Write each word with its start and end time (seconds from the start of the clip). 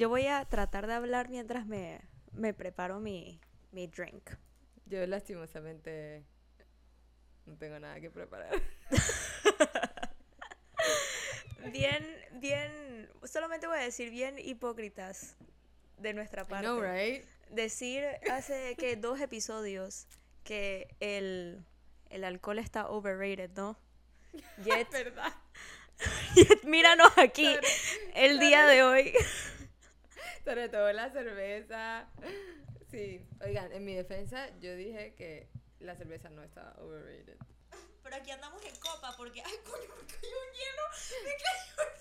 Yo 0.00 0.08
voy 0.08 0.26
a 0.28 0.46
tratar 0.46 0.86
de 0.86 0.94
hablar 0.94 1.28
mientras 1.28 1.66
me, 1.66 2.00
me 2.32 2.54
preparo 2.54 3.00
mi, 3.00 3.38
mi 3.70 3.86
drink. 3.86 4.30
Yo 4.86 5.06
lastimosamente 5.06 6.24
no 7.44 7.54
tengo 7.58 7.78
nada 7.78 8.00
que 8.00 8.10
preparar. 8.10 8.50
Bien, 11.70 12.02
bien, 12.40 13.10
solamente 13.24 13.66
voy 13.66 13.78
a 13.78 13.82
decir 13.82 14.10
bien 14.10 14.38
hipócritas 14.38 15.36
de 15.98 16.14
nuestra 16.14 16.42
I 16.42 16.44
parte. 16.46 16.66
know, 16.66 16.80
right? 16.80 17.22
Decir 17.50 18.06
hace 18.30 18.74
que 18.78 18.96
dos 18.96 19.20
episodios 19.20 20.06
que 20.42 20.88
el, 21.00 21.62
el 22.08 22.24
alcohol 22.24 22.58
está 22.58 22.88
overrated, 22.88 23.50
¿no? 23.50 23.78
Yet, 24.64 24.90
¿Verdad? 24.90 25.34
yet 26.34 26.64
míranos 26.64 27.12
aquí 27.18 27.46
el 28.14 28.40
día 28.40 28.66
de 28.66 28.82
hoy. 28.82 29.12
Sobre 30.50 30.68
todo 30.68 30.92
la 30.92 31.08
cerveza. 31.12 32.08
Sí, 32.90 33.24
oigan, 33.40 33.70
en 33.70 33.84
mi 33.84 33.94
defensa 33.94 34.48
yo 34.58 34.74
dije 34.74 35.14
que 35.14 35.48
la 35.78 35.94
cerveza 35.94 36.28
no 36.28 36.42
estaba 36.42 36.74
overrated. 36.82 37.36
Pero 38.02 38.16
aquí 38.16 38.32
andamos 38.32 38.60
en 38.64 38.74
copa 38.80 39.14
porque, 39.16 39.40
ay, 39.46 39.52
coño, 39.64 39.94
me 39.94 40.04
cayó 40.06 40.36
un 40.40 40.52
hielo, 40.58 40.82
me 41.24 41.30
cayó 41.36 41.76
un 41.86 41.94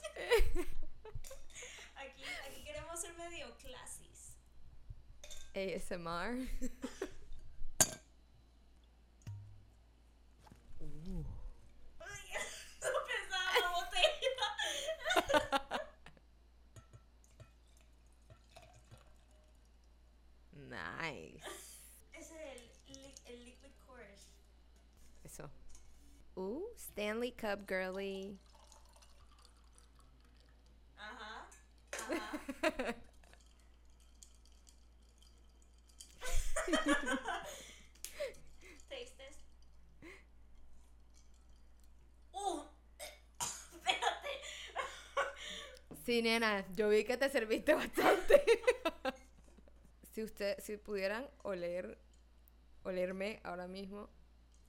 hielo. 0.55 0.67
Aquí, 1.98 2.23
aquí 2.48 2.63
queremos 2.63 2.99
ser 2.99 3.13
medio 3.13 3.55
clasis. 3.57 4.35
ASMR. 5.54 6.07
Ay, 11.99 12.34
no 12.81 12.99
pesaba 13.05 13.59
la 13.62 13.70
botella. 13.76 14.40
Nice. 21.09 21.41
Es 22.13 22.32
el, 22.32 22.71
el 23.26 23.46
liquid 23.46 23.71
courage. 23.88 24.29
Eso. 25.24 25.49
Uh, 26.35 26.62
Stanley 26.77 27.32
Cup 27.32 27.65
girly. 27.68 28.38
Ajá. 30.98 31.48
Ajá. 31.91 32.43
Taste 38.90 39.18
test. 39.18 39.40
Uh, 42.34 42.62
espérate. 43.74 44.30
Sí, 46.05 46.21
nena, 46.21 46.65
yo 46.76 46.90
vi 46.90 47.04
que 47.04 47.18
te 47.18 47.30
serviste 47.30 47.74
bastante. 47.74 48.43
si 50.12 50.24
usted, 50.24 50.60
si 50.60 50.77
pudieran 50.77 51.27
oler, 51.43 51.98
olerme 52.84 53.40
ahora 53.43 53.68
mismo, 53.68 54.10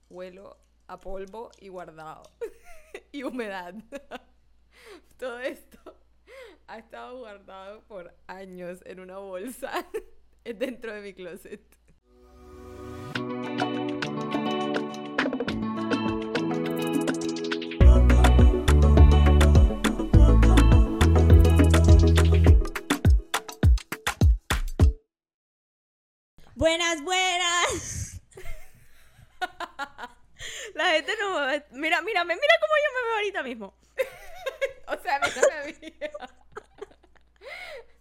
huelo 0.08 0.58
a 0.86 0.98
polvo 1.00 1.50
y 1.60 1.68
guardado. 1.68 2.22
y 3.12 3.22
humedad. 3.22 3.74
Todo 5.18 5.40
esto 5.40 5.78
ha 6.66 6.78
estado 6.78 7.18
guardado 7.18 7.82
por 7.84 8.14
años 8.26 8.80
en 8.84 9.00
una 9.00 9.18
bolsa 9.18 9.86
dentro 10.44 10.94
de 10.94 11.00
mi 11.00 11.14
closet. 11.14 11.60
Buenas, 26.60 27.02
buenas. 27.02 28.20
La 30.74 30.90
gente 30.90 31.12
no 31.18 31.40
me 31.40 31.46
ve. 31.46 31.64
Mira, 31.70 32.02
mírame, 32.02 32.34
mira 32.34 32.54
cómo 32.60 32.72
yo 32.76 32.92
me 32.94 33.02
veo 33.06 33.14
ahorita 33.16 33.42
mismo. 33.42 33.74
O 34.88 34.96
sea, 35.02 35.20
mírame 35.20 35.54
a 35.54 35.64
mí. 35.64 35.72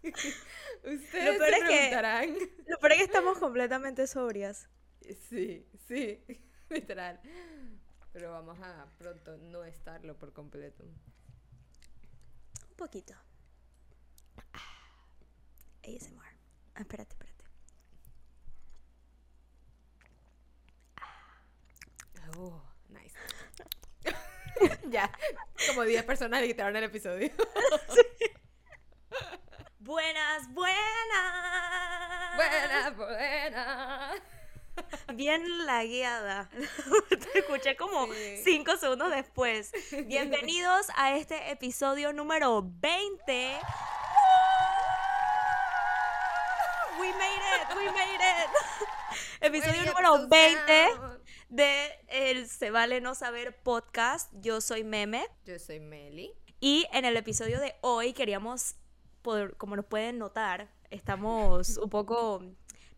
Ustedes 0.83 1.37
peor 1.37 1.49
se 1.49 1.55
es 1.55 1.63
que- 1.63 1.67
preguntarán. 1.67 2.35
Lo 2.67 2.77
peor 2.79 2.91
es 2.91 2.97
que 2.97 3.03
estamos 3.05 3.37
completamente 3.37 4.07
sobrias. 4.07 4.67
Sí, 5.29 5.65
sí, 5.87 6.21
literal. 6.69 7.21
Pero 8.11 8.31
vamos 8.31 8.59
a 8.59 8.87
pronto 8.97 9.37
no 9.37 9.63
estarlo 9.63 10.17
por 10.17 10.33
completo. 10.33 10.83
Un 10.83 12.75
poquito. 12.75 13.13
ASMR. 15.83 16.35
Ah, 16.75 16.81
espérate, 16.81 17.13
espérate. 17.13 17.28
Oh, 22.41 22.61
nice. 22.87 23.13
ya, 24.89 25.11
como 25.67 25.83
10 25.83 26.03
personas 26.05 26.39
le 26.39 26.47
quitaron 26.47 26.73
el 26.77 26.85
episodio. 26.85 27.29
Buenas, 29.79 30.47
buenas. 30.53 30.77
buena, 32.37 32.89
buena. 32.91 34.11
Bien 35.15 35.65
lagueada. 35.65 36.49
Te 37.09 37.39
escuché 37.39 37.75
como 37.75 38.05
Sí. 38.13 38.41
cinco 38.45 38.77
segundos 38.77 39.09
después. 39.11 39.71
Bienvenidos 40.05 40.87
a 40.95 41.15
este 41.15 41.51
episodio 41.51 42.13
número 42.13 42.61
20. 42.63 43.59
We 46.99 47.11
made 47.13 47.41
it, 47.55 47.75
we 47.75 47.91
made 47.91 48.21
it. 48.21 48.49
Episodio 49.41 49.85
número 49.85 50.17
so 50.17 50.27
20 50.27 50.55
sad. 50.67 51.08
De 51.49 51.89
el 52.07 52.47
Se 52.47 52.71
Vale 52.71 53.01
No 53.01 53.15
Saber 53.15 53.55
podcast. 53.61 54.31
Yo 54.41 54.61
soy 54.61 54.83
Meme. 54.83 55.25
Yo 55.45 55.59
soy 55.59 55.79
Meli. 55.79 56.33
Y 56.59 56.85
en 56.93 57.05
el 57.05 57.17
episodio 57.17 57.59
de 57.59 57.75
hoy 57.81 58.13
queríamos, 58.13 58.75
poder- 59.21 59.55
como 59.57 59.75
nos 59.75 59.85
pueden 59.85 60.17
notar, 60.19 60.69
estamos 60.89 61.77
un 61.77 61.89
poco, 61.89 62.41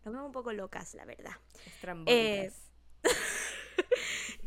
nos 0.04 0.14
vemos 0.14 0.26
un 0.26 0.32
poco 0.32 0.52
locas, 0.52 0.94
la 0.94 1.04
verdad. 1.04 1.32
Estrambólicas. 1.66 2.54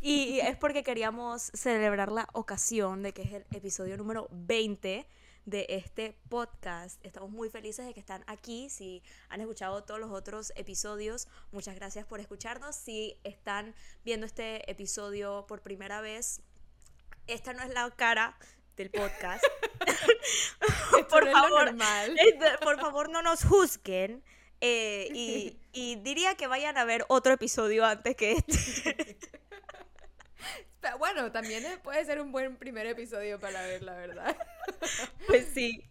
Y 0.00 0.38
es 0.38 0.56
porque 0.56 0.84
queríamos 0.84 1.50
celebrar 1.52 2.12
la 2.12 2.28
ocasión 2.32 3.02
de 3.02 3.12
que 3.12 3.22
es 3.22 3.32
el 3.32 3.44
episodio 3.50 3.96
número 3.96 4.28
20 4.30 5.04
de 5.46 5.66
este 5.70 6.18
podcast. 6.28 7.02
Estamos 7.04 7.30
muy 7.30 7.48
felices 7.48 7.86
de 7.86 7.94
que 7.94 8.00
están 8.00 8.22
aquí. 8.26 8.68
Si 8.68 9.02
han 9.28 9.40
escuchado 9.40 9.84
todos 9.84 9.98
los 9.98 10.10
otros 10.10 10.52
episodios, 10.56 11.28
muchas 11.52 11.74
gracias 11.76 12.04
por 12.04 12.20
escucharnos. 12.20 12.76
Si 12.76 13.18
están 13.24 13.74
viendo 14.04 14.26
este 14.26 14.70
episodio 14.70 15.46
por 15.48 15.62
primera 15.62 16.00
vez, 16.00 16.42
esta 17.26 17.52
no 17.54 17.62
es 17.62 17.70
la 17.70 17.90
cara 17.92 18.36
del 18.76 18.90
podcast. 18.90 19.42
Por 21.10 21.24
no 21.24 21.32
favor, 21.32 21.74
Por 22.60 22.80
favor, 22.80 23.08
no 23.08 23.22
nos 23.22 23.44
juzguen. 23.44 24.22
Eh, 24.60 25.08
y, 25.14 25.58
y 25.72 25.96
diría 25.96 26.34
que 26.34 26.46
vayan 26.46 26.76
a 26.76 26.84
ver 26.84 27.04
otro 27.08 27.32
episodio 27.32 27.84
antes 27.84 28.16
que 28.16 28.32
este. 28.32 29.18
Pero 30.80 30.98
bueno, 30.98 31.32
también 31.32 31.64
es- 31.66 31.78
puede 31.78 32.04
ser 32.04 32.20
un 32.20 32.32
buen 32.32 32.56
primer 32.56 32.86
episodio 32.86 33.38
para 33.40 33.62
ver, 33.62 33.82
la 33.82 33.94
verdad. 33.94 34.36
Pues 35.26 35.46
sí. 35.52 35.82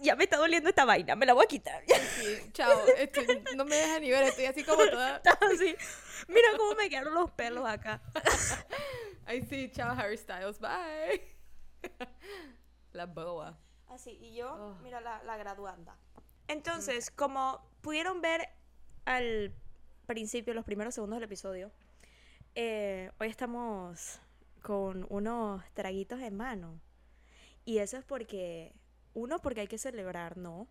Ya 0.00 0.16
me 0.16 0.24
está 0.24 0.36
doliendo 0.38 0.68
esta 0.68 0.84
vaina, 0.84 1.14
me 1.14 1.24
la 1.26 1.34
voy 1.34 1.44
a 1.44 1.48
quitar. 1.48 1.84
Sí, 2.18 2.50
chao. 2.52 2.84
estoy- 2.96 3.44
no 3.56 3.64
me 3.64 3.76
deja 3.76 4.00
ni 4.00 4.10
ver, 4.10 4.24
estoy 4.24 4.46
así 4.46 4.64
como 4.64 4.84
toda. 4.86 5.22
Así. 5.40 5.76
Mira 6.28 6.48
cómo 6.56 6.74
me 6.74 6.88
quedaron 6.88 7.14
los 7.14 7.30
pelos 7.32 7.64
acá. 7.68 8.00
Ay, 9.26 9.42
sí, 9.48 9.70
chao, 9.72 9.92
Harry 9.96 10.16
Styles, 10.16 10.58
bye. 10.58 11.22
La 12.92 13.06
boa. 13.06 13.58
Así, 13.88 14.12
y 14.20 14.34
yo, 14.34 14.50
Oh. 14.52 14.74
mira 14.82 15.00
la, 15.00 15.22
la 15.22 15.36
graduanda. 15.36 15.96
Entonces, 16.48 17.10
como 17.10 17.64
pudieron 17.80 18.20
ver 18.20 18.48
al 19.04 19.54
principio, 20.06 20.54
los 20.54 20.64
primeros 20.64 20.94
segundos 20.94 21.18
del 21.18 21.24
episodio, 21.24 21.70
eh, 22.54 23.10
hoy 23.18 23.28
estamos 23.28 24.20
con 24.62 25.06
unos 25.10 25.62
traguitos 25.74 26.20
en 26.20 26.36
mano. 26.36 26.80
Y 27.64 27.78
eso 27.78 27.96
es 27.96 28.04
porque, 28.04 28.74
uno, 29.14 29.38
porque 29.40 29.62
hay 29.62 29.66
que 29.66 29.78
celebrar, 29.78 30.36
¿no? 30.36 30.68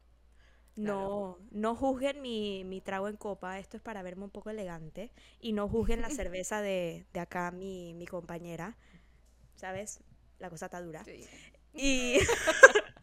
No, 0.75 1.37
no 1.51 1.75
juzguen 1.75 2.21
mi, 2.21 2.63
mi 2.63 2.81
trago 2.81 3.07
en 3.07 3.15
copa, 3.15 3.59
esto 3.59 3.77
es 3.77 3.83
para 3.83 4.01
verme 4.01 4.23
un 4.23 4.31
poco 4.31 4.49
elegante. 4.49 5.11
Y 5.39 5.53
no 5.53 5.67
juzguen 5.67 6.01
la 6.01 6.09
cerveza 6.09 6.61
de, 6.61 7.05
de 7.13 7.19
acá, 7.19 7.51
mi, 7.51 7.93
mi 7.93 8.07
compañera. 8.07 8.77
¿Sabes? 9.55 10.01
La 10.39 10.49
cosa 10.49 10.65
está 10.65 10.81
dura. 10.81 11.03
Sí. 11.03 11.27
Y 11.73 12.17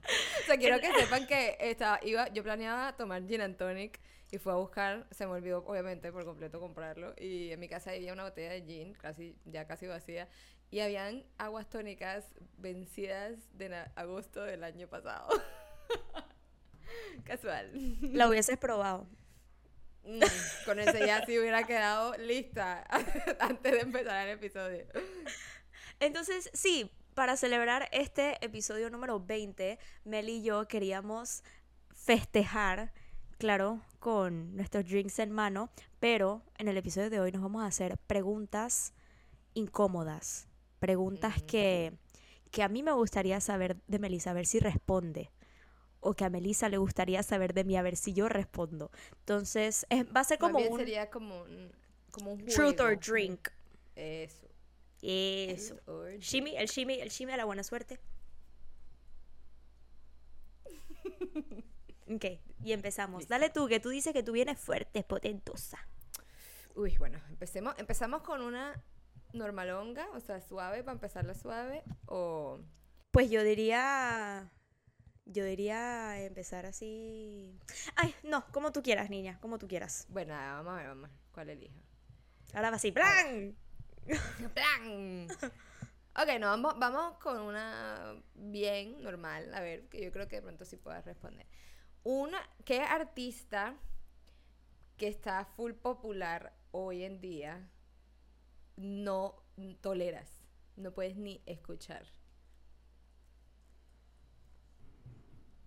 O 0.43 0.47
sea, 0.47 0.57
quiero 0.57 0.81
que 0.81 0.93
sepan 0.93 1.27
que 1.27 1.57
estaba, 1.61 2.01
iba, 2.03 2.29
yo 2.29 2.43
planeaba 2.43 2.97
tomar 2.97 3.27
gin 3.27 3.41
and 3.41 3.57
tonic 3.57 4.01
y 4.31 4.39
fue 4.39 4.53
a 4.53 4.57
buscar, 4.57 5.07
se 5.11 5.27
me 5.27 5.33
olvidó 5.33 5.65
obviamente 5.67 6.13
por 6.13 6.25
completo 6.25 6.61
comprarlo 6.61 7.15
y 7.19 7.51
en 7.53 7.61
mi 7.61 7.69
casa 7.69 7.91
había 7.91 8.13
una 8.13 8.25
botella 8.25 8.53
de 8.53 8.63
gin, 8.63 8.95
casi, 8.95 9.37
ya 9.45 9.67
casi 9.67 9.87
vacía, 9.87 10.29
y 10.71 10.81
habían 10.81 11.25
aguas 11.39 11.69
tónicas 11.69 12.25
vencidas 12.57 13.39
de 13.57 13.75
agosto 13.97 14.43
del 14.43 14.63
año 14.63 14.89
pasado. 14.89 15.29
Casual. 17.25 17.73
La 18.15 18.29
hubieses 18.29 18.57
probado. 18.59 19.09
Mm, 20.05 20.21
con 20.65 20.79
ese 20.79 21.07
ya 21.07 21.25
sí 21.27 21.39
hubiera 21.39 21.67
quedado 21.67 22.17
lista 22.17 22.87
antes 23.41 23.73
de 23.73 23.81
empezar 23.81 24.29
el 24.29 24.35
episodio. 24.35 24.87
Entonces, 25.99 26.51
sí, 26.55 26.91
para 27.15 27.37
celebrar 27.37 27.89
este 27.93 28.43
episodio 28.45 28.91
número 28.91 29.21
20, 29.21 29.79
Mel 30.05 30.29
y 30.29 30.43
yo 30.43 30.67
queríamos 30.69 31.43
festejar, 31.95 32.93
claro, 33.41 33.81
con 33.99 34.55
nuestros 34.55 34.85
drinks 34.87 35.19
en 35.19 35.33
mano, 35.33 35.71
pero 35.99 36.43
en 36.59 36.69
el 36.69 36.77
episodio 36.77 37.09
de 37.11 37.21
hoy 37.21 37.33
nos 37.33 37.41
vamos 37.43 37.63
a 37.63 37.67
hacer 37.67 37.97
preguntas 38.07 38.93
incómodas, 39.55 40.47
preguntas 40.79 41.43
que, 41.43 41.95
que 42.51 42.63
a 42.63 42.69
mí 42.69 42.83
me 42.83 42.93
gustaría 42.93 43.41
saber 43.41 43.79
de 43.89 43.99
Melissa, 43.99 44.31
a 44.31 44.35
ver 44.35 44.45
si 44.47 44.61
responde. 44.61 45.31
O 46.03 46.15
que 46.15 46.25
a 46.25 46.31
Melissa 46.31 46.69
le 46.69 46.77
gustaría 46.79 47.23
saber 47.23 47.53
de 47.55 47.65
mí, 47.65 47.77
a 47.77 47.83
ver 47.83 47.97
si 47.97 48.13
yo 48.13 48.29
respondo. 48.29 48.91
Entonces, 49.21 49.87
es- 49.91 50.05
va 50.07 50.21
a 50.21 50.25
ser 50.25 50.39
como 50.39 50.59
un 50.59 50.79
sería 50.79 51.11
como 51.11 51.43
un, 51.43 51.73
como 52.11 52.33
un 52.33 52.45
truth 52.47 52.79
or 52.81 52.99
drink. 52.99 53.49
Eso. 53.97 54.47
Eso. 55.03 55.81
Or. 55.87 56.19
Shimmy, 56.19 56.57
el 56.57 56.69
shimmy, 56.69 57.01
el 57.01 57.09
shimmy 57.09 57.33
de 57.33 57.39
la 57.39 57.45
buena 57.47 57.63
suerte. 57.63 58.01
Ok, 62.15 62.25
y 62.65 62.73
empezamos. 62.73 63.21
Listo. 63.21 63.35
Dale 63.35 63.51
tú, 63.51 63.69
que 63.69 63.79
tú 63.79 63.89
dices 63.91 64.13
que 64.13 64.23
tú 64.23 64.33
vienes 64.33 64.59
fuerte, 64.59 65.03
potentosa. 65.05 65.79
Uy, 66.75 66.97
bueno, 66.99 67.21
empecemos, 67.29 67.75
empezamos 67.79 68.23
con 68.23 68.43
una 68.43 68.83
normalonga, 69.33 70.09
o 70.15 70.21
sea, 70.21 70.41
suave, 70.41 70.83
para 70.83 70.95
empezarla 70.95 71.35
suave, 71.35 71.83
o... 72.07 72.61
Pues 73.11 73.31
yo 73.31 73.43
diría. 73.43 74.51
Yo 75.27 75.45
diría 75.45 76.21
empezar 76.25 76.67
así. 76.67 77.57
Ay, 77.95 78.15
no, 78.25 78.45
como 78.53 78.73
tú 78.73 78.83
quieras, 78.83 79.11
niña, 79.11 79.39
como 79.41 79.59
tú 79.59 79.69
quieras. 79.69 80.07
Bueno, 80.09 80.35
nada, 80.35 80.63
vamos 80.63 80.73
a 80.73 80.77
ver, 80.77 80.89
vamos 80.89 81.05
a 81.05 81.09
ver, 81.09 81.17
¿cuál 81.33 81.51
elijo? 81.51 81.81
Ahora 82.53 82.71
va 82.71 82.77
así, 82.77 82.91
¡plan! 82.91 83.57
¡Plan! 84.55 85.29
Ok, 86.17 86.41
no, 86.41 86.49
vamos, 86.49 86.75
vamos 86.79 87.19
con 87.19 87.41
una 87.41 88.17
bien 88.35 89.01
normal, 89.03 89.55
a 89.55 89.61
ver, 89.61 89.89
que 89.89 90.03
yo 90.03 90.11
creo 90.11 90.27
que 90.27 90.37
de 90.37 90.43
pronto 90.43 90.65
sí 90.65 90.77
puedas 90.77 91.05
responder. 91.05 91.47
Una, 92.05 92.39
¿qué 92.65 92.81
artista 92.81 93.75
que 94.97 95.09
está 95.09 95.45
full 95.45 95.73
popular 95.73 96.53
hoy 96.71 97.05
en 97.05 97.21
día 97.21 97.69
no 98.77 99.43
toleras? 99.81 100.31
No 100.77 100.93
puedes 100.93 101.17
ni 101.17 101.43
escuchar. 101.47 102.07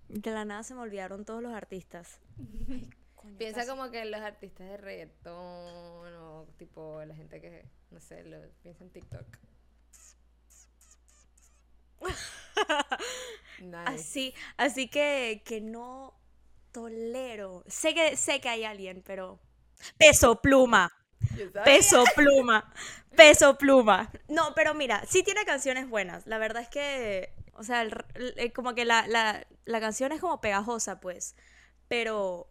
De 0.07 0.31
la 0.31 0.45
nada 0.45 0.63
se 0.63 0.74
me 0.75 0.81
olvidaron 0.81 1.25
todos 1.25 1.41
los 1.41 1.53
artistas. 1.53 2.19
Ay, 3.24 3.35
Piensa 3.38 3.62
casi. 3.62 3.69
como 3.69 3.89
que 3.89 4.03
los 4.06 4.19
artistas 4.21 4.68
de 4.68 4.77
reggaetón 4.77 6.13
o 6.15 6.45
tipo 6.57 7.03
la 7.06 7.15
gente 7.15 7.39
que, 7.39 7.65
no 7.89 8.00
sé, 8.01 8.24
lo 8.24 8.38
piensa 8.62 8.83
en 8.83 8.89
TikTok. 8.89 9.25
Nice. 13.59 13.77
Así, 13.85 14.33
así 14.57 14.89
que, 14.89 15.41
que 15.45 15.62
no 15.62 16.13
tolero. 16.74 17.64
Sé 17.68 17.96
que, 17.96 18.18
sé 18.18 18.42
que 18.42 18.50
hay 18.50 18.66
alguien, 18.66 19.04
pero. 19.06 19.40
Peso 19.98 20.42
pluma. 20.42 20.92
Peso 21.64 22.04
pluma. 22.16 22.74
Peso 23.16 23.58
pluma. 23.58 24.12
No, 24.28 24.54
pero 24.56 24.74
mira, 24.74 25.04
sí 25.08 25.24
tiene 25.24 25.46
canciones 25.46 25.90
buenas. 25.90 26.28
La 26.28 26.38
verdad 26.40 26.64
es 26.64 26.70
que. 26.70 27.34
O 27.56 27.64
sea, 27.64 27.84
el 27.84 27.96
el- 28.38 28.54
como 28.54 28.75
que 28.75 28.86
la, 28.86 29.08
la, 29.08 29.48
la 29.66 29.80
canción 29.80 30.12
es 30.12 30.22
como 30.22 30.42
pegajosa, 30.42 31.00
pues. 31.00 31.36
Pero. 31.90 32.50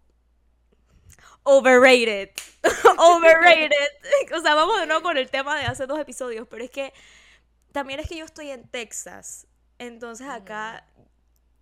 Overrated. 1.44 2.30
Overrated. 2.98 3.88
O 4.36 4.40
sea, 4.40 4.54
vamos 4.54 4.80
de 4.80 4.86
nuevo 4.86 5.02
con 5.02 5.16
el 5.16 5.30
tema 5.30 5.58
de 5.58 5.66
hace 5.66 5.86
dos 5.86 5.98
episodios. 5.98 6.46
Pero 6.48 6.64
es 6.64 6.70
que. 6.70 6.92
También 7.72 8.00
es 8.00 8.08
que 8.08 8.16
yo 8.18 8.24
estoy 8.26 8.50
en 8.50 8.68
Texas. 8.68 9.46
Entonces 9.78 10.28
acá 10.28 10.86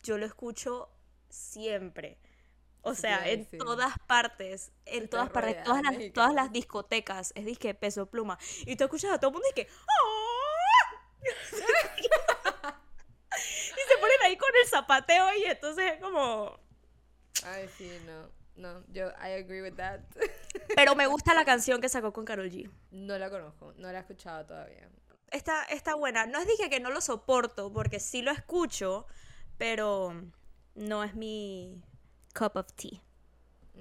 yo 0.03 0.19
lo 0.19 0.27
escucho 0.27 0.91
siempre. 1.31 2.19
O 2.83 2.95
sea, 2.95 3.29
en 3.29 3.41
decir. 3.41 3.59
todas 3.59 3.95
partes, 4.07 4.73
en 4.87 5.09
todas 5.09 5.29
partes, 5.31 5.63
todas 5.65 5.83
las, 5.83 6.13
todas 6.13 6.33
las 6.33 6.51
discotecas, 6.51 7.33
es 7.35 7.45
disque 7.45 7.75
peso 7.75 8.07
pluma. 8.07 8.39
Y 8.67 8.77
tú 8.77 8.85
escuchas 8.85 9.13
a 9.13 9.19
todo 9.19 9.31
el 9.31 9.35
mundo 9.35 9.49
y 9.51 9.55
que 9.55 9.69
¡Ah! 9.69 10.91
y 13.31 13.83
se 13.89 13.99
ponen 14.01 14.17
ahí 14.25 14.37
con 14.39 14.51
el 14.63 14.69
zapateo 14.69 15.35
y 15.35 15.45
entonces 15.45 15.93
es 15.93 16.01
como 16.01 16.59
Ay, 17.45 17.69
sí, 17.77 17.91
no. 18.07 18.29
No, 18.57 18.85
yo, 18.89 19.09
I 19.13 19.33
agree 19.41 19.63
with 19.63 19.77
that. 19.77 20.01
pero 20.77 20.95
me 20.95 21.07
gusta 21.07 21.33
la 21.33 21.45
canción 21.45 21.81
que 21.81 21.89
sacó 21.89 22.13
con 22.13 22.25
Karol 22.25 22.51
G. 22.51 22.71
no 22.91 23.17
la 23.17 23.31
conozco, 23.31 23.73
no 23.77 23.91
la 23.91 23.99
he 23.99 24.01
escuchado 24.01 24.45
todavía. 24.45 24.89
Está, 25.31 25.65
está 25.65 25.95
buena. 25.95 26.27
No 26.27 26.39
es 26.39 26.47
dije 26.47 26.69
que 26.69 26.81
no 26.81 26.91
lo 26.91 27.01
soporto, 27.01 27.73
porque 27.73 28.01
sí 28.01 28.21
lo 28.21 28.33
escucho, 28.33 29.07
pero 29.57 30.13
no 30.75 31.05
es 31.05 31.15
mi 31.15 31.81
cup 32.35 32.57
of 32.57 32.67
tea. 32.75 33.03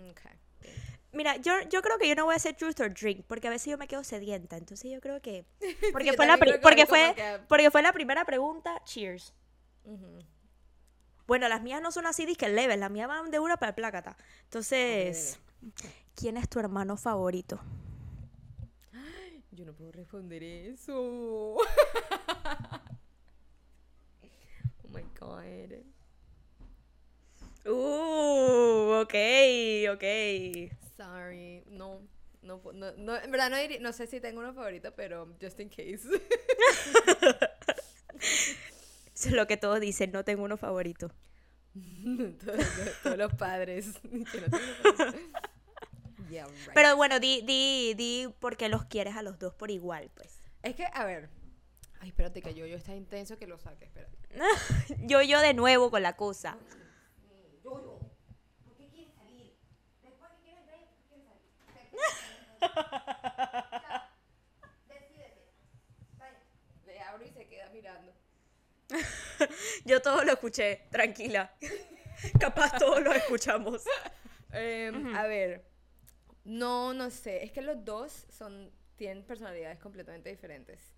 Ok. 0.09 0.21
Mira, 1.11 1.37
yo, 1.37 1.53
yo 1.69 1.81
creo 1.81 1.97
que 1.97 2.07
yo 2.07 2.13
no 2.15 2.25
voy 2.25 2.33
a 2.33 2.37
hacer 2.37 2.55
truth 2.55 2.79
or 2.81 2.93
drink, 2.93 3.25
porque 3.25 3.47
a 3.47 3.49
veces 3.49 3.71
yo 3.71 3.77
me 3.79 3.87
quedo 3.87 4.03
sedienta. 4.03 4.57
Entonces 4.57 4.91
yo 4.91 5.01
creo 5.01 5.19
que. 5.21 5.43
Porque, 5.91 6.13
fue, 6.13 6.27
la 6.27 6.37
porque, 6.37 6.85
fue, 6.85 7.13
que- 7.15 7.39
porque 7.47 7.71
fue 7.71 7.81
la 7.81 7.91
primera 7.93 8.25
pregunta. 8.25 8.79
Cheers. 8.85 9.33
Bueno, 11.25 11.47
las 11.49 11.61
mías 11.63 11.81
no 11.81 11.91
son 11.91 12.05
así, 12.05 12.25
disque 12.27 12.47
level. 12.47 12.79
Las 12.79 12.91
mías 12.91 13.07
van 13.07 13.31
de 13.31 13.39
una 13.39 13.57
para 13.57 13.69
el 13.69 13.75
plácata. 13.75 14.15
Entonces, 14.43 15.39
¿quién 16.15 16.37
es 16.37 16.47
tu 16.47 16.59
hermano 16.59 16.95
favorito? 16.95 17.59
Yo 19.51 19.65
no 19.65 19.73
puedo 19.73 19.91
responder 19.91 20.43
eso. 20.43 20.93
oh 24.83 24.87
my 24.93 25.03
god. 25.19 25.71
Uh, 27.65 29.01
ok, 29.01 29.13
ok. 29.93 30.03
Sorry, 30.97 31.63
no. 31.67 32.01
No, 32.41 32.61
no, 32.73 32.91
no, 32.97 33.17
en 33.17 33.31
verdad 33.31 33.49
no, 33.49 33.57
diría- 33.57 33.79
no 33.81 33.91
sé 33.93 34.07
si 34.07 34.19
tengo 34.21 34.39
uno 34.39 34.53
favorito, 34.53 34.93
pero 34.95 35.27
just 35.41 35.59
in 35.59 35.69
case. 35.69 35.99
Eso 39.13 39.29
es 39.29 39.31
lo 39.33 39.45
que 39.47 39.57
todos 39.57 39.79
dicen, 39.81 40.11
no 40.11 40.23
tengo 40.23 40.43
uno 40.43 40.55
favorito. 40.57 41.11
todos, 42.45 42.65
todos 43.03 43.17
los 43.17 43.33
padres. 43.33 43.99
que 44.01 44.07
no 44.09 44.25
tengo 44.25 44.93
favorito. 44.95 45.39
Yeah, 46.29 46.45
right. 46.45 46.71
Pero 46.73 46.95
bueno, 46.95 47.19
di, 47.19 47.41
di, 47.41 47.93
di 47.95 48.27
porque 48.39 48.69
los 48.69 48.85
quieres 48.85 49.15
a 49.15 49.21
los 49.23 49.37
dos 49.39 49.53
por 49.53 49.71
igual, 49.71 50.09
pues. 50.15 50.41
es 50.63 50.75
que, 50.75 50.85
a 50.93 51.03
ver. 51.03 51.29
Ay, 51.99 52.09
espérate 52.09 52.41
que 52.41 52.53
yo, 52.53 52.65
yo 52.65 52.77
está 52.77 52.95
intenso 52.95 53.37
que 53.37 53.47
lo 53.47 53.57
saque, 53.57 53.85
espérate. 53.85 54.17
yo, 55.07 55.21
yo 55.21 55.41
de 55.41 55.53
nuevo 55.53 55.91
con 55.91 56.01
la 56.03 56.15
cosa. 56.15 56.57
Le 66.85 66.99
abro 67.01 67.23
Yo 69.85 70.01
todo 70.01 70.23
lo 70.23 70.33
escuché, 70.33 70.87
tranquila. 70.91 71.53
Capaz 72.39 72.77
todos 72.77 73.01
lo 73.01 73.13
escuchamos. 73.13 73.83
Em, 74.51 75.15
A 75.15 75.25
ver, 75.27 75.65
no, 76.43 76.93
no 76.93 77.09
sé. 77.09 77.43
Es 77.43 77.51
que 77.51 77.61
los 77.61 77.83
dos 77.85 78.25
son 78.29 78.71
tienen 78.95 79.23
personalidades 79.23 79.79
completamente 79.79 80.29
diferentes. 80.29 80.93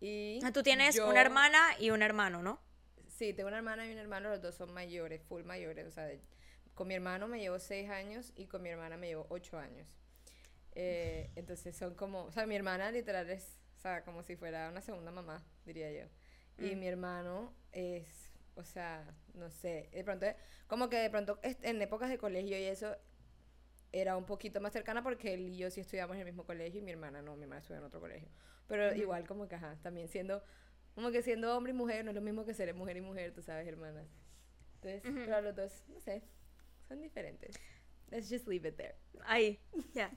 Y 0.00 0.40
Tú 0.52 0.62
tienes 0.62 0.94
yo- 0.94 1.08
una 1.08 1.20
hermana 1.20 1.60
y 1.78 1.90
un 1.90 2.02
hermano, 2.02 2.42
¿no? 2.42 2.60
Sí, 3.08 3.32
tengo 3.32 3.48
una 3.48 3.58
hermana 3.58 3.86
y 3.86 3.92
un 3.92 3.98
hermano, 3.98 4.28
los 4.30 4.40
dos 4.42 4.54
son 4.54 4.72
mayores, 4.72 5.22
full 5.22 5.42
mayores. 5.42 5.86
O 5.86 5.90
sea, 5.90 6.08
con 6.74 6.86
mi 6.88 6.94
hermano 6.94 7.28
me 7.28 7.38
llevo 7.40 7.58
seis 7.58 7.88
años 7.90 8.32
y 8.36 8.46
con 8.46 8.62
mi 8.62 8.68
hermana 8.70 8.96
me 8.96 9.08
llevo 9.08 9.26
ocho 9.30 9.58
años. 9.58 9.88
Eh, 10.74 11.30
entonces 11.34 11.74
son 11.76 11.94
como, 11.94 12.24
o 12.24 12.32
sea, 12.32 12.46
mi 12.46 12.54
hermana 12.56 12.90
literal 12.90 13.28
es, 13.30 13.56
sea, 13.86 14.02
como 14.04 14.22
si 14.22 14.36
fuera 14.36 14.68
una 14.68 14.80
segunda 14.80 15.10
mamá, 15.12 15.42
diría 15.64 15.90
yo. 15.92 16.06
Y 16.58 16.74
Mm. 16.74 16.78
mi 16.78 16.88
hermano 16.88 17.52
es, 17.72 18.30
o 18.54 18.64
sea, 18.64 19.14
no 19.34 19.50
sé, 19.50 19.88
de 19.92 20.02
pronto, 20.04 20.26
como 20.66 20.88
que 20.88 20.96
de 20.96 21.10
pronto 21.10 21.38
en 21.42 21.80
épocas 21.82 22.08
de 22.10 22.18
colegio 22.18 22.58
y 22.58 22.64
eso 22.64 22.96
era 23.92 24.16
un 24.16 24.24
poquito 24.26 24.60
más 24.60 24.72
cercana 24.72 25.02
porque 25.02 25.34
él 25.34 25.48
y 25.48 25.56
yo 25.58 25.70
sí 25.70 25.80
estudiamos 25.80 26.14
en 26.16 26.20
el 26.20 26.26
mismo 26.26 26.44
colegio 26.44 26.80
y 26.80 26.82
mi 26.82 26.90
hermana 26.90 27.22
no, 27.22 27.36
mi 27.36 27.42
hermana 27.44 27.60
estudia 27.60 27.78
en 27.78 27.84
otro 27.84 28.00
colegio. 28.00 28.28
Pero 28.66 28.88
Ujú. 28.90 28.98
igual 29.00 29.26
como 29.26 29.46
que, 29.48 29.54
ajá, 29.54 29.78
también 29.82 30.08
siendo, 30.08 30.42
como 30.94 31.10
que 31.10 31.22
siendo 31.22 31.56
hombre 31.56 31.70
y 31.72 31.74
mujer 31.76 32.04
no 32.04 32.10
es 32.10 32.14
lo 32.14 32.20
mismo 32.22 32.44
que 32.44 32.54
ser 32.54 32.74
mujer 32.74 32.96
y 32.96 33.00
mujer, 33.02 33.32
tú 33.32 33.42
sabes, 33.42 33.66
hermanas. 33.68 34.06
Entonces, 34.76 35.04
Ujú. 35.04 35.22
pero 35.24 35.40
los 35.42 35.54
dos, 35.54 35.84
no 35.88 36.00
sé, 36.00 36.22
son 36.88 37.00
diferentes. 37.00 37.54
Let's 38.10 38.28
just 38.28 38.46
leave 38.48 38.68
it 38.68 38.76
there. 38.76 38.96
Ahí, 39.24 39.60
ya. 39.92 40.10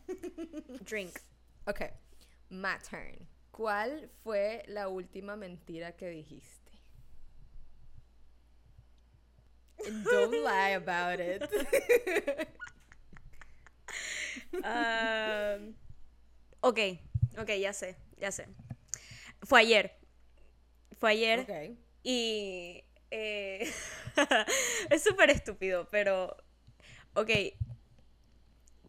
Drink. 0.85 1.11
Ok, 1.67 1.81
my 2.49 2.77
turn. 2.89 3.27
¿Cuál 3.59 4.09
fue 4.23 4.63
la 4.67 4.87
última 4.87 5.35
mentira 5.35 5.91
que 5.97 6.07
dijiste? 6.07 6.71
Don't 10.05 10.31
lie 10.31 10.75
about 10.75 11.19
it. 11.19 11.43
Um, 14.53 15.75
ok, 16.61 16.79
ok, 17.37 17.49
ya 17.59 17.73
sé, 17.73 17.97
ya 18.17 18.31
sé. 18.31 18.47
Fue 19.43 19.59
ayer. 19.59 19.99
Fue 20.97 21.11
ayer 21.11 21.41
ok. 21.41 21.77
y... 22.03 22.83
eh, 23.11 23.71
es 24.89 25.03
súper 25.03 25.29
estúpido, 25.31 25.87
pero... 25.91 26.35
Ok. 27.13 27.29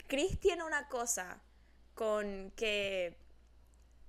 Chris 0.06 0.38
tiene 0.38 0.62
una 0.62 0.88
cosa 0.88 1.42
con 1.94 2.52
que 2.52 3.19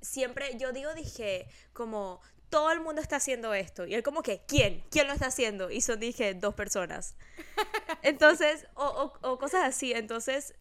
siempre 0.02 0.58
yo 0.58 0.72
digo, 0.74 0.94
dije, 0.94 1.48
como 1.74 2.22
todo 2.50 2.72
el 2.72 2.82
mundo 2.82 3.02
está 3.02 3.18
haciendo 3.18 3.54
esto. 3.54 3.86
Y 3.86 3.94
él 3.96 4.04
como 4.04 4.24
que, 4.24 4.44
¿quién? 4.48 4.84
¿Quién 4.92 5.08
lo 5.08 5.14
está 5.14 5.28
haciendo? 5.28 5.70
Y 5.72 5.82
son, 5.82 6.00
dije, 6.00 6.34
dos 6.34 6.54
personas. 6.56 7.16
Entonces, 8.02 8.68
o, 8.76 8.86
o- 8.86 9.30
o 9.32 9.38
cosas 9.40 9.64
así. 9.66 9.94
Entonces, 9.94 10.54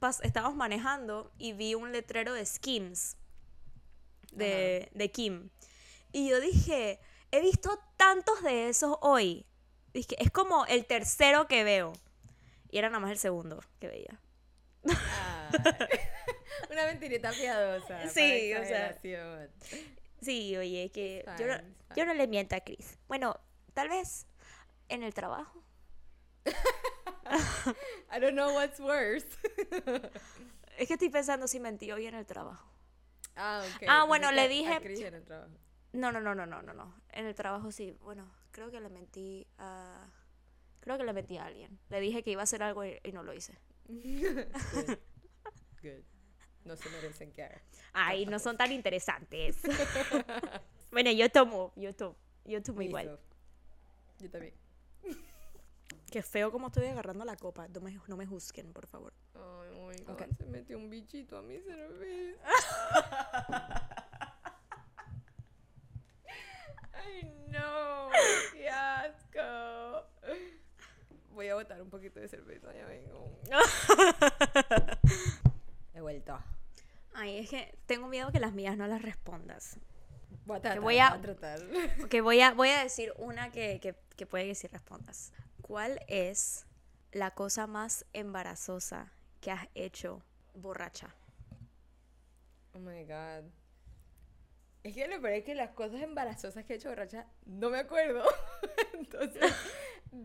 pas- 0.00 0.20
estábamos 0.22 0.56
manejando 0.56 1.32
y 1.38 1.52
vi 1.52 1.74
un 1.74 1.90
letrero 1.92 2.32
de 2.32 2.46
Skims 2.46 3.16
de, 4.32 4.88
de 4.94 5.10
Kim. 5.10 5.50
Y 6.12 6.28
yo 6.28 6.40
dije, 6.40 7.00
he 7.32 7.40
visto 7.40 7.78
tantos 7.96 8.42
de 8.42 8.68
esos 8.68 8.96
hoy. 9.00 9.46
Dije, 9.92 10.14
es 10.22 10.30
como 10.30 10.64
el 10.66 10.86
tercero 10.86 11.48
que 11.48 11.64
veo. 11.64 11.92
Y 12.70 12.78
era 12.78 12.88
nada 12.88 13.00
más 13.00 13.10
el 13.10 13.18
segundo 13.18 13.62
que 13.80 13.88
veía. 13.88 14.20
Ay. 14.88 15.88
Una 16.70 16.84
mentirita 16.86 17.30
piadosa. 17.32 18.08
Sí, 18.08 18.52
o 18.54 18.64
sea. 18.64 18.98
Sí, 20.22 20.56
oye, 20.56 20.90
que 20.92 21.24
yo, 21.38 21.46
no, 21.46 21.54
yo 21.94 22.06
no 22.06 22.14
le 22.14 22.26
miento 22.26 22.56
a 22.56 22.60
Chris. 22.60 22.98
Bueno, 23.08 23.38
tal 23.74 23.88
vez 23.88 24.26
en 24.88 25.02
el 25.02 25.12
trabajo. 25.14 25.62
I 28.10 28.20
don't 28.20 28.32
know 28.34 28.54
what's 28.54 28.80
worse. 28.80 29.26
Es 30.78 30.88
que 30.88 30.94
estoy 30.94 31.08
pensando 31.08 31.48
si 31.48 31.58
mentí 31.58 31.90
hoy 31.90 32.06
en 32.06 32.14
el 32.14 32.26
trabajo. 32.26 32.70
ah, 33.34 33.64
ok. 33.76 33.84
Ah, 33.88 34.04
bueno, 34.04 34.30
le 34.30 34.46
dije- 34.46 34.78
Chris 34.82 35.00
en 35.00 35.14
el 35.14 35.24
trabajo. 35.24 35.52
No, 35.94 36.12
no, 36.12 36.20
no, 36.20 36.34
no, 36.34 36.44
no, 36.44 36.60
no, 36.60 36.74
no. 36.74 36.94
En 37.12 37.24
el 37.24 37.34
trabajo 37.34 37.72
sí. 37.72 37.92
Bueno, 38.02 38.30
creo 38.50 38.70
que 38.70 38.78
le 38.80 38.90
mentí 38.90 39.46
a... 39.56 40.06
Creo 40.80 40.98
que 40.98 41.04
le 41.04 41.14
mentí 41.14 41.38
a 41.38 41.46
alguien. 41.46 41.78
Le 41.88 41.98
dije 42.00 42.22
que 42.22 42.30
iba 42.32 42.42
a 42.42 42.44
hacer 42.44 42.62
algo 42.62 42.84
y, 42.84 43.00
y 43.02 43.12
no 43.12 43.22
lo 43.22 43.32
hice. 43.32 43.58
Good. 43.88 44.98
Good. 45.80 46.04
No 46.66 46.76
se 46.76 46.88
merecen 46.90 47.30
que 47.32 47.44
haga. 47.44 47.60
Ay, 47.92 48.26
no 48.26 48.38
son 48.40 48.56
tan 48.56 48.72
interesantes. 48.72 49.56
bueno, 50.90 51.10
yo 51.12 51.30
tomo, 51.30 51.72
yo 51.76 51.94
tomo, 51.94 52.16
yo 52.44 52.60
tomo 52.62 52.82
igual. 52.82 53.18
Yo 54.18 54.28
también. 54.30 54.52
Qué 56.10 56.22
feo 56.22 56.50
como 56.50 56.66
estoy 56.68 56.86
agarrando 56.86 57.24
la 57.24 57.36
copa. 57.36 57.68
No 57.68 57.80
me, 57.80 57.98
no 58.08 58.16
me 58.16 58.26
juzguen, 58.26 58.72
por 58.72 58.86
favor. 58.86 59.12
Ay, 59.34 59.80
my 59.80 59.96
God, 60.04 60.10
Ok. 60.10 60.22
se 60.38 60.46
metió 60.46 60.76
un 60.76 60.90
bichito 60.90 61.38
a 61.38 61.42
mi 61.42 61.58
cerveza. 61.60 62.42
Ay, 66.92 67.32
no, 67.48 68.08
qué 68.52 68.68
asco. 68.68 70.06
Voy 71.30 71.48
a 71.48 71.54
botar 71.54 71.80
un 71.82 71.90
poquito 71.90 72.18
de 72.18 72.26
cerveza, 72.28 72.72
ya 72.74 72.86
vengo. 72.86 73.30
He 75.94 76.00
vuelto. 76.00 76.36
Ay, 77.18 77.38
es 77.38 77.48
que 77.50 77.78
tengo 77.86 78.08
miedo 78.08 78.30
que 78.30 78.40
las 78.40 78.52
mías 78.52 78.76
no 78.76 78.86
las 78.86 79.00
respondas. 79.02 79.78
Voy 80.44 80.58
a 80.58 80.60
tratar, 80.60 80.80
voy 80.80 80.98
a- 80.98 81.08
voy 81.10 81.18
a 81.18 81.22
tratar. 81.22 81.60
Ok, 82.04 82.14
voy 82.22 82.40
a, 82.40 82.52
voy 82.52 82.68
a 82.68 82.82
decir 82.82 83.12
una 83.16 83.50
que, 83.50 83.80
que, 83.80 83.94
que 84.16 84.26
puede 84.26 84.46
que 84.46 84.54
sí 84.54 84.66
respondas. 84.66 85.32
¿Cuál 85.62 86.00
es 86.08 86.66
la 87.12 87.30
cosa 87.32 87.66
más 87.66 88.04
embarazosa 88.12 89.12
que 89.40 89.50
has 89.50 89.66
hecho 89.74 90.22
borracha? 90.54 91.14
Oh 92.74 92.78
my 92.78 93.04
god. 93.04 93.44
Es 94.82 94.94
que 94.94 95.08
lo 95.08 95.20
peor 95.20 95.32
es 95.34 95.44
que 95.44 95.54
las 95.54 95.70
cosas 95.70 96.02
embarazosas 96.02 96.64
que 96.64 96.74
he 96.74 96.76
hecho 96.76 96.90
borracha 96.90 97.26
no 97.46 97.70
me 97.70 97.78
acuerdo. 97.78 98.22
Entonces, 98.92 99.52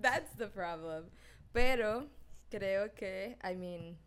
that's 0.02 0.36
the 0.38 0.48
problem. 0.48 1.10
Pero 1.54 2.10
creo 2.50 2.94
que, 2.94 3.38
I 3.50 3.56
mean, 3.56 3.98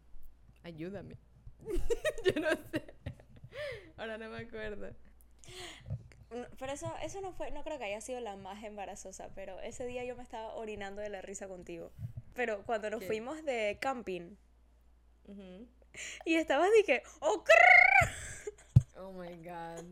ayúdame. 0.62 1.16
Yo 2.24 2.40
no 2.40 2.50
sé. 2.50 2.94
Ahora 3.96 4.18
no 4.18 4.28
me 4.28 4.38
acuerdo. 4.38 4.90
No, 6.30 6.46
Pero 6.58 6.72
eso, 6.72 6.92
eso 7.02 7.20
no 7.20 7.32
fue, 7.32 7.50
no 7.50 7.62
creo 7.62 7.78
que 7.78 7.84
haya 7.84 8.00
sido 8.00 8.20
la 8.20 8.36
más 8.36 8.62
embarazosa, 8.64 9.30
pero 9.34 9.60
ese 9.60 9.86
día 9.86 10.04
yo 10.04 10.16
me 10.16 10.22
estaba 10.22 10.54
orinando 10.54 11.00
de 11.00 11.08
la 11.08 11.22
risa 11.22 11.46
contigo. 11.46 11.92
Pero 12.34 12.64
cuando 12.64 12.90
nos 12.90 13.00
¿Qué? 13.00 13.06
fuimos 13.06 13.44
de 13.44 13.78
camping 13.80 14.36
Ujú. 15.26 15.68
y 16.24 16.34
estabas 16.34 16.70
dije, 16.76 17.02
¡oh, 17.20 17.44
crrr! 17.44 18.14
Oh 18.96 19.12
my 19.12 19.34
god. 19.44 19.84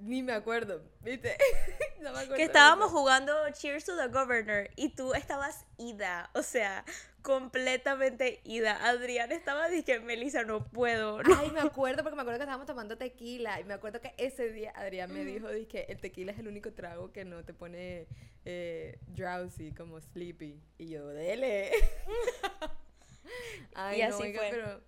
Ni 0.00 0.22
me 0.22 0.32
acuerdo, 0.32 0.82
¿viste? 1.00 1.36
no 2.00 2.12
me 2.12 2.18
acuerdo. 2.20 2.36
Que 2.36 2.44
estábamos 2.44 2.92
jugando 2.92 3.34
Cheers 3.50 3.84
to 3.84 3.96
the 3.96 4.06
Governor 4.06 4.70
y 4.76 4.90
tú 4.90 5.14
estabas 5.14 5.64
ida, 5.76 6.30
o 6.34 6.42
sea, 6.42 6.84
completamente 7.28 8.40
ida. 8.44 8.88
Adrián 8.88 9.30
estaba 9.32 9.68
dije, 9.68 10.00
Melissa, 10.00 10.44
no 10.44 10.64
puedo. 10.64 11.22
no". 11.22 11.36
Ay, 11.38 11.50
me 11.50 11.60
acuerdo 11.60 12.02
porque 12.02 12.16
me 12.16 12.22
acuerdo 12.22 12.38
que 12.38 12.44
estábamos 12.44 12.66
tomando 12.66 12.96
tequila 12.96 13.60
y 13.60 13.64
me 13.64 13.74
acuerdo 13.74 14.00
que 14.00 14.14
ese 14.16 14.50
día 14.50 14.72
Adrián 14.74 15.12
me 15.12 15.26
dijo 15.26 15.46
que 15.68 15.84
el 15.90 16.00
tequila 16.00 16.32
es 16.32 16.38
el 16.38 16.48
único 16.48 16.72
trago 16.72 17.12
que 17.12 17.26
no 17.26 17.44
te 17.44 17.52
pone 17.52 18.06
eh, 18.46 18.98
drowsy, 19.08 19.74
como 19.74 20.00
sleepy. 20.00 20.58
Y 20.78 20.88
yo, 20.88 21.06
dele. 21.08 21.70
Ay, 23.74 24.00
Y 24.00 24.08
no, 24.08 24.16
oiga, 24.16 24.40
fue. 24.40 24.48
pero 24.50 24.80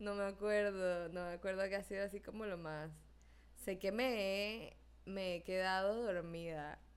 no 0.00 0.16
me 0.16 0.24
acuerdo, 0.24 1.08
no 1.10 1.24
me 1.26 1.34
acuerdo 1.34 1.68
que 1.68 1.76
ha 1.76 1.84
sido 1.84 2.04
así 2.04 2.20
como 2.20 2.46
lo 2.46 2.58
más. 2.58 2.90
Sé 3.64 3.78
que 3.78 3.92
me 3.92 4.08
he, 4.66 4.76
me 5.04 5.36
he 5.36 5.42
quedado 5.44 6.02
dormida. 6.02 6.80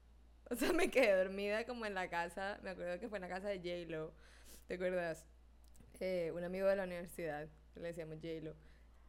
O 0.51 0.55
sea, 0.55 0.74
me 0.74 0.89
quedé 0.89 1.15
dormida 1.15 1.63
como 1.67 1.86
en 1.86 1.93
la 1.93 2.10
casa, 2.10 2.58
me 2.63 2.72
acuerdo 2.72 3.00
que 3.00 3.08
fue 3.08 3.19
en 3.19 3.22
la 3.22 3.29
casa 3.29 3.50
de 3.50 3.58
J-Lo, 3.60 4.15
¿te 4.69 4.75
acuerdas? 4.75 5.25
Eh, 5.99 6.31
un 6.33 6.43
amigo 6.45 6.67
de 6.67 6.75
la 6.77 6.83
universidad, 6.83 7.49
le 7.75 7.81
decíamos 7.81 8.19
J-Lo. 8.21 8.55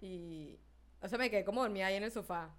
Y, 0.00 0.58
o 1.02 1.08
sea, 1.08 1.18
me 1.18 1.30
quedé 1.30 1.44
como 1.44 1.60
dormida 1.62 1.86
ahí 1.86 1.94
en 1.96 2.02
el 2.04 2.10
sofá. 2.10 2.52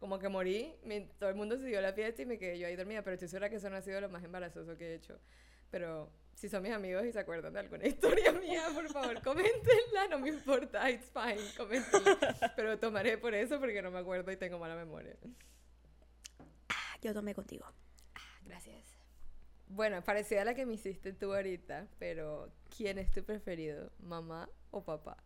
Como 0.00 0.18
que 0.18 0.28
morí, 0.28 0.74
mi- 0.82 1.06
todo 1.18 1.28
el 1.30 1.36
mundo 1.36 1.56
siguió 1.58 1.80
la 1.80 1.92
fiesta 1.92 2.22
y 2.22 2.26
me 2.26 2.38
quedé 2.38 2.58
yo 2.58 2.66
ahí 2.66 2.74
dormida, 2.76 3.02
pero 3.02 3.14
estoy 3.14 3.28
segura 3.28 3.48
que 3.48 3.56
eso 3.56 3.70
no 3.70 3.76
ha 3.76 3.82
sido 3.82 4.00
lo 4.00 4.08
más 4.08 4.24
embarazoso 4.24 4.76
que 4.76 4.88
he 4.90 4.94
hecho. 4.96 5.18
Pero 5.70 6.10
si 6.34 6.48
son 6.48 6.62
mis 6.62 6.72
amigos 6.72 7.04
y 7.04 7.12
se 7.12 7.20
acuerdan 7.20 7.52
de 7.52 7.60
alguna 7.60 7.86
historia 7.86 8.32
mía, 8.32 8.64
por 8.74 8.88
favor, 8.88 9.22
coméntenla, 9.22 10.08
no 10.10 10.18
me 10.18 10.30
importa, 10.30 10.90
it's 10.90 11.10
fine, 11.12 11.40
coméntenla. 11.56 12.52
Pero 12.56 12.78
tomaré 12.78 13.16
por 13.18 13.34
eso 13.34 13.60
porque 13.60 13.80
no 13.82 13.90
me 13.90 13.98
acuerdo 14.00 14.32
y 14.32 14.36
tengo 14.36 14.58
mala 14.58 14.74
memoria. 14.74 15.16
Yo 17.02 17.14
tomé 17.14 17.34
contigo. 17.34 17.64
Gracias. 18.44 18.84
Bueno, 19.72 20.02
parecida 20.02 20.42
a 20.42 20.44
la 20.44 20.54
que 20.54 20.66
me 20.66 20.74
hiciste 20.74 21.12
tú 21.12 21.32
ahorita, 21.32 21.86
pero 22.00 22.50
¿quién 22.76 22.98
es 22.98 23.12
tu 23.12 23.22
preferido? 23.22 23.92
¿Mamá 24.00 24.48
o 24.72 24.82
papá? 24.82 25.16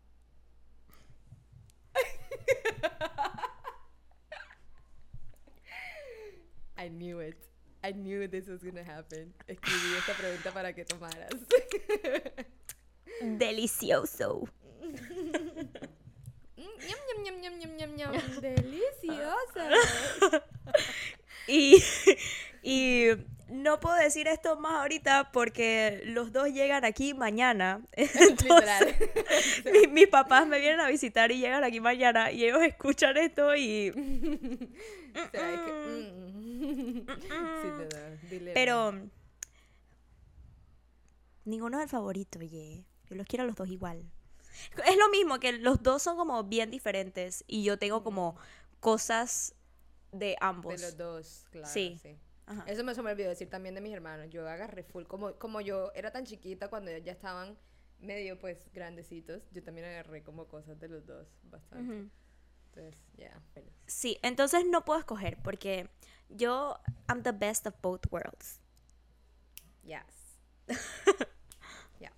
I 6.76 6.90
knew 6.90 7.20
it. 7.20 7.38
I 7.82 7.92
knew 7.92 8.28
this 8.28 8.46
was 8.46 8.62
gonna 8.62 8.84
happen. 8.84 9.32
Escribí 9.48 9.94
esta 9.96 10.12
pregunta 10.12 10.52
para 10.52 10.74
que 10.74 10.84
tomaras. 10.84 11.30
Delicioso. 13.22 14.46
Mm, 16.56 17.22
ñam, 17.22 17.40
ñam, 17.78 17.96
ñam. 17.96 18.12
Deliciosa. 18.42 19.70
Y, 21.46 21.82
y 22.62 23.10
no 23.48 23.78
puedo 23.80 23.96
decir 23.96 24.26
esto 24.28 24.58
más 24.58 24.74
ahorita 24.80 25.30
porque 25.32 26.02
los 26.06 26.32
dos 26.32 26.48
llegan 26.48 26.84
aquí 26.84 27.14
mañana. 27.14 27.80
Entonces, 27.92 28.94
mi- 29.72 29.86
mis 29.88 30.08
papás 30.08 30.46
me 30.46 30.58
vienen 30.60 30.80
a 30.80 30.88
visitar 30.88 31.30
y 31.32 31.38
llegan 31.38 31.62
aquí 31.64 31.80
mañana 31.80 32.30
y 32.32 32.44
ellos 32.44 32.62
escuchan 32.62 33.16
esto 33.16 33.54
y... 33.56 33.92
Mm. 36.64 37.06
Pero... 38.54 38.92
Ninguno 41.44 41.78
es 41.78 41.84
el 41.84 41.88
favorito, 41.90 42.38
oye. 42.38 42.84
Yo 43.08 43.16
los 43.16 43.26
quiero 43.26 43.44
a 43.44 43.46
los 43.46 43.54
dos 43.54 43.68
igual. 43.68 44.02
Es 44.86 44.96
lo 44.96 45.08
mismo, 45.10 45.38
que 45.40 45.52
los 45.52 45.82
dos 45.82 46.02
son 46.02 46.16
como 46.16 46.42
bien 46.44 46.70
diferentes 46.70 47.44
y 47.46 47.64
yo 47.64 47.78
tengo 47.78 48.02
como 48.02 48.36
cosas 48.80 49.54
de 50.12 50.36
ambos. 50.40 50.80
De 50.80 50.86
los 50.86 50.96
dos, 50.96 51.44
claro. 51.50 51.68
Sí. 51.72 51.98
Sí. 52.02 52.16
Ajá. 52.46 52.64
Eso 52.66 52.84
me, 52.84 52.94
se 52.94 53.02
me 53.02 53.10
olvidó 53.12 53.28
decir 53.28 53.48
también 53.48 53.74
de 53.74 53.80
mis 53.80 53.92
hermanos. 53.92 54.28
Yo 54.30 54.46
agarré 54.48 54.82
full. 54.82 55.04
Como, 55.04 55.34
como 55.34 55.60
yo 55.60 55.92
era 55.94 56.10
tan 56.10 56.24
chiquita 56.24 56.68
cuando 56.68 56.96
ya 56.98 57.12
estaban 57.12 57.56
medio 58.00 58.38
pues 58.38 58.70
grandecitos, 58.72 59.42
yo 59.52 59.62
también 59.62 59.86
agarré 59.86 60.22
como 60.22 60.46
cosas 60.46 60.78
de 60.78 60.88
los 60.88 61.06
dos 61.06 61.26
bastante. 61.44 61.92
Ujú. 61.92 62.10
Entonces, 62.66 63.00
ya. 63.16 63.40
bueno. 63.54 63.70
Sí, 63.86 64.18
entonces 64.22 64.64
no 64.66 64.84
puedo 64.84 64.98
escoger 64.98 65.38
porque 65.42 65.88
yo 66.28 66.78
I'm 67.08 67.22
the 67.22 67.32
best 67.32 67.66
of 67.66 67.74
both 67.80 68.06
worlds. 68.10 68.60
Yes. 69.82 70.38
Yes. 72.00 72.10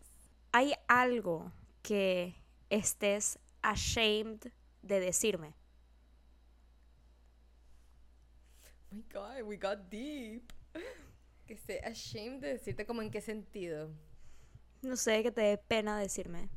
¿Hay 0.53 0.73
algo 0.89 1.53
que 1.83 2.35
estés 2.71 3.39
ashamed 3.63 4.51
de 4.83 5.01
decirme? 5.01 5.55
Oh 8.86 8.86
my 8.97 9.05
god, 9.13 9.43
we 9.45 9.57
got 9.57 9.91
deep. 9.91 10.53
Que 11.47 11.55
esté 11.55 11.81
ashamed 11.85 12.41
de 12.41 12.49
decirte 12.55 12.87
como 12.87 13.03
en 13.03 13.11
qué 13.11 13.21
sentido. 13.21 13.91
No 14.83 14.97
sé, 14.97 15.23
que 15.23 15.31
te 15.31 15.41
dé 15.43 15.59
pena 15.59 15.99
decirme. 15.99 16.49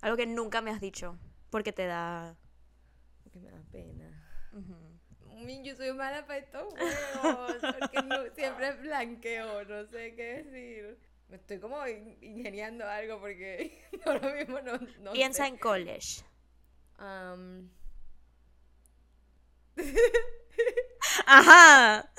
Algo 0.00 0.16
que 0.16 0.26
nunca 0.26 0.60
me 0.60 0.70
has 0.70 0.80
dicho, 0.80 1.18
porque 1.50 1.72
te 1.72 1.86
da... 1.86 2.36
Porque 3.22 3.38
me 3.40 3.50
da 3.50 3.62
pena. 3.70 4.10
Uy, 5.42 5.62
Yo 5.62 5.74
soy 5.76 5.92
mala 5.92 6.26
para 6.26 6.38
estos 6.38 6.72
juegos. 6.74 7.56
Porque 7.78 8.02
no- 8.02 8.34
siempre 8.34 8.72
blanqueo, 8.76 9.64
no 9.64 9.86
sé 9.86 10.14
qué 10.14 10.42
decir. 10.42 10.98
Me 11.28 11.36
estoy 11.36 11.58
como 11.58 11.86
in- 11.86 12.18
ingeniando 12.22 12.84
algo 12.88 13.18
porque 13.20 13.82
ahora 14.06 14.34
mismo 14.34 14.60
no, 14.60 14.78
no 15.00 15.12
Piensa 15.12 15.44
sé. 15.44 15.48
en 15.50 15.56
college. 15.58 16.22
Am, 16.98 17.70
Ajá. 21.26 22.10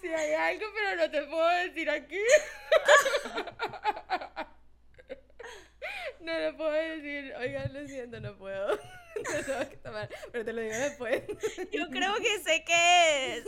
sí 0.00 0.08
hay 0.08 0.32
algo, 0.34 0.66
pero 0.74 0.96
no 0.96 1.10
te 1.10 1.22
puedo 1.24 1.48
decir 1.48 1.90
aquí. 1.90 2.20
No 6.20 6.38
lo 6.38 6.56
puedo 6.56 6.72
decir. 6.72 7.34
Oigan, 7.38 7.72
lo 7.72 7.86
siento, 7.86 8.20
no 8.20 8.36
puedo. 8.36 8.78
Te 9.16 9.42
tengo 9.44 9.70
que 9.70 9.76
tomar, 9.78 10.08
pero 10.30 10.44
te 10.44 10.52
lo 10.52 10.60
digo 10.60 10.76
después. 10.76 11.22
Yo 11.72 11.88
creo 11.88 12.14
que 12.16 12.38
sé 12.40 12.64
qué 12.66 13.36
es. 13.38 13.44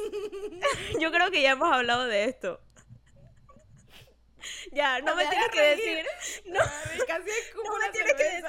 Yo 0.98 1.12
creo 1.12 1.30
que 1.30 1.42
ya 1.42 1.50
hemos 1.50 1.70
hablado 1.70 2.06
de 2.06 2.24
esto. 2.24 2.60
Ya, 4.72 5.00
no 5.00 5.14
me 5.14 5.24
Me 5.24 5.30
tienes 5.30 5.48
que 5.50 5.60
reír. 5.60 5.76
decir. 5.76 6.06
No, 6.46 6.60
Ay, 6.60 7.00
Casi 7.06 7.30
no 7.64 7.78
me 7.78 7.90
tienes 7.90 8.14
que 8.14 8.24
decir. 8.24 8.44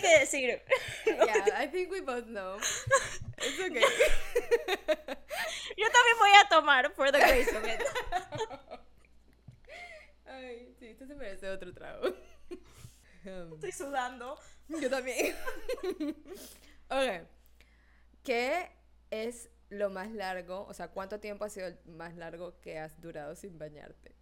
Tienes 0.00 0.02
que 0.02 0.18
decir. 0.20 0.62
Yeah, 1.06 1.60
I 1.62 1.66
think 1.66 1.90
we 1.90 2.00
both 2.00 2.26
know. 2.26 2.56
It's 3.38 3.60
okay. 3.60 3.80
Yo 5.76 5.86
también 5.90 6.18
voy 6.18 6.30
a 6.40 6.48
tomar 6.48 6.90
for 6.94 7.12
the 7.12 7.18
grace 7.18 7.54
of 7.54 7.64
it. 7.64 7.82
Ay, 10.26 10.74
sí, 10.78 10.86
esto 10.88 11.06
se 11.06 11.14
merece 11.14 11.48
otro 11.50 11.72
trago. 11.72 12.08
Um, 13.26 13.54
Estoy 13.54 13.72
sudando. 13.72 14.38
yo 14.68 14.90
también. 14.90 15.34
ok. 16.88 17.26
¿Qué 18.22 18.70
es 19.10 19.50
lo 19.70 19.90
más 19.90 20.10
largo? 20.10 20.66
O 20.66 20.74
sea, 20.74 20.88
¿cuánto 20.88 21.20
tiempo 21.20 21.44
ha 21.44 21.50
sido 21.50 21.68
el 21.68 21.78
más 21.86 22.14
largo 22.16 22.60
que 22.60 22.78
has 22.78 23.00
durado 23.00 23.34
sin 23.36 23.58
bañarte? 23.58 24.14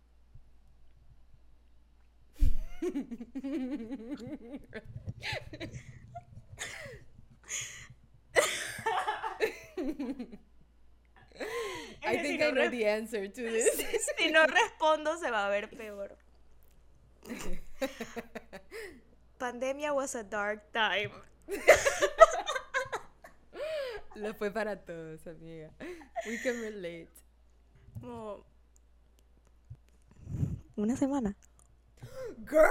I 12.05 12.17
think 12.19 12.41
si 12.41 12.47
I 12.47 12.51
no 12.51 12.51
know 12.51 12.69
the 12.69 12.85
answer 12.85 13.29
to 13.29 13.43
this. 13.55 13.87
Si 14.19 14.31
no 14.31 14.47
respondo, 14.47 15.17
se 15.19 15.31
va 15.31 15.47
a 15.47 15.51
ver 15.51 15.69
peor. 15.71 16.17
Pandemia 19.39 19.95
was 19.95 20.15
a 20.15 20.25
dark 20.25 20.73
time. 20.73 21.12
Lo 24.17 24.35
fue 24.35 24.51
para 24.51 24.77
todos, 24.77 25.27
amiga. 25.27 25.71
We 26.27 26.39
can 26.43 26.61
relate. 26.61 27.09
Como 28.01 28.45
una 30.77 30.97
semana. 30.97 31.37
Girl! 32.44 32.71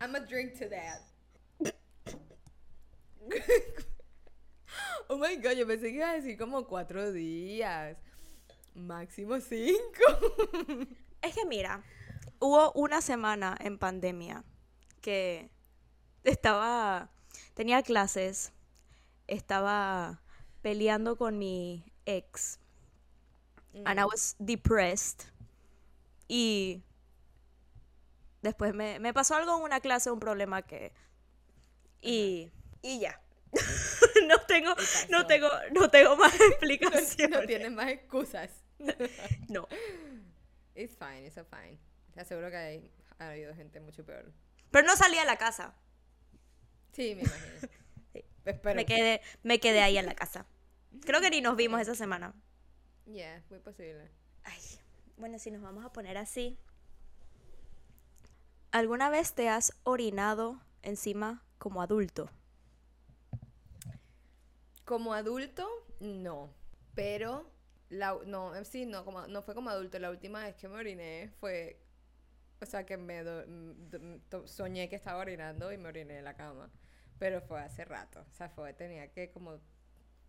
I'm 0.00 0.14
a 0.14 0.20
drink 0.20 0.58
to 0.58 0.68
that. 0.68 1.00
oh 5.10 5.18
my 5.18 5.36
god, 5.36 5.56
yo 5.56 5.66
pensé 5.66 5.92
que 5.92 5.96
iba 5.96 6.10
a 6.10 6.14
decir 6.14 6.38
como 6.38 6.66
cuatro 6.66 7.12
días. 7.12 7.96
Máximo 8.74 9.40
cinco. 9.40 10.86
Es 11.22 11.34
que 11.34 11.44
mira, 11.44 11.84
hubo 12.38 12.72
una 12.72 13.02
semana 13.02 13.56
en 13.60 13.78
pandemia 13.78 14.42
que 15.02 15.50
estaba, 16.24 17.10
tenía 17.54 17.82
clases, 17.82 18.52
estaba 19.26 20.22
peleando 20.62 21.16
con 21.16 21.38
mi 21.38 21.84
ex, 22.06 22.58
and 23.84 24.00
I 24.00 24.04
was 24.04 24.34
depressed, 24.38 25.26
y 26.32 26.84
después 28.40 28.72
me, 28.72 29.00
me 29.00 29.12
pasó 29.12 29.34
algo 29.34 29.56
en 29.56 29.64
una 29.64 29.80
clase, 29.80 30.12
un 30.12 30.20
problema 30.20 30.62
que, 30.62 30.92
y, 32.00 32.52
y 32.82 33.00
ya. 33.00 33.20
no 34.28 34.40
tengo, 34.42 34.72
no 35.08 35.26
tengo, 35.26 35.48
no 35.72 35.90
tengo 35.90 36.16
más 36.16 36.32
no 36.38 36.46
explicaciones. 36.46 37.46
tienes 37.48 37.72
más 37.72 37.88
excusas. 37.88 38.48
no. 39.48 39.66
It's 40.76 40.96
fine, 40.96 41.26
it's 41.26 41.34
fine. 41.50 41.80
Te 42.14 42.20
aseguro 42.20 42.48
que 42.48 42.56
hay, 42.56 42.90
ha 43.18 43.30
habido 43.30 43.52
gente 43.56 43.80
mucho 43.80 44.06
peor. 44.06 44.32
Pero 44.70 44.86
no 44.86 44.94
salí 44.94 45.18
a 45.18 45.24
la 45.24 45.36
casa. 45.36 45.74
Sí, 46.92 47.16
me 47.16 47.22
imagino. 47.22 47.60
Sí. 48.12 48.24
Me 48.72 48.86
quedé, 48.86 49.20
me 49.42 49.58
quedé 49.58 49.80
ahí 49.80 49.98
en 49.98 50.06
la 50.06 50.14
casa. 50.14 50.46
Creo 51.00 51.20
que 51.20 51.30
ni 51.30 51.40
nos 51.40 51.56
vimos 51.56 51.80
esa 51.80 51.96
semana. 51.96 52.32
Yeah, 53.06 53.42
muy 53.50 53.58
posible. 53.58 54.08
Ay, 54.44 54.60
bueno, 55.20 55.38
si 55.38 55.50
nos 55.50 55.62
vamos 55.62 55.84
a 55.84 55.92
poner 55.92 56.18
así. 56.18 56.58
¿Alguna 58.72 59.10
vez 59.10 59.34
te 59.34 59.48
has 59.48 59.72
orinado 59.84 60.60
encima 60.82 61.44
como 61.58 61.82
adulto? 61.82 62.30
Como 64.84 65.14
adulto, 65.14 65.68
no. 66.00 66.50
Pero, 66.94 67.46
la, 67.90 68.18
no, 68.26 68.54
eh, 68.56 68.64
sí, 68.64 68.86
no, 68.86 69.04
como, 69.04 69.26
no 69.28 69.42
fue 69.42 69.54
como 69.54 69.70
adulto. 69.70 69.98
La 69.98 70.10
última 70.10 70.44
vez 70.44 70.56
que 70.56 70.68
me 70.68 70.76
oriné 70.76 71.30
fue, 71.40 71.80
o 72.60 72.66
sea, 72.66 72.86
que 72.86 72.96
me 72.98 73.22
do- 73.24 74.46
soñé 74.46 74.88
que 74.88 74.96
estaba 74.96 75.20
orinando 75.20 75.72
y 75.72 75.78
me 75.78 75.88
oriné 75.88 76.18
en 76.18 76.24
la 76.24 76.34
cama. 76.34 76.70
Pero 77.18 77.40
fue 77.42 77.60
hace 77.60 77.84
rato. 77.84 78.20
O 78.30 78.34
sea, 78.34 78.48
fue, 78.50 78.72
tenía 78.74 79.12
que 79.12 79.30
como, 79.32 79.60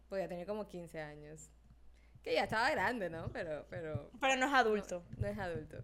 podía 0.10 0.27
tener 0.30 0.47
como 0.47 0.67
15 0.67 1.01
años. 1.01 1.49
Que 2.23 2.34
ya 2.34 2.43
estaba 2.43 2.69
grande, 2.71 3.10
¿no? 3.10 3.29
Pero, 3.31 3.65
pero, 3.69 4.12
Pero 4.19 4.36
no 4.36 4.45
es 4.47 4.53
adulto. 4.53 5.03
no 5.17 5.27
es 5.27 5.38
adulto. 5.38 5.84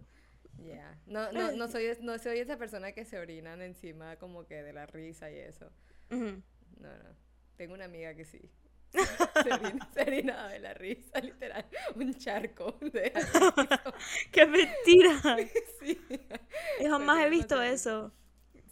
Ya. 0.58 0.98
No, 1.06 1.30
no, 1.32 1.52
no, 1.52 1.68
soy, 1.68 1.96
no 2.00 2.18
soy 2.18 2.38
esa 2.38 2.56
persona 2.56 2.92
que 2.92 3.04
se 3.04 3.18
orinan 3.18 3.62
encima 3.62 4.16
como 4.16 4.46
que 4.46 4.62
de 4.62 4.72
la 4.72 4.86
risa 4.86 5.30
y 5.30 5.38
eso. 5.38 5.70
No, 6.10 6.42
no. 6.80 7.16
Tengo 7.56 7.74
una 7.74 7.84
amiga 7.86 8.14
que 8.14 8.24
sí. 8.24 8.50
Se 8.90 9.52
orina, 9.52 9.88
se 9.92 10.00
orinaba 10.02 10.48
de 10.48 10.58
la 10.60 10.74
risa, 10.74 11.20
literal. 11.22 11.66
Un 11.94 12.14
charco 12.14 12.78
de. 12.80 13.12
¡Qué 14.32 14.46
mentira! 14.46 15.36
Sí. 15.80 16.00
Yo 16.82 16.90
jamás 16.90 17.24
he 17.24 17.30
visto 17.30 17.62
eso. 17.62 18.12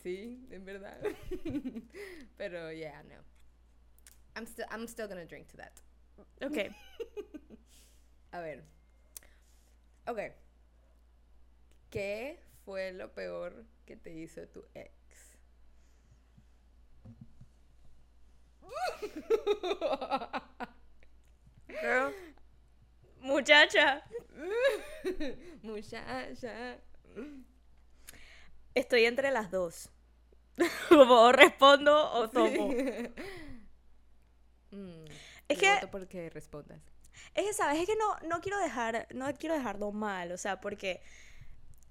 Sí, 0.03 0.45
en 0.51 0.65
verdad. 0.65 0.99
Pero, 2.37 2.73
yeah, 2.73 3.03
no. 3.05 3.15
I'm 4.35 4.45
still, 4.47 4.67
I'm 4.71 4.87
still 4.89 5.07
gonna 5.09 5.25
drink 5.25 5.47
to 5.49 5.57
that. 5.57 5.73
Ok. 6.43 6.73
A 8.37 8.41
ver. 8.41 8.63
Ok. 10.07 10.19
¿Qué 11.91 12.39
fue 12.65 12.93
lo 12.93 13.13
peor 13.15 13.65
que 13.87 13.97
te 13.97 14.13
hizo 14.13 14.47
tu 14.49 14.65
ex? 14.75 14.93
Girl. 21.69 22.13
Muchacha, 23.21 24.03
Muchacha. 25.63 26.79
estoy 28.75 29.05
entre 29.07 29.31
las 29.33 29.51
dos. 29.51 29.91
Como 30.89 31.23
o 31.23 31.33
respondo 31.33 32.13
o 32.13 32.31
tomo. 32.31 32.69
Mm, 34.71 35.05
Es 35.49 35.59
que- 35.59 35.75
voto 35.75 35.91
porque 35.91 36.31
respondas. 36.31 36.81
Es 37.37 37.45
que, 37.45 37.53
¿sabes? 37.53 37.79
Es 37.81 37.87
que 37.87 37.97
no, 37.97 38.17
no 38.29 38.41
quiero 38.41 38.59
dejar, 38.59 39.07
no 39.15 39.33
quiero 39.35 39.55
dejarlo 39.55 39.93
mal, 39.93 40.33
o 40.33 40.39
sea, 40.39 40.61
porque, 40.61 41.01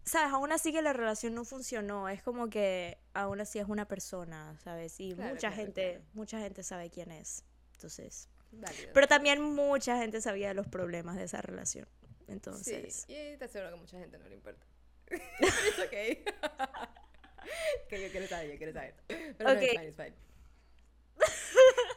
¿sabes? 0.03 0.33
Aún 0.33 0.51
así 0.51 0.73
que 0.73 0.81
la 0.81 0.91
relación 0.91 1.35
no 1.35 1.45
funcionó, 1.45 2.09
es 2.09 2.21
como 2.23 2.49
que 2.49 2.97
aún 3.13 3.39
así 3.39 3.59
es 3.59 3.67
una 3.67 3.87
persona, 3.87 4.57
¿sabes? 4.63 4.99
Y 4.99 5.13
Claro, 5.13 5.29
mucha 5.35 5.49
claro, 5.49 5.55
gente, 5.55 5.89
claro. 5.93 6.05
mucha 6.13 6.39
gente 6.39 6.63
sabe 6.63 6.89
quién 6.89 7.11
es, 7.11 7.43
entonces. 7.75 8.27
Válido. 8.51 8.91
Pero 8.93 9.07
también 9.07 9.41
mucha 9.41 9.97
gente 9.99 10.19
sabía 10.21 10.47
de 10.49 10.53
los 10.55 10.67
problemas 10.67 11.15
de 11.17 11.23
esa 11.25 11.41
relación, 11.41 11.87
entonces. 12.27 13.05
Sí, 13.07 13.13
y 13.15 13.37
te 13.37 13.45
aseguro 13.45 13.71
que 13.71 13.77
mucha 13.77 13.99
gente 13.99 14.17
no 14.17 14.27
le 14.27 14.35
importa. 14.35 14.65
Es 15.09 15.79
ok. 15.79 15.91
que 17.89 18.01
yo 18.01 18.09
quiero 18.11 18.27
saber, 18.27 18.51
yo 18.51 18.57
quiero 18.57 18.73
saber. 18.73 18.95
Pero 19.07 19.51
Ok. 19.51 19.57
no, 19.57 19.61
it's 19.61 19.71
fine, 19.73 19.87
it's 19.87 19.95
fine. 19.97 20.13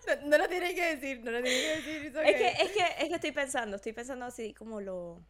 No, 0.06 0.28
no 0.28 0.38
lo 0.38 0.48
tienes 0.48 0.74
que 0.74 0.96
decir, 0.96 1.24
no 1.24 1.30
lo 1.30 1.42
tienes 1.42 1.62
que 1.62 1.92
decir. 1.92 2.16
Es 2.24 2.36
que, 2.36 2.48
es 2.48 2.70
que, 2.72 3.02
es 3.02 3.08
que 3.08 3.14
estoy 3.14 3.32
pensando, 3.32 3.76
estoy 3.76 3.92
pensando 3.92 4.24
así 4.24 4.54
como 4.54 4.80
lo, 4.80 5.22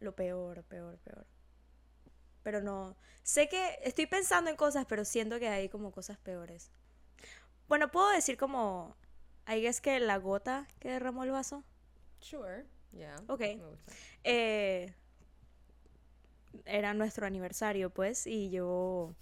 lo 0.00 0.14
peor, 0.14 0.64
peor, 0.64 0.98
peor. 0.98 1.26
Pero 2.42 2.60
no, 2.60 2.96
sé 3.22 3.48
que 3.48 3.78
estoy 3.82 4.06
pensando 4.06 4.50
en 4.50 4.56
cosas, 4.56 4.86
pero 4.86 5.04
siento 5.04 5.38
que 5.38 5.48
hay 5.48 5.68
como 5.68 5.92
cosas 5.92 6.18
peores. 6.18 6.70
Bueno, 7.68 7.90
puedo 7.90 8.10
decir 8.10 8.36
como, 8.36 8.96
ahí 9.46 9.66
es 9.66 9.80
que 9.80 9.98
la 10.00 10.18
gota 10.18 10.68
que 10.78 10.90
derramó 10.90 11.24
el 11.24 11.30
vaso. 11.30 11.64
Sure, 12.20 12.66
yeah. 12.92 13.16
Ok. 13.28 13.40
Me 13.40 13.56
gusta. 13.56 13.92
eh, 14.24 14.94
era 16.66 16.94
nuestro 16.94 17.26
aniversario, 17.26 17.90
pues, 17.90 18.26
y 18.26 18.50
yo 18.50 19.14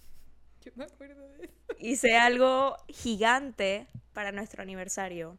Yo 0.63 0.71
me 0.75 0.85
acuerdo 0.85 1.27
de 1.29 1.45
eso. 1.45 1.53
hice 1.77 2.15
algo 2.15 2.77
gigante 2.87 3.87
para 4.13 4.31
nuestro 4.31 4.61
aniversario. 4.61 5.37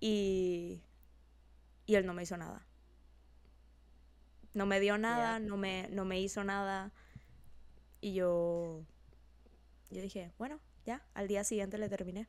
Y, 0.00 0.82
y 1.86 1.94
él 1.94 2.06
no 2.06 2.14
me 2.14 2.22
hizo 2.22 2.36
nada. 2.36 2.66
No 4.54 4.66
me 4.66 4.80
dio 4.80 4.98
nada, 4.98 5.38
no 5.38 5.56
me, 5.56 5.88
no 5.90 6.04
me 6.04 6.20
hizo 6.20 6.44
nada. 6.44 6.92
Y 8.00 8.14
yo, 8.14 8.84
yo 9.90 10.02
dije, 10.02 10.32
bueno, 10.38 10.60
ya, 10.84 11.06
al 11.14 11.28
día 11.28 11.44
siguiente 11.44 11.78
le 11.78 11.88
terminé. 11.88 12.28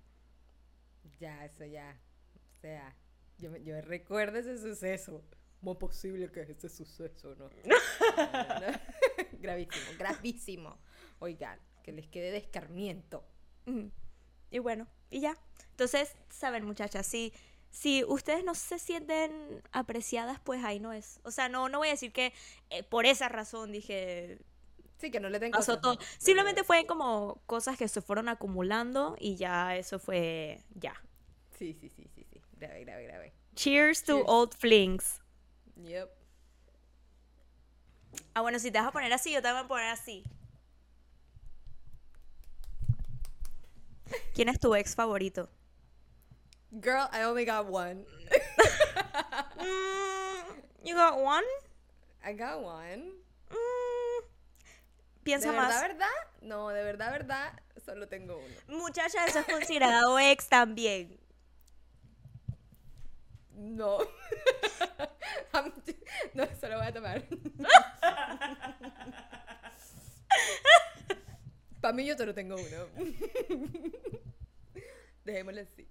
Ya, 1.20 1.44
eso 1.46 1.66
ya. 1.66 2.00
O 2.52 2.56
sea, 2.62 2.96
yo, 3.38 3.58
yo 3.58 3.82
recuerdo 3.82 4.38
ese 4.38 4.58
suceso. 4.58 5.24
¿Cómo 5.60 5.74
es 5.74 5.78
posible 5.78 6.30
que 6.32 6.42
ese 6.42 6.70
suceso 6.70 7.36
no? 7.36 7.50
No, 7.50 7.76
no. 8.62 8.80
gravísimo, 9.40 9.86
gravísimo. 9.98 10.78
Oigan, 11.20 11.60
que 11.84 11.92
les 11.92 12.08
quede 12.08 12.32
de 12.32 12.38
escarmiento. 12.38 13.24
Y 14.50 14.60
bueno, 14.60 14.88
y 15.10 15.20
ya. 15.20 15.38
Entonces, 15.72 16.16
saben, 16.30 16.66
muchachas, 16.66 17.06
si, 17.06 17.34
si 17.72 18.04
ustedes 18.04 18.44
no 18.44 18.56
se 18.56 18.80
sienten 18.80 19.62
apreciadas, 19.72 20.40
pues 20.40 20.64
ahí 20.64 20.80
no 20.80 20.94
es. 20.94 21.20
O 21.24 21.32
sea, 21.32 21.50
no, 21.50 21.70
no 21.70 21.80
voy 21.80 21.90
a 21.90 21.92
decir 21.92 22.12
que 22.12 22.34
eh, 22.70 22.84
por 22.84 23.06
esa 23.06 23.30
razón 23.30 23.72
dije, 23.72 24.40
Sí, 25.04 25.12
que 25.12 25.20
no 25.20 25.28
le 25.28 25.38
den 25.38 25.52
pasó 25.52 25.80
todo. 25.80 25.98
Simplemente 26.18 26.64
fue 26.64 26.86
como 26.86 27.42
cosas 27.46 27.78
que 27.78 27.90
se 27.90 28.02
fueron 28.02 28.30
acumulando 28.30 29.18
y 29.20 29.36
ya 29.36 29.76
eso 29.76 30.00
fue, 30.00 30.64
ya. 30.76 30.94
Sí, 31.58 31.74
sí, 31.74 31.90
sí, 31.90 32.08
sí, 32.16 32.26
sí. 32.32 32.42
Grave, 32.54 32.86
grave, 32.86 33.04
grave. 33.04 33.34
Cheers 33.56 34.04
to 34.04 34.14
Cheers. 34.14 34.26
old 34.30 34.54
flings. 34.56 35.20
Yep. 35.76 36.10
Ah, 38.34 38.42
bueno, 38.42 38.60
si 38.60 38.72
te 38.72 38.80
vas 38.80 38.88
a 38.88 38.92
poner 38.92 39.12
así, 39.12 39.34
yo 39.34 39.42
te 39.42 39.52
voy 39.52 39.60
a 39.62 39.68
poner 39.68 39.88
así. 39.88 40.24
¿Quién 44.34 44.50
es 44.50 44.60
tu 44.60 44.74
ex 44.76 44.96
favorito? 44.96 45.50
Girl, 46.72 47.08
I 47.12 47.24
only 47.24 47.46
got 47.46 47.68
one. 47.68 48.06
Mm, 49.58 50.62
you 50.84 50.96
got 50.96 51.18
one? 51.20 51.44
I 52.26 52.34
got 52.34 52.62
one. 52.62 53.12
Mm, 53.50 54.24
¿De 54.24 55.24
piensa 55.24 55.52
verdad, 55.52 55.70
más. 55.70 55.82
verdad? 55.82 56.08
No, 56.42 56.70
de 56.70 56.84
verdad, 56.84 57.12
verdad, 57.12 57.54
solo 57.86 58.08
tengo 58.08 58.38
uno. 58.38 58.56
Muchacha, 58.80 59.26
eso 59.28 59.40
es 59.40 59.46
considerado 59.52 60.18
ex 60.20 60.48
también. 60.50 61.20
No. 63.56 64.00
No, 66.34 66.46
solo 66.60 66.78
voy 66.80 66.88
a 66.88 66.94
tomar. 66.94 67.24
Para 71.84 71.94
mí 71.96 72.06
yo 72.06 72.16
solo 72.18 72.34
tengo 72.34 72.56
uno. 72.56 72.86
Dejémoslo 75.26 75.60
así. 75.62 75.86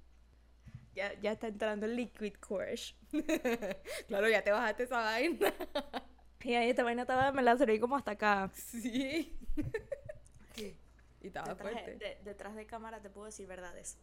Ya, 0.94 1.12
ya 1.20 1.32
está 1.32 1.48
entrando 1.48 1.84
el 1.84 1.96
liquid 1.96 2.32
courage. 2.40 2.94
Claro, 4.08 4.26
ya 4.30 4.42
te 4.42 4.50
bajaste 4.52 4.84
esa 4.84 4.96
vaina. 5.02 5.52
Y 6.44 6.54
ahí 6.54 6.70
esta 6.70 6.82
vaina 6.82 7.02
estaba, 7.02 7.30
me 7.30 7.40
la 7.42 7.56
serví 7.58 7.78
como 7.78 7.94
hasta 7.94 8.12
acá. 8.12 8.50
Sí. 8.54 9.38
Y 10.56 11.26
estaba 11.28 11.50
Detrás 11.54 11.74
de, 11.74 11.80
fuerte. 11.82 12.04
de- 12.04 12.18
detrás 12.24 12.56
de 12.56 12.66
cámara 12.66 13.00
te 13.00 13.10
puedo 13.10 13.26
decir 13.26 13.46
verdades. 13.46 13.96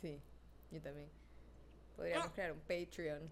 Sí, 0.00 0.20
yo 0.70 0.80
también. 0.82 1.08
Podríamos 1.96 2.30
crear 2.32 2.52
un 2.52 2.60
Patreon. 2.60 3.28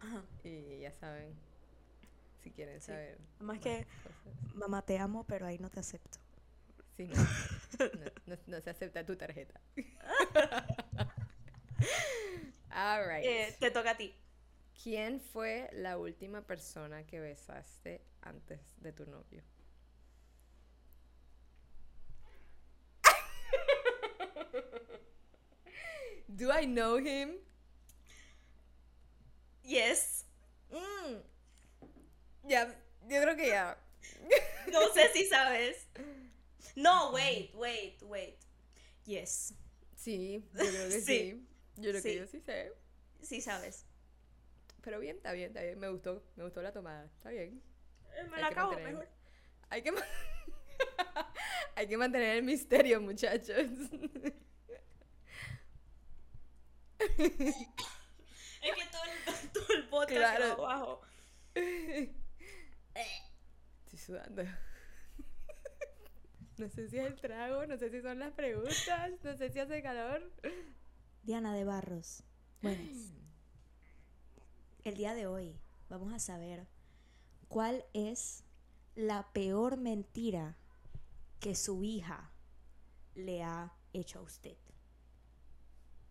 Ajá. 0.00 0.22
Y 0.44 0.78
ya 0.80 0.92
saben, 0.92 1.34
si 2.44 2.50
quieren 2.52 2.80
Sí. 2.80 2.88
saber. 2.92 3.18
Además 3.38 3.56
más 3.56 3.58
que, 3.64 3.86
cosas. 4.04 4.54
mamá, 4.54 4.82
te 4.82 4.96
amo, 4.98 5.24
pero 5.24 5.46
ahí 5.46 5.58
no 5.58 5.68
te 5.68 5.80
acepto. 5.80 6.18
Sí, 6.96 7.08
no, 7.78 7.86
no, 8.26 8.36
no- 8.46 8.60
se 8.60 8.70
acepta 8.70 9.04
tu 9.04 9.16
tarjeta. 9.16 9.60
All 12.70 13.06
right. 13.06 13.24
Eh, 13.24 13.56
te 13.58 13.70
toca 13.70 13.92
a 13.92 13.96
ti. 13.96 14.14
¿Quién 14.82 15.20
fue 15.20 15.68
la 15.72 15.98
última 15.98 16.42
persona 16.42 17.04
que 17.06 17.20
besaste 17.20 18.02
antes 18.22 18.60
de 18.80 18.92
tu 18.92 19.06
novio? 19.06 19.42
Do 26.28 26.50
I 26.50 26.66
know 26.66 26.98
him? 26.98 27.38
Yes. 29.62 30.24
Mm. 30.72 31.16
Ya, 32.48 32.66
yo 33.08 33.22
creo 33.22 33.36
que 33.36 33.48
ya. 33.48 33.76
No 34.72 34.92
sé 34.92 35.08
si 35.12 35.26
sabes. 35.26 35.86
No, 36.74 37.12
wait, 37.12 37.54
wait, 37.54 38.02
wait. 38.02 38.38
Yes. 39.04 39.54
Sí, 39.94 40.44
yo 40.52 40.58
creo 40.60 40.88
que 40.88 40.90
sí. 41.00 41.02
Sí. 41.02 41.46
Yo 41.76 41.90
creo 41.90 42.02
Sí. 42.02 42.08
que 42.10 42.16
yo 42.16 42.26
sí 42.26 42.40
sé. 42.40 42.72
Sí 43.22 43.40
sabes. 43.40 43.86
Pero 44.82 44.98
bien, 45.00 45.16
está 45.16 45.32
bien, 45.32 45.48
está 45.48 45.62
bien. 45.62 45.78
Me 45.78 45.88
gustó, 45.88 46.22
me 46.36 46.44
gustó 46.44 46.62
la 46.62 46.72
tomada. 46.72 47.06
Está 47.06 47.30
bien. 47.30 47.62
Me 48.30 48.36
Hay 48.36 48.42
la 48.42 48.48
acabo 48.48 48.70
mantener. 48.72 48.92
mejor. 48.94 49.08
Hay 49.68 49.82
que, 49.82 49.92
Hay 51.76 51.88
que 51.88 51.96
mantener 51.96 52.36
el 52.36 52.42
misterio, 52.44 53.00
muchachos. 53.00 53.56
Es 53.58 53.90
que 58.74 58.86
todo 58.90 59.02
el, 59.04 59.48
todo 59.52 59.66
el 59.74 59.88
podcast 59.88 60.36
Claro. 60.36 60.52
abajo. 60.66 61.00
Estoy 61.54 62.14
sudando. 63.98 64.42
No 66.58 66.70
sé 66.70 66.88
si 66.88 66.98
es 66.98 67.06
el 67.06 67.16
trago, 67.16 67.66
no 67.66 67.76
sé 67.76 67.90
si 67.90 68.00
son 68.00 68.18
las 68.18 68.32
preguntas, 68.32 69.12
no 69.22 69.36
sé 69.36 69.50
si 69.50 69.58
hace 69.58 69.82
calor. 69.82 70.22
Diana 71.22 71.54
de 71.54 71.64
Barros. 71.64 72.22
Buenas. 72.62 73.12
El 74.82 74.96
día 74.96 75.14
de 75.14 75.26
hoy 75.26 75.60
vamos 75.90 76.14
a 76.14 76.18
saber 76.18 76.66
cuál 77.48 77.84
es 77.92 78.44
la 78.94 79.30
peor 79.34 79.76
mentira 79.76 80.56
que 81.40 81.54
su 81.54 81.84
hija 81.84 82.32
le 83.14 83.42
ha 83.42 83.74
hecho 83.92 84.20
a 84.20 84.22
usted. 84.22 84.56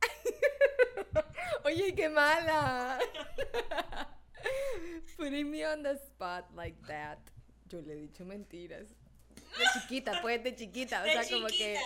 Oye, 1.66 1.96
qué 1.96 2.08
mala. 2.08 3.00
Putting 5.18 5.50
me 5.50 5.66
on 5.66 5.82
the 5.82 5.96
spot 5.96 6.46
like 6.54 6.80
that. 6.86 7.18
Yo 7.68 7.82
le 7.82 7.94
he 7.94 7.96
dicho 7.96 8.24
mentiras. 8.26 8.96
De 9.36 9.64
chiquita, 9.74 10.22
pues, 10.22 10.44
de 10.44 10.56
chiquita. 10.56 11.02
O 11.02 11.04
De 11.06 11.12
sea, 11.12 11.24
como 11.30 11.48
que. 11.48 11.80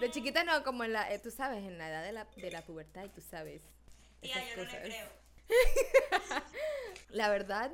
De 0.00 0.10
chiquita 0.10 0.44
no, 0.44 0.62
como 0.62 0.84
en 0.84 0.92
la. 0.92 1.12
eh, 1.12 1.18
tú 1.18 1.30
sabes, 1.30 1.64
en 1.64 1.78
la 1.78 1.88
edad 1.88 2.02
de 2.04 2.12
la, 2.12 2.24
de 2.36 2.50
la 2.50 2.62
pubertad 2.62 3.04
y 3.04 3.08
tú 3.08 3.20
sabes. 3.20 3.62
Tía, 4.20 4.34
yo 4.34 4.56
no 4.56 4.62
le 4.62 4.68
cosas. 4.68 4.80
creo. 4.84 5.08
La 7.10 7.28
verdad. 7.28 7.70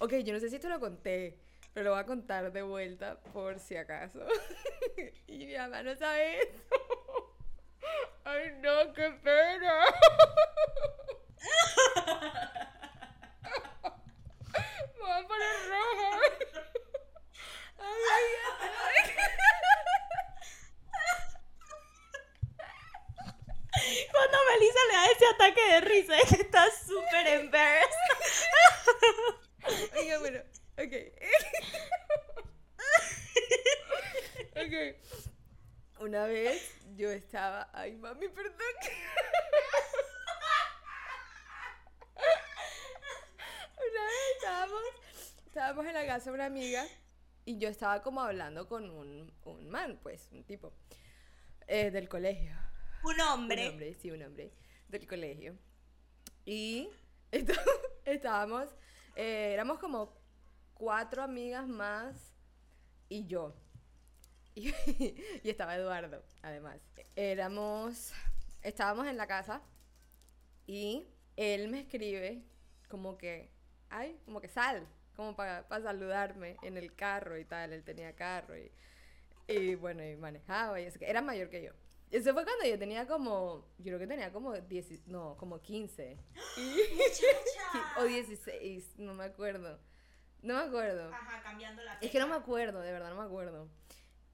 Ok, 0.00 0.14
yo 0.24 0.32
no 0.32 0.38
sé 0.40 0.48
si 0.50 0.58
te 0.58 0.68
lo 0.68 0.78
conté, 0.78 1.36
pero 1.74 1.84
lo 1.86 1.90
voy 1.92 2.00
a 2.00 2.06
contar 2.06 2.52
de 2.52 2.62
vuelta 2.62 3.18
por 3.32 3.58
si 3.58 3.76
acaso. 3.76 4.20
y 5.26 5.46
mi 5.46 5.54
mamá 5.56 5.82
no 5.82 5.94
sabe 5.96 6.42
eso. 6.42 6.62
Ay, 8.24 8.52
no, 8.60 8.92
qué 8.92 9.10
pena. 9.22 9.84
Me 14.94 15.00
voy 15.00 15.10
a 15.10 15.26
poner 15.26 15.56
roja. 15.68 16.20
Cuando 24.10 24.38
Melissa 24.46 24.78
le 24.88 24.94
da 24.94 25.06
ese 25.06 25.26
ataque 25.26 25.62
de 25.72 25.80
risa 25.80 26.16
está 26.18 26.70
súper 26.70 27.26
embarrassed. 27.26 27.94
Oiga, 29.96 30.18
bueno, 30.18 30.40
ok. 30.76 30.92
ok. 34.56 34.74
Una 36.00 36.26
vez 36.26 36.74
yo 36.96 37.10
estaba. 37.10 37.68
Ay, 37.72 37.96
mami, 37.96 38.28
perdón. 38.28 38.56
Una 43.76 44.04
vez 44.04 44.22
estábamos, 44.36 44.82
estábamos 45.46 45.86
en 45.86 45.94
la 45.94 46.06
casa 46.06 46.30
de 46.30 46.34
una 46.34 46.46
amiga 46.46 46.86
y 47.48 47.56
yo 47.56 47.70
estaba 47.70 48.02
como 48.02 48.20
hablando 48.20 48.68
con 48.68 48.90
un, 48.90 49.32
un 49.46 49.70
man, 49.70 49.98
pues, 50.02 50.28
un 50.32 50.44
tipo, 50.44 50.70
eh, 51.66 51.90
del 51.90 52.06
colegio. 52.06 52.54
Un 53.02 53.18
hombre. 53.22 53.62
Un 53.68 53.72
hombre, 53.72 53.94
sí, 53.94 54.10
un 54.10 54.22
hombre 54.22 54.52
del 54.88 55.06
colegio. 55.06 55.56
Y 56.44 56.90
está- 57.30 57.54
estábamos, 58.04 58.68
eh, 59.16 59.52
éramos 59.54 59.78
como 59.78 60.14
cuatro 60.74 61.22
amigas 61.22 61.66
más 61.66 62.34
y 63.08 63.26
yo. 63.26 63.54
Y, 64.54 64.68
y 65.42 65.48
estaba 65.48 65.74
Eduardo, 65.76 66.22
además. 66.42 66.78
Éramos, 67.16 68.12
estábamos 68.60 69.06
en 69.06 69.16
la 69.16 69.26
casa 69.26 69.62
y 70.66 71.08
él 71.36 71.68
me 71.68 71.80
escribe 71.80 72.44
como 72.90 73.16
que, 73.16 73.50
ay, 73.88 74.20
como 74.26 74.38
que 74.42 74.48
sal, 74.48 74.86
como 75.18 75.34
para 75.34 75.66
saludarme 75.82 76.56
en 76.62 76.76
el 76.76 76.94
carro 76.94 77.36
y 77.38 77.44
tal. 77.44 77.72
Él 77.72 77.82
tenía 77.82 78.14
carro 78.14 78.56
y, 78.56 78.70
y 79.48 79.74
bueno, 79.74 80.04
y 80.04 80.14
manejaba 80.14 80.80
y 80.80 80.84
eso, 80.84 81.00
que 81.00 81.10
era 81.10 81.20
mayor 81.20 81.50
que 81.50 81.60
yo. 81.60 81.72
Eso 82.12 82.32
fue 82.32 82.44
cuando 82.44 82.64
yo 82.64 82.78
tenía 82.78 83.04
como, 83.08 83.66
yo 83.78 83.86
creo 83.86 83.98
que 83.98 84.06
tenía 84.06 84.30
como 84.32 84.52
10, 84.54 85.08
no, 85.08 85.36
como 85.36 85.60
15. 85.60 86.16
Y- 86.56 86.76
o 87.98 88.04
16, 88.04 88.96
no 88.98 89.12
me 89.12 89.24
acuerdo. 89.24 89.80
No 90.40 90.54
me 90.54 90.60
acuerdo. 90.60 91.12
Ajá, 91.12 91.42
cambiando 91.42 91.82
la 91.82 91.94
Es 91.94 92.12
que 92.12 92.20
no 92.20 92.28
me 92.28 92.36
acuerdo, 92.36 92.80
de 92.80 92.92
verdad 92.92 93.10
no 93.10 93.16
me 93.16 93.24
acuerdo. 93.26 93.68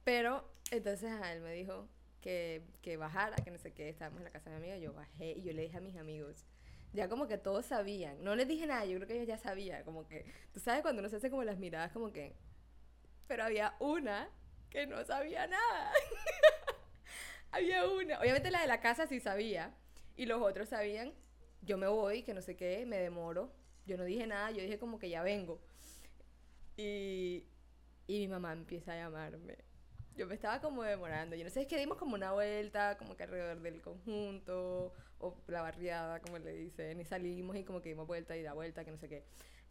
Pero 0.04 0.46
entonces 0.70 1.10
a 1.10 1.32
él 1.32 1.40
me 1.40 1.54
dijo 1.54 1.88
que, 2.20 2.62
que 2.82 2.98
bajara, 2.98 3.36
que 3.36 3.50
no 3.50 3.56
sé 3.56 3.72
qué, 3.72 3.88
estábamos 3.88 4.18
en 4.18 4.24
la 4.24 4.30
casa 4.30 4.50
de 4.50 4.56
mi 4.58 4.66
amiga, 4.66 4.76
yo 4.76 4.92
bajé 4.92 5.32
y 5.32 5.42
yo 5.42 5.54
le 5.54 5.62
dije 5.62 5.78
a 5.78 5.80
mis 5.80 5.96
amigos. 5.96 6.44
Ya 6.94 7.08
como 7.08 7.26
que 7.26 7.38
todos 7.38 7.66
sabían. 7.66 8.22
No 8.22 8.36
les 8.36 8.46
dije 8.46 8.66
nada, 8.66 8.84
yo 8.84 8.96
creo 8.96 9.08
que 9.08 9.14
ellos 9.16 9.26
ya 9.26 9.36
sabían. 9.36 9.82
Como 9.82 10.06
que, 10.06 10.24
tú 10.52 10.60
sabes 10.60 10.80
cuando 10.80 11.00
uno 11.00 11.08
se 11.08 11.16
hace 11.16 11.28
como 11.28 11.42
las 11.42 11.58
miradas, 11.58 11.92
como 11.92 12.12
que... 12.12 12.36
Pero 13.26 13.42
había 13.42 13.74
una 13.80 14.30
que 14.70 14.86
no 14.86 15.04
sabía 15.04 15.48
nada. 15.48 15.92
había 17.50 17.84
una. 17.86 18.20
Obviamente 18.20 18.50
la 18.52 18.60
de 18.60 18.68
la 18.68 18.80
casa 18.80 19.08
sí 19.08 19.18
sabía. 19.18 19.74
Y 20.16 20.26
los 20.26 20.40
otros 20.40 20.68
sabían. 20.68 21.12
Yo 21.62 21.78
me 21.78 21.88
voy, 21.88 22.22
que 22.22 22.32
no 22.32 22.42
sé 22.42 22.56
qué, 22.56 22.86
me 22.86 22.98
demoro. 22.98 23.52
Yo 23.86 23.96
no 23.96 24.04
dije 24.04 24.26
nada, 24.26 24.52
yo 24.52 24.62
dije 24.62 24.78
como 24.78 25.00
que 25.00 25.10
ya 25.10 25.22
vengo. 25.22 25.60
Y, 26.76 27.44
y 28.06 28.20
mi 28.20 28.28
mamá 28.28 28.52
empieza 28.52 28.92
a 28.92 28.96
llamarme. 28.96 29.58
Yo 30.16 30.26
me 30.28 30.34
estaba 30.34 30.60
como 30.60 30.84
demorando. 30.84 31.34
Yo 31.34 31.42
no 31.42 31.50
sé, 31.50 31.62
es 31.62 31.66
que 31.66 31.78
dimos 31.78 31.98
como 31.98 32.14
una 32.14 32.32
vuelta, 32.32 32.96
como 32.98 33.16
que 33.16 33.24
alrededor 33.24 33.60
del 33.60 33.80
conjunto, 33.82 34.92
o 35.24 35.34
la 35.48 35.62
barriada, 35.62 36.20
como 36.20 36.38
le 36.38 36.52
dicen, 36.52 37.00
y 37.00 37.04
salimos 37.04 37.56
y 37.56 37.64
como 37.64 37.80
que 37.80 37.88
dimos 37.88 38.06
vuelta 38.06 38.36
y 38.36 38.42
da 38.42 38.52
vuelta, 38.52 38.84
que 38.84 38.90
no 38.90 38.98
sé 38.98 39.08
qué. 39.08 39.24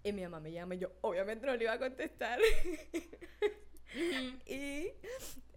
Y 0.04 0.12
mi 0.12 0.24
mamá 0.24 0.39
me 0.39 0.52
llama 0.52 0.76
y 0.76 0.80
yo 0.80 0.92
obviamente 1.02 1.46
no 1.46 1.56
le 1.56 1.63
iba 1.63 1.74
a 1.74 1.80
contestar. 1.80 2.39
y 4.46 4.92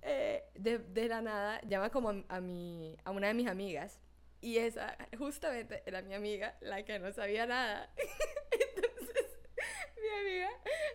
eh, 0.03 0.45
de, 0.55 0.79
de 0.79 1.09
la 1.09 1.23
nada 1.23 1.61
llama 1.63 1.91
como 1.91 2.11
a, 2.11 2.25
a 2.29 2.41
mi, 2.41 2.97
a 3.05 3.11
una 3.11 3.29
de 3.29 3.35
mis 3.35 3.49
amigas. 3.49 3.99
Y 4.41 4.59
esa 4.59 4.97
justamente 5.19 5.83
era 5.87 6.03
mi 6.03 6.15
amiga, 6.15 6.57
la 6.61 6.85
que 6.85 6.99
no 6.99 7.11
sabía 7.13 7.47
nada. 7.47 7.91
Entonces, 8.77 9.27
mi 9.97 10.09
amiga, 10.21 10.51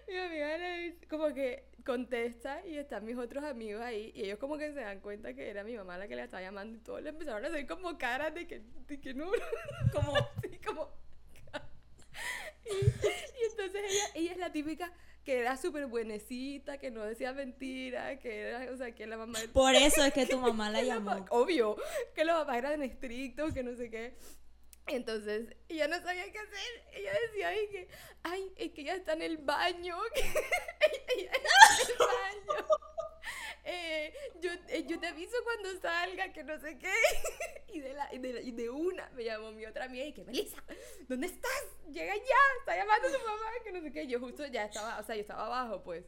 mi 0.08 0.18
amiga 0.18 0.58
le 0.58 0.78
dice, 0.78 1.08
como 1.08 1.34
que 1.34 1.66
contesta 1.84 2.65
y 2.65 2.78
están 2.78 3.06
mis 3.06 3.17
otros 3.17 3.44
amigos 3.44 3.82
ahí 3.82 4.12
y 4.15 4.24
ellos 4.24 4.39
como 4.39 4.58
que 4.58 4.74
se 4.74 4.82
dan 4.82 5.00
cuenta 5.00 5.34
que 5.34 5.50
era 5.50 5.63
mi 5.63 5.76
mamá 5.76 5.98
la 5.98 6.08
que 6.08 6.15
le 6.15 6.24
estaba 6.24 6.41
llamando 6.41 6.78
y 6.78 6.82
todos 6.82 7.02
le 7.02 7.10
empezaron 7.10 7.44
a 7.44 7.48
hacer 7.48 7.65
como 7.67 7.98
caras 7.98 8.34
de 8.34 8.48
que, 8.48 8.62
de 8.88 9.00
que 9.00 9.13
no, 9.13 9.32
como, 9.94 10.13
sí, 10.41 10.60
como... 10.65 10.89
Y, 12.63 12.86
y 12.86 13.50
entonces 13.50 13.82
ella, 13.89 14.04
ella 14.13 14.32
es 14.34 14.38
la 14.38 14.52
típica 14.52 14.94
que 15.24 15.39
era 15.39 15.56
súper 15.58 15.86
buenecita, 15.86 16.78
que 16.78 16.89
no 16.89 17.04
decía 17.04 17.34
mentiras, 17.34 18.20
que 18.20 18.41
era, 18.41 18.72
o 18.72 18.78
sea, 18.78 18.91
que 18.94 19.06
la 19.06 19.17
mamá... 19.17 19.39
Por 19.54 19.76
eso 19.76 20.04
es 20.04 20.13
que 20.13 20.26
tu 20.28 20.39
mamá 20.39 20.70
la 20.70 20.82
la 20.82 20.96
llamó. 20.96 21.26
Obvio, 21.30 21.76
que 22.15 22.26
los 22.26 22.36
papás 22.36 22.58
eran 22.58 22.82
estrictos, 22.82 23.54
que 23.54 23.63
no 23.63 23.76
sé 23.76 23.89
qué. 23.89 24.15
Entonces, 24.88 25.56
ella 25.70 25.88
no 25.88 26.02
sabía 26.02 26.32
qué 26.32 26.39
hacer. 26.39 26.84
Ella 26.94 27.12
decía 27.28 27.50
ay, 27.50 27.67
que, 27.72 27.88
ay, 28.24 28.54
es 28.58 28.72
que 28.72 28.82
ella 28.82 28.96
está 28.96 29.13
en 29.13 29.22
el 29.22 29.38
baño. 29.38 29.96
ella 31.17 31.32
baño. 32.00 32.67
Eh, 33.63 34.12
yo, 34.41 34.50
eh, 34.70 34.84
yo 34.88 35.00
te 35.00 35.06
aviso 35.08 35.36
cuando 35.44 35.80
salga, 35.80 36.34
que 36.34 36.44
no 36.44 36.60
sé 36.60 36.78
qué. 36.80 36.91
Y 37.74 37.80
de, 37.80 37.94
la, 37.94 38.12
y, 38.13 38.17
de, 38.17 38.34
la- 38.34 38.41
y 38.41 38.52
de 38.52 38.70
una 38.70 39.08
me 39.12 39.24
llamó 39.24 39.52
mi 39.52 39.65
otra 39.65 39.86
amiga 39.86 40.04
y 40.04 40.12
que, 40.13 40.24
Melissa, 40.26 40.62
¿dónde 41.08 41.28
estás? 41.28 41.63
Llega 41.89 42.13
ya, 42.15 42.36
está 42.60 42.76
llamando 42.76 43.08
a 43.08 43.12
tu 43.12 43.20
mamá, 43.26 43.46
que 43.63 43.72
no 43.72 43.82
sé 43.82 43.91
qué. 43.94 44.08
Yo 44.08 44.20
justo 44.20 44.46
ya 44.48 44.65
estaba, 44.65 45.00
o 45.00 45.04
sea, 45.04 45.15
yo 45.15 45.22
estaba 45.22 45.46
abajo, 45.46 45.82
pues. 45.84 46.04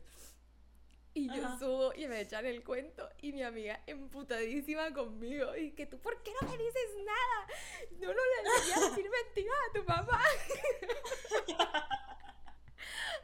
Y 1.14 1.28
yo 1.34 1.46
Ajá. 1.46 1.60
subo 1.60 1.94
y 1.94 2.08
me 2.08 2.20
echan 2.22 2.46
el 2.48 2.64
cuento 2.64 3.08
y 3.22 3.32
mi 3.32 3.44
amiga 3.44 3.82
emputadísima 3.86 4.92
conmigo. 4.94 5.56
Y 5.56 5.72
que 5.74 5.86
tú, 5.86 6.00
¿por 6.02 6.22
qué 6.24 6.32
no 6.42 6.48
me 6.50 6.58
dices 6.58 6.90
nada? 7.06 7.48
No, 7.92 8.08
no 8.08 8.14
le 8.14 8.50
deberías 8.50 8.82
decir 8.90 9.10
mentiras 9.10 9.58
a 9.70 9.74
tu 9.74 9.84
mamá. 9.86 10.22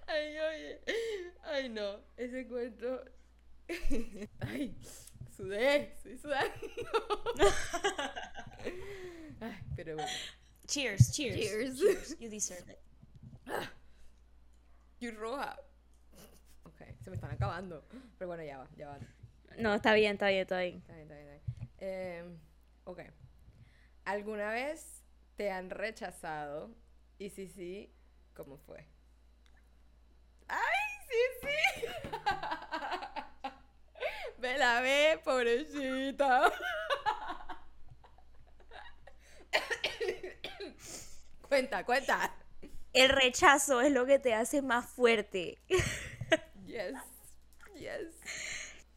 Ay, 0.09 0.39
oye. 0.39 0.81
Ay, 1.43 1.69
no. 1.69 1.99
Ese 2.17 2.47
cuento. 2.47 3.05
Ay, 4.39 4.75
sudé. 5.35 5.93
Estoy 5.93 6.17
sudando. 6.17 6.51
Ay, 9.39 9.55
pero 9.75 9.95
bueno. 9.95 10.11
Cheers, 10.65 11.11
cheers. 11.11 11.37
Cheers. 11.79 12.19
You 12.19 12.29
deserve 12.29 12.71
it. 12.71 12.79
Y 14.99 15.11
roja. 15.11 15.59
Ok, 16.63 16.81
se 17.03 17.09
me 17.09 17.15
están 17.15 17.31
acabando. 17.31 17.87
Pero 18.17 18.27
bueno, 18.27 18.43
ya 18.43 18.57
va, 18.57 18.69
ya 18.75 18.89
va. 18.89 18.99
No, 19.57 19.75
está 19.75 19.93
bien, 19.93 20.13
está 20.13 20.29
bien, 20.29 20.41
está 20.41 20.59
bien. 20.59 20.77
Está 20.77 20.93
bien, 20.93 21.03
está 21.03 21.15
bien, 21.15 21.29
está 21.29 21.53
bien. 21.57 21.69
Eh, 21.79 22.23
ok. 22.85 22.99
¿Alguna 24.05 24.51
vez 24.51 25.03
te 25.35 25.51
han 25.51 25.69
rechazado? 25.69 26.75
Y 27.19 27.29
si 27.29 27.47
sí, 27.47 27.93
¿cómo 28.33 28.57
fue? 28.57 28.85
¡Ay, 30.49 30.59
sí, 31.07 31.15
sí! 31.41 31.47
Me 34.39 34.57
la 34.57 34.81
ve, 34.81 35.21
pobrecita. 35.23 36.51
cuenta, 41.47 41.85
cuenta. 41.85 42.33
El 42.93 43.09
rechazo 43.09 43.81
es 43.81 43.91
lo 43.91 44.05
que 44.05 44.19
te 44.19 44.33
hace 44.33 44.61
más 44.61 44.89
fuerte. 44.89 45.57
Yes, 46.65 46.93
yes. 47.75 48.15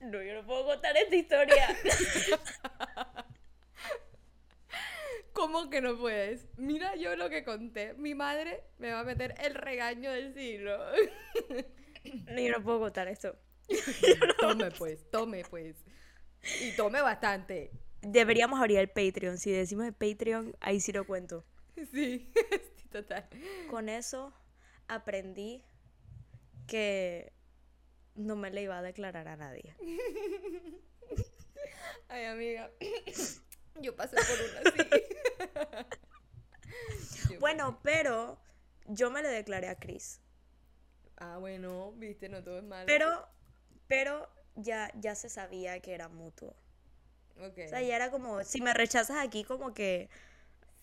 No, 0.01 0.23
yo 0.23 0.35
no 0.35 0.47
puedo 0.47 0.67
contar 0.67 0.97
esta 0.97 1.17
historia. 1.17 1.77
¿Cómo 5.33 5.71
que 5.71 5.81
no 5.81 5.97
puedes? 5.99 6.47
Mira 6.57 6.95
yo 6.97 7.16
lo 7.16 7.31
que 7.31 7.45
conté. 7.45 7.95
Mi 7.95 8.14
madre 8.14 8.64
me 8.79 8.92
va 8.92 9.01
a 9.01 9.05
meter 9.05 9.35
el 9.40 9.55
regaño 9.55 10.11
del 10.11 10.35
siglo. 10.35 10.79
Yo 12.05 12.51
no 12.51 12.62
puedo 12.64 12.81
contar 12.81 13.09
esto. 13.09 13.37
tome 14.40 14.71
pues, 14.79 15.09
tome 15.11 15.45
pues. 15.49 15.77
Y 16.61 16.73
tome 16.77 17.01
bastante. 17.01 17.71
Deberíamos 18.01 18.59
abrir 18.59 18.79
el 18.79 18.88
Patreon. 18.88 19.38
Si 19.38 19.53
decimos 19.53 19.87
el 19.87 19.95
Patreon, 19.95 20.57
ahí 20.61 20.81
sí 20.81 20.92
lo 20.92 21.07
cuento. 21.07 21.45
Sí, 21.90 22.31
sí, 22.77 22.88
total. 22.90 23.27
Con 23.71 23.88
eso 23.88 24.33
aprendí 24.88 25.64
que 26.66 27.33
no 28.14 28.37
me 28.37 28.51
le 28.51 28.62
iba 28.62 28.79
a 28.79 28.83
declarar 28.83 29.27
a 29.27 29.37
nadie. 29.37 29.75
Ay, 32.09 32.27
amiga. 32.27 32.71
Yo 33.81 33.97
pasé 33.97 34.17
por 34.17 34.25
una 34.25 34.61
así. 34.71 34.91
Bueno, 37.41 37.81
pero 37.83 38.39
yo 38.87 39.11
me 39.11 39.23
le 39.23 39.29
declaré 39.29 39.69
a 39.69 39.75
Chris. 39.75 40.21
Ah, 41.17 41.39
bueno, 41.39 41.93
viste, 41.93 42.29
no 42.29 42.43
todo 42.43 42.59
es 42.59 42.65
malo. 42.65 42.87
Pero, 42.87 43.29
pero 43.89 44.29
ya, 44.55 44.91
ya 44.95 45.15
se 45.15 45.29
sabía 45.29 45.81
que 45.81 45.93
era 45.95 46.09
mutuo. 46.09 46.55
Ok. 47.39 47.59
O 47.65 47.69
sea, 47.69 47.83
ya 47.83 47.97
era 47.97 48.11
como, 48.11 48.45
si 48.45 48.61
me 48.61 48.73
rechazas 48.75 49.25
aquí, 49.25 49.45
como 49.45 49.75
que, 49.75 50.09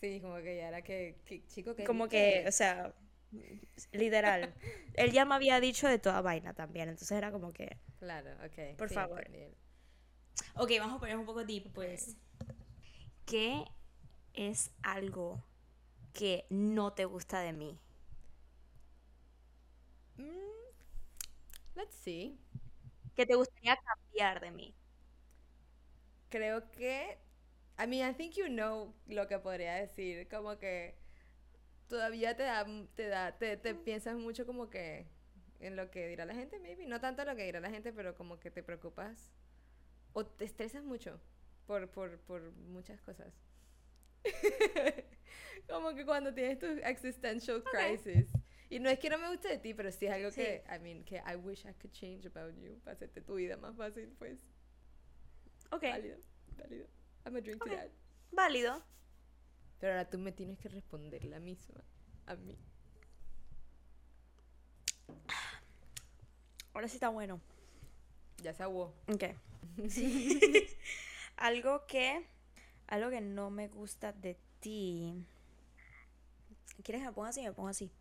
Sí, 0.02 0.20
como 0.22 0.36
que 0.38 0.58
ya 0.58 0.70
era 0.70 0.82
que, 0.82 1.16
que- 1.26 1.46
chico, 1.48 1.76
que 1.76 1.84
como 1.84 2.08
que, 2.08 2.46
o 2.48 2.52
sea, 2.52 2.94
literal. 3.92 4.54
Él 4.96 5.12
ya 5.12 5.26
me 5.26 5.36
había 5.36 5.60
dicho 5.60 5.88
de 5.88 6.00
toda 6.00 6.22
vaina 6.22 6.54
también, 6.54 6.90
entonces 6.90 7.18
era 7.18 7.32
como 7.32 7.52
que... 7.54 7.78
Claro, 8.00 8.32
ok. 8.46 8.78
Por 8.78 8.90
sí, 8.90 8.96
favor. 8.96 9.26
Ok, 10.56 10.72
vamos 10.80 10.98
a 10.98 11.00
poner 11.00 11.18
un 11.18 11.26
poco 11.26 11.44
deep, 11.44 11.72
pues. 11.74 12.16
¿Qué 13.30 13.64
es 14.34 14.72
algo 14.84 15.44
que 16.14 16.46
no 16.50 16.94
te 16.94 17.06
gusta 17.06 17.42
de 17.42 17.54
mí? 17.54 17.80
Mm, 20.20 20.70
let's 21.76 21.96
see. 21.96 22.38
Que 23.16 23.26
te 23.26 23.36
gustaría 23.36 23.78
cambiar 23.78 24.42
de 24.42 24.52
mí. 24.52 24.76
Creo 26.30 26.70
que. 26.72 27.18
I 27.82 27.88
mean, 27.88 28.10
I 28.10 28.14
think 28.14 28.36
you 28.36 28.48
know 28.48 28.94
lo 29.08 29.28
que 29.28 29.40
podría 29.40 29.76
decir. 29.76 30.28
Como 30.30 30.58
que 30.60 30.96
todavía 31.90 32.36
te 32.38 32.44
da, 32.44 32.66
te 32.96 33.08
da, 33.10 33.38
te, 33.38 33.58
te 33.58 33.76
piensas 33.76 34.16
mucho 34.18 34.46
como 34.46 34.70
que 34.70 35.08
en 35.62 35.76
lo 35.76 35.92
que 35.92 36.08
dirá 36.08 36.26
la 36.26 36.36
gente, 36.36 36.60
maybe. 36.60 36.88
No 36.88 37.02
tanto 37.02 37.26
lo 37.26 37.36
que 37.36 37.46
dirá 37.46 37.60
la 37.62 37.72
gente, 37.72 37.94
pero 37.94 38.16
como 38.16 38.40
que 38.40 38.52
te 38.52 38.64
preocupas. 38.64 39.32
O 40.14 40.26
te 40.26 40.46
estresas 40.46 40.84
mucho. 40.84 41.20
Por, 41.70 41.88
por, 41.92 42.18
por 42.22 42.52
muchas 42.54 43.00
cosas. 43.02 43.32
como 45.70 45.94
que 45.94 46.04
cuando 46.04 46.34
tienes 46.34 46.58
tu 46.58 46.66
existential 46.66 47.64
crisis. 47.64 48.34
Y 48.72 48.80
no 48.80 48.90
es 48.90 48.98
que 48.98 49.08
no 49.12 49.20
me 49.20 49.30
guste 49.30 49.50
de 49.50 49.60
ti, 49.60 49.76
pero 49.76 49.92
sí 49.92 50.08
es 50.08 50.14
algo 50.14 50.32
Sí. 50.32 50.42
que, 50.42 50.64
I 50.76 50.80
mean, 50.80 51.04
que 51.04 51.18
I 51.18 51.36
wish 51.36 51.66
I 51.68 51.74
could 51.76 51.92
change 51.92 52.26
about 52.26 52.56
you. 52.56 52.80
Para 52.80 52.94
hacerte 52.96 53.22
tu 53.22 53.36
vida 53.36 53.56
más 53.58 53.76
fácil, 53.76 54.10
pues. 54.18 54.40
Ok, 55.72 55.84
Válido, 55.84 56.18
válido. 56.58 56.88
I'm 57.28 57.36
a 57.36 57.42
drink 57.42 57.64
to 57.64 57.70
Ok. 57.70 57.76
that. 57.78 57.92
válido. 58.32 58.84
Pero 59.80 59.94
ahora 59.94 60.10
tú 60.10 60.18
me 60.18 60.32
tienes 60.32 60.58
que 60.58 60.70
responder 60.70 61.24
la 61.26 61.40
misma 61.40 61.84
a 62.26 62.36
mí. 62.36 62.58
Ahora 66.74 66.88
sí 66.88 66.96
está 66.96 67.10
bueno. 67.10 67.40
Ya 68.42 68.54
se 68.56 68.64
aguó. 68.64 68.96
Ok. 69.08 69.24
algo 71.40 71.86
que. 71.88 72.28
Algo 72.88 73.10
que 73.10 73.22
no 73.22 73.50
me 73.50 73.68
gusta 73.68 74.14
de 74.14 74.38
ti. 74.60 75.14
¿Quieres 76.84 77.02
que 77.02 77.08
me 77.08 77.14
ponga 77.14 77.30
así? 77.30 77.42
Me 77.42 77.54
pongo 77.54 77.70
así. 77.70 77.92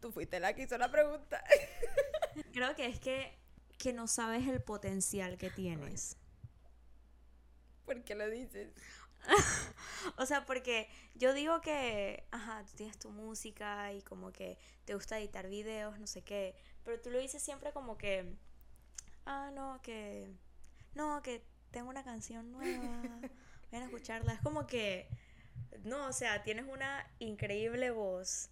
Tú 0.00 0.12
fuiste 0.12 0.40
la 0.40 0.54
que 0.54 0.62
hizo 0.62 0.78
la 0.78 0.90
pregunta. 0.90 1.42
Creo 2.52 2.74
que 2.74 2.86
es 2.86 3.00
que, 3.00 3.38
que 3.78 3.92
no 3.92 4.06
sabes 4.06 4.46
el 4.48 4.62
potencial 4.62 5.36
que 5.36 5.50
tienes. 5.50 6.16
¿Por 7.84 8.02
qué 8.04 8.14
lo 8.14 8.28
dices? 8.28 8.72
O 10.18 10.26
sea, 10.26 10.44
porque 10.44 10.88
yo 11.14 11.32
digo 11.32 11.62
que, 11.62 12.26
ajá, 12.30 12.62
tú 12.66 12.76
tienes 12.76 12.98
tu 12.98 13.10
música 13.10 13.90
y 13.94 14.02
como 14.02 14.32
que 14.32 14.58
te 14.84 14.94
gusta 14.94 15.18
editar 15.18 15.48
videos, 15.48 15.98
no 15.98 16.06
sé 16.06 16.22
qué, 16.22 16.54
pero 16.84 17.00
tú 17.00 17.08
lo 17.10 17.18
dices 17.18 17.42
siempre 17.42 17.72
como 17.72 17.96
que, 17.96 18.36
ah, 19.24 19.50
no, 19.54 19.80
que, 19.82 20.30
no, 20.94 21.22
que 21.22 21.42
tengo 21.74 21.90
una 21.90 22.02
canción 22.04 22.50
nueva, 22.52 23.20
ven 23.70 23.82
a 23.82 23.84
escucharla. 23.84 24.32
Es 24.32 24.40
como 24.40 24.66
que, 24.66 25.08
no, 25.84 26.06
o 26.06 26.12
sea, 26.12 26.42
tienes 26.42 26.64
una 26.66 27.04
increíble 27.18 27.90
voz. 27.90 28.48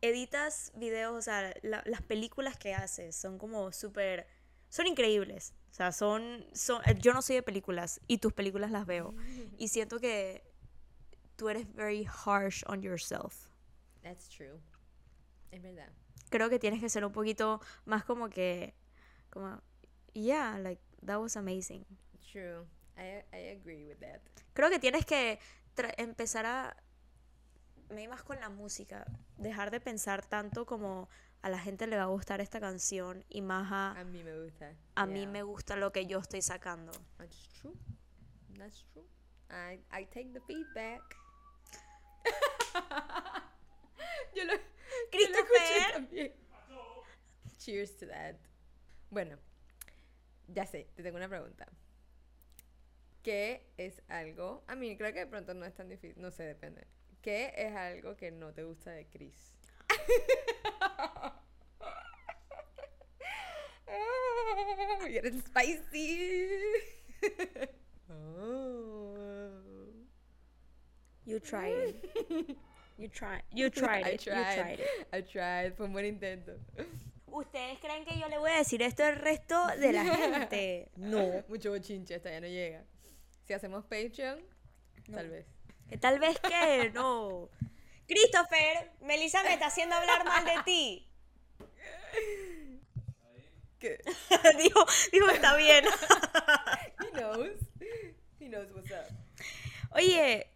Editas 0.00 0.72
videos, 0.76 1.16
o 1.16 1.22
sea, 1.22 1.52
la- 1.62 1.82
las 1.86 2.02
películas 2.02 2.56
que 2.56 2.72
haces 2.74 3.16
son 3.16 3.38
como 3.38 3.72
súper, 3.72 4.26
son 4.68 4.86
increíbles. 4.86 5.54
O 5.70 5.74
sea, 5.74 5.92
son, 5.92 6.44
son, 6.52 6.82
yo 7.00 7.12
no 7.12 7.22
soy 7.22 7.36
de 7.36 7.42
películas 7.42 8.00
y 8.06 8.18
tus 8.18 8.32
películas 8.32 8.70
las 8.70 8.86
veo. 8.86 9.14
Y 9.58 9.68
siento 9.68 9.98
que 9.98 10.42
tú 11.36 11.48
eres 11.48 11.72
very 11.74 12.04
harsh 12.06 12.62
on 12.66 12.82
yourself. 12.82 13.48
That's 14.02 14.28
true. 14.28 14.60
Es 15.50 15.62
verdad. 15.62 15.88
Creo 16.30 16.48
que 16.50 16.58
tienes 16.58 16.80
que 16.80 16.88
ser 16.88 17.04
un 17.04 17.12
poquito 17.12 17.60
más 17.86 18.04
como 18.04 18.28
que, 18.28 18.74
como, 19.30 19.60
yeah, 20.12 20.58
like, 20.58 20.80
that 21.04 21.18
was 21.18 21.36
amazing. 21.36 21.84
True. 22.32 22.66
I, 22.96 23.22
I 23.32 23.56
agree 23.58 23.84
with 23.86 23.98
that. 24.00 24.20
Creo 24.54 24.70
que 24.70 24.78
tienes 24.78 25.04
que 25.06 25.38
empezar 25.96 26.46
a, 26.46 26.76
me 27.90 28.08
más 28.08 28.22
con 28.22 28.38
la 28.40 28.48
música, 28.48 29.04
dejar 29.36 29.70
de 29.70 29.80
pensar 29.80 30.24
tanto 30.26 30.66
como 30.66 31.08
a 31.42 31.48
la 31.48 31.58
gente 31.58 31.86
le 31.86 31.96
va 31.96 32.02
a 32.02 32.06
gustar 32.06 32.40
esta 32.40 32.58
canción 32.60 33.24
y 33.28 33.40
más 33.42 33.70
a, 33.72 33.98
A 34.00 34.04
mí 34.04 34.22
me 34.24 34.42
gusta. 34.42 34.74
a 34.96 35.06
mí 35.06 35.20
Yeah. 35.20 35.30
me 35.30 35.42
gusta 35.44 35.76
lo 35.76 35.92
que 35.92 36.06
yo 36.06 36.18
estoy 36.18 36.42
sacando. 36.42 36.90
That's 37.18 37.48
true. 37.60 37.74
That's 38.58 38.84
true. 38.92 39.06
I, 39.50 39.80
I 39.92 40.04
take 40.06 40.32
the 40.32 40.40
feedback. 40.40 41.00
yo 44.34 44.44
lo, 44.44 44.52
yo 44.52 44.54
lo 44.54 44.54
escuché 44.54 45.10
Christopher. 45.10 45.92
también. 45.92 46.32
Cheers 47.58 47.96
to 47.98 48.06
that. 48.08 48.34
Bueno, 49.10 49.38
ya 50.48 50.66
sé, 50.66 50.88
te 50.96 51.02
tengo 51.02 51.16
una 51.16 51.28
pregunta. 51.28 51.66
¿Qué 53.28 53.60
es 53.76 54.00
algo? 54.08 54.64
A 54.68 54.74
mí 54.74 54.96
creo 54.96 55.12
que 55.12 55.18
de 55.18 55.26
pronto 55.26 55.52
no 55.52 55.66
es 55.66 55.74
tan 55.74 55.90
difícil, 55.90 56.18
no 56.18 56.30
sé, 56.30 56.44
depende. 56.44 56.86
¿Qué 57.20 57.52
es 57.58 57.76
algo 57.76 58.16
que 58.16 58.30
no 58.30 58.54
te 58.54 58.62
gusta 58.62 58.92
de 58.92 59.06
Chris? 59.06 59.52
Ah, 63.90 65.06
You're 65.08 65.30
spicy. 65.40 66.30
oh. 68.10 69.50
You 71.26 71.38
tried 71.38 71.76
it. 71.76 72.56
You 72.96 73.08
tried, 73.08 73.42
you 73.52 73.68
tried 73.70 74.06
I 74.06 74.10
it. 74.12 74.24
You 74.24 74.32
tried 74.32 74.80
it. 74.80 75.06
I 75.12 75.20
tried. 75.20 75.74
Fue 75.76 75.84
un 75.84 75.92
buen 75.92 76.06
intento. 76.06 76.52
¿Ustedes 77.26 77.78
creen 77.80 78.06
que 78.06 78.18
yo 78.18 78.26
le 78.28 78.38
voy 78.38 78.52
a 78.52 78.58
decir 78.58 78.80
esto 78.80 79.04
al 79.04 79.16
resto 79.16 79.66
de 79.78 79.92
la 79.92 80.04
gente? 80.04 80.88
No. 80.96 81.44
Mucho 81.48 81.70
bochinche, 81.70 82.14
hasta 82.14 82.30
ya 82.30 82.40
no 82.40 82.46
llega. 82.46 82.84
Si 83.48 83.54
hacemos 83.54 83.86
Patreon, 83.86 84.44
tal 85.10 85.30
vez. 85.30 85.46
Que 85.88 85.96
tal 85.96 86.18
vez 86.18 86.38
que 86.38 86.90
no. 86.92 87.48
Christopher, 88.06 88.92
Melissa 89.00 89.42
me 89.42 89.54
está 89.54 89.68
haciendo 89.68 89.96
hablar 89.96 90.22
mal 90.26 90.44
de 90.44 90.62
ti. 90.66 91.08
¿Qué? 93.78 94.02
dijo, 94.58 94.84
dijo, 95.10 95.30
está 95.30 95.56
bien. 95.56 95.82
He 97.00 97.10
knows. 97.12 97.56
He 98.38 98.48
knows 98.50 98.70
what's 98.74 98.90
up. 98.90 99.16
Oye, 99.92 100.46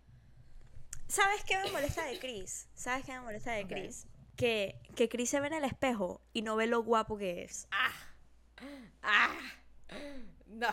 ¿sabes 1.09 1.45
qué 1.45 1.57
me 1.61 1.71
molesta 1.73 2.05
de 2.05 2.19
Chris? 2.19 2.69
¿Sabes 2.75 3.07
qué 3.07 3.13
me 3.13 3.21
molesta 3.21 3.53
de. 3.53 3.67
Chris? 3.67 4.07
Que, 4.37 4.79
que 4.97 5.09
Chris 5.09 5.31
se 5.31 5.41
ve 5.41 5.47
en 5.47 5.55
el 5.55 5.65
espejo 5.65 6.21
y 6.35 6.43
no 6.43 6.57
ve 6.57 6.67
lo 6.67 6.83
guapo 6.83 7.17
que 7.17 7.43
es. 7.43 7.69
Ah, 7.71 9.33
no. 10.53 10.69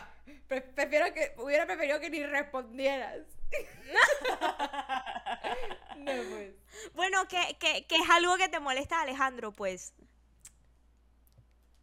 Pre- 0.47 0.61
prefiero 0.61 1.13
que 1.13 1.33
hubiera 1.37 1.65
preferido 1.65 1.99
que 1.99 2.09
ni 2.09 2.25
respondieras. 2.25 3.19
no, 5.97 6.11
pues. 6.29 6.53
Bueno, 6.93 7.27
que, 7.27 7.57
que, 7.59 7.85
que 7.87 7.95
es 7.95 8.09
algo 8.09 8.37
que 8.37 8.49
te 8.49 8.59
molesta 8.59 8.99
a 8.99 9.01
Alejandro, 9.03 9.51
pues. 9.51 9.93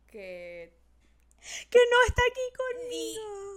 Que 0.09 0.73
Que 1.71 1.79
no 1.79 1.97
está 2.09 2.23
aquí 2.31 2.41
conmigo. 2.57 3.57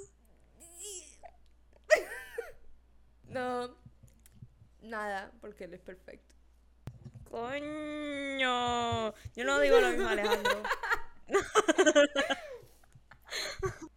no. 3.25 3.75
Nada, 4.81 5.31
porque 5.41 5.65
él 5.65 5.73
es 5.73 5.81
perfecto. 5.81 6.33
Coño. 7.29 9.13
Yo 9.35 9.43
no 9.45 9.59
digo 9.59 9.79
lo 9.79 9.89
mismo, 9.89 10.07
Alejandro. 10.07 10.63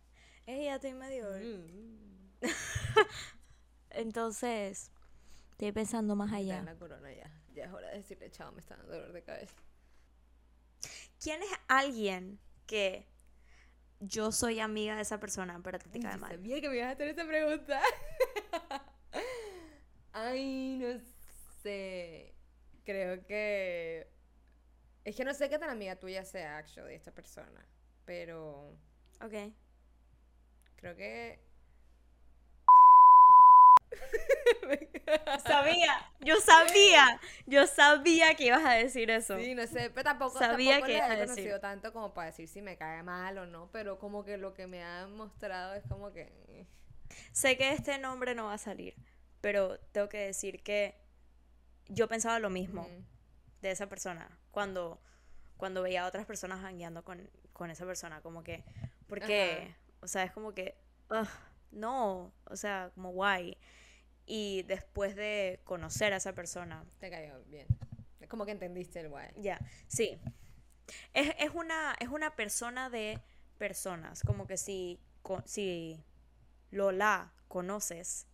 Ella 0.53 0.75
estoy 0.77 0.93
medio. 0.95 1.27
Mm. 1.31 2.43
Entonces, 3.91 4.91
estoy 5.53 5.73
pensando 5.73 6.15
más 6.17 6.31
Ya 6.31 6.39
en 6.39 6.51
allá. 6.51 6.63
la 6.63 6.75
corona 6.79 7.13
ya. 7.13 7.31
Ya 7.55 7.65
es 7.67 7.73
hora 7.73 7.89
de 7.89 7.97
decirle 7.99 8.31
chao, 8.31 8.53
me 8.53 8.61
está 8.61 8.77
dando 8.77 8.93
dolor 8.93 9.13
de 9.13 9.23
cabeza. 9.23 9.55
¿Quién 11.21 11.43
es 11.43 11.51
alguien 11.69 12.39
que 12.67 13.07
yo 14.01 14.33
soy 14.33 14.61
amiga 14.61 14.97
de 14.97 15.03
esa 15.03 15.21
persona, 15.21 15.61
pero 15.63 15.79
te 15.79 16.01
cae 16.01 16.15
Yo 16.15 16.19
mal? 16.19 16.31
sabía 16.33 16.61
que 16.61 16.69
me 16.69 16.77
ibas 16.77 16.89
a 16.89 16.91
hacer 16.93 17.09
esa 17.09 17.25
pregunta. 17.27 17.81
Ay, 20.13 20.79
no 20.79 20.99
sé. 21.63 22.35
Creo 22.85 23.25
que. 23.27 24.11
Es 25.05 25.17
que 25.17 25.25
no 25.25 25.33
sé 25.35 25.49
qué 25.49 25.59
tan 25.59 25.71
amiga 25.71 25.97
tuya 25.97 26.25
sea, 26.25 26.59
actually, 26.59 26.95
esta 26.95 27.13
persona. 27.13 27.67
Pero 28.05 28.77
Ok. 29.21 29.53
Creo 30.83 30.97
que. 30.97 31.41
Sabía, 35.45 36.11
yo 36.21 36.37
sabía, 36.41 37.21
yo 37.47 37.67
sabía 37.67 38.35
que 38.35 38.47
ibas 38.47 38.65
a 38.65 38.75
decir 38.75 39.11
eso. 39.11 39.39
Sí, 39.39 39.55
no 39.55 39.67
sé, 39.67 39.91
pero 39.91 40.05
tampoco, 40.05 40.39
Sabía 40.39 40.81
tampoco 40.81 40.87
que 40.87 40.99
he 40.99 41.03
decir. 41.03 41.19
conocido 41.27 41.61
tanto 41.61 41.93
como 41.93 42.15
para 42.15 42.27
decir 42.29 42.49
si 42.49 42.63
me 42.63 42.77
cae 42.77 43.03
mal 43.03 43.37
o 43.39 43.47
no, 43.47 43.71
pero 43.73 43.99
como 43.99 44.25
que 44.25 44.37
lo 44.37 44.55
que 44.55 44.67
me 44.67 44.83
ha 44.83 45.07
mostrado 45.09 45.75
es 45.75 45.85
como 45.89 46.13
que... 46.13 46.33
eh, 46.49 46.67
Sé 47.33 47.57
que 47.57 47.73
este 47.73 47.99
nombre 47.99 48.35
no 48.35 48.47
va 48.47 48.55
a 48.55 48.59
salir, 48.59 48.95
pero 49.41 49.79
tengo 49.93 50.09
que 50.09 50.19
decir 50.19 50.63
que 50.63 50.97
yo 51.89 52.09
pensaba 52.09 52.39
lo 52.39 52.51
mismo 52.51 52.83
ujú. 52.83 53.05
de 53.61 53.71
esa 53.71 53.89
persona 53.89 54.39
cuando, 54.51 55.01
cuando 55.57 55.83
veía 55.83 56.05
a 56.05 56.07
otras 56.09 56.27
personas 56.27 56.61
jangueando 56.61 57.05
con, 57.05 57.29
con 57.53 57.71
esa 57.71 57.85
persona, 57.87 58.23
como 58.23 58.43
que, 58.45 58.65
porque, 59.09 59.75
o 60.01 60.09
sea, 60.09 60.25
es 60.25 60.33
como 60.33 60.55
que, 60.55 60.77
ugh, 61.13 61.29
no, 61.71 62.33
o 62.45 62.57
sea, 62.57 62.91
como 62.95 63.11
guay. 63.13 63.57
Y 64.27 64.63
después 64.63 65.17
de 65.17 65.61
conocer 65.65 66.13
a 66.13 66.17
esa 66.17 66.35
persona, 66.35 66.85
Te 66.99 67.11
cayó 67.11 67.43
bien. 67.45 67.67
Es 68.21 68.29
como 68.29 68.45
que 68.47 68.53
entendiste 68.53 69.01
el 69.01 69.09
guay. 69.09 69.31
Ya, 69.37 69.61
sí. 69.89 70.19
Es, 71.13 71.35
es 71.39 71.51
una, 71.55 71.95
es 71.99 72.09
una 72.09 72.37
persona 72.37 72.89
de 72.89 73.21
personas. 73.59 74.23
Como 74.23 74.47
que 74.47 74.57
si, 74.57 75.01
si 75.45 76.03
lo 76.71 76.93
la 76.93 77.33
conoces, 77.49 78.27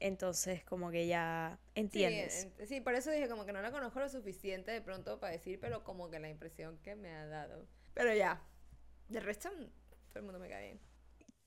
entonces 0.00 0.64
como 0.64 0.90
que 0.90 1.06
ya 1.06 1.58
entiendes. 1.74 2.48
Sí, 2.58 2.66
sí, 2.66 2.80
por 2.80 2.94
eso 2.94 3.10
dije 3.10 3.28
como 3.28 3.46
que 3.46 3.52
no 3.52 3.62
la 3.62 3.70
conozco 3.70 4.00
lo 4.00 4.08
suficiente 4.08 4.70
de 4.70 4.80
pronto 4.80 5.20
para 5.20 5.32
decir, 5.32 5.60
pero 5.60 5.84
como 5.84 6.10
que 6.10 6.18
la 6.18 6.28
impresión 6.28 6.78
que 6.78 6.94
me 6.94 7.12
ha 7.12 7.26
dado. 7.26 7.66
Pero 7.94 8.14
ya, 8.14 8.42
de 9.08 9.20
resto, 9.20 9.50
todo 9.50 9.70
el 10.16 10.22
mundo 10.22 10.38
me 10.38 10.48
cae 10.48 10.64
bien. 10.64 10.91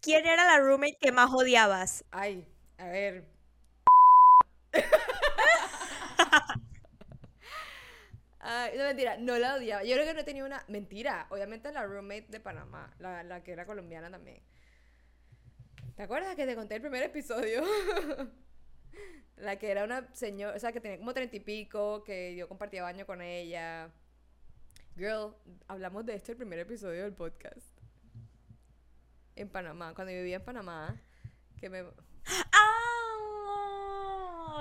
¿Quién 0.05 0.23
era 0.27 0.45
la 0.45 0.59
roommate 0.59 0.99
que 1.01 1.11
más 1.11 1.33
odiabas? 1.33 2.05
Ay, 2.11 2.47
a 2.77 2.85
ver. 2.85 3.25
Ay, 8.39 8.77
no 8.77 8.83
mentira, 8.83 9.17
no 9.17 9.39
la 9.39 9.55
odiaba. 9.55 9.83
Yo 9.83 9.95
creo 9.95 10.05
que 10.05 10.13
no 10.13 10.23
tenía 10.23 10.45
una. 10.45 10.63
Mentira, 10.67 11.25
obviamente 11.31 11.71
la 11.71 11.87
roommate 11.87 12.27
de 12.29 12.39
Panamá, 12.39 12.93
la, 12.99 13.23
la 13.23 13.41
que 13.41 13.51
era 13.51 13.65
colombiana 13.65 14.11
también. 14.11 14.43
¿Te 15.95 16.03
acuerdas 16.03 16.35
que 16.35 16.45
te 16.45 16.53
conté 16.53 16.75
el 16.75 16.81
primer 16.81 17.01
episodio? 17.01 17.63
la 19.37 19.55
que 19.57 19.71
era 19.71 19.85
una 19.85 20.13
señora, 20.13 20.55
o 20.55 20.59
sea, 20.59 20.71
que 20.71 20.81
tenía 20.81 20.99
como 20.99 21.15
treinta 21.15 21.35
y 21.35 21.39
pico, 21.39 22.03
que 22.03 22.35
yo 22.35 22.47
compartía 22.47 22.83
baño 22.83 23.07
con 23.07 23.23
ella. 23.23 23.91
Girl, 24.95 25.35
hablamos 25.67 26.05
de 26.05 26.13
esto 26.13 26.31
el 26.31 26.37
primer 26.37 26.59
episodio 26.59 27.01
del 27.01 27.13
podcast. 27.13 27.74
En 29.35 29.49
Panamá, 29.49 29.93
cuando 29.93 30.11
yo 30.11 30.19
vivía 30.19 30.37
en 30.37 30.43
Panamá, 30.43 31.01
que 31.59 31.69
me... 31.69 31.83
¡Ah! 32.51 32.75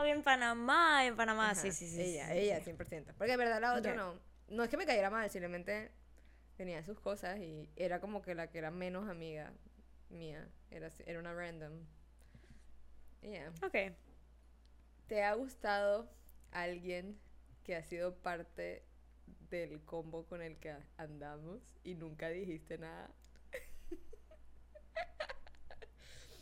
En 0.06 0.22
Panamá, 0.22 1.06
en 1.06 1.16
Panamá, 1.16 1.50
Ajá, 1.50 1.60
sí, 1.60 1.72
sí, 1.72 1.88
sí. 1.88 2.00
Ella, 2.00 2.28
sí, 2.28 2.38
ella, 2.38 2.60
sí. 2.60 2.70
100%. 2.72 3.14
Porque 3.16 3.30
de 3.32 3.36
verdad 3.36 3.60
la 3.60 3.74
otra 3.74 3.94
no. 3.94 4.18
No 4.48 4.62
es 4.62 4.68
que 4.68 4.76
me 4.76 4.84
cayera 4.84 5.08
mal, 5.10 5.30
simplemente 5.30 5.90
tenía 6.56 6.84
sus 6.84 7.00
cosas 7.00 7.38
y 7.38 7.70
era 7.76 8.00
como 8.00 8.20
que 8.22 8.34
la 8.34 8.50
que 8.50 8.58
era 8.58 8.70
menos 8.70 9.08
amiga 9.08 9.52
mía. 10.10 10.48
Era, 10.70 10.90
era 11.06 11.18
una 11.18 11.32
random. 11.32 11.72
Yeah. 13.22 13.52
Ok. 13.62 13.96
¿Te 15.06 15.22
ha 15.22 15.34
gustado 15.34 16.10
alguien 16.50 17.18
que 17.62 17.76
ha 17.76 17.82
sido 17.82 18.16
parte 18.16 18.84
del 19.50 19.82
combo 19.84 20.26
con 20.26 20.42
el 20.42 20.58
que 20.58 20.74
andamos 20.96 21.62
y 21.82 21.94
nunca 21.94 22.28
dijiste 22.28 22.78
nada? 22.78 23.10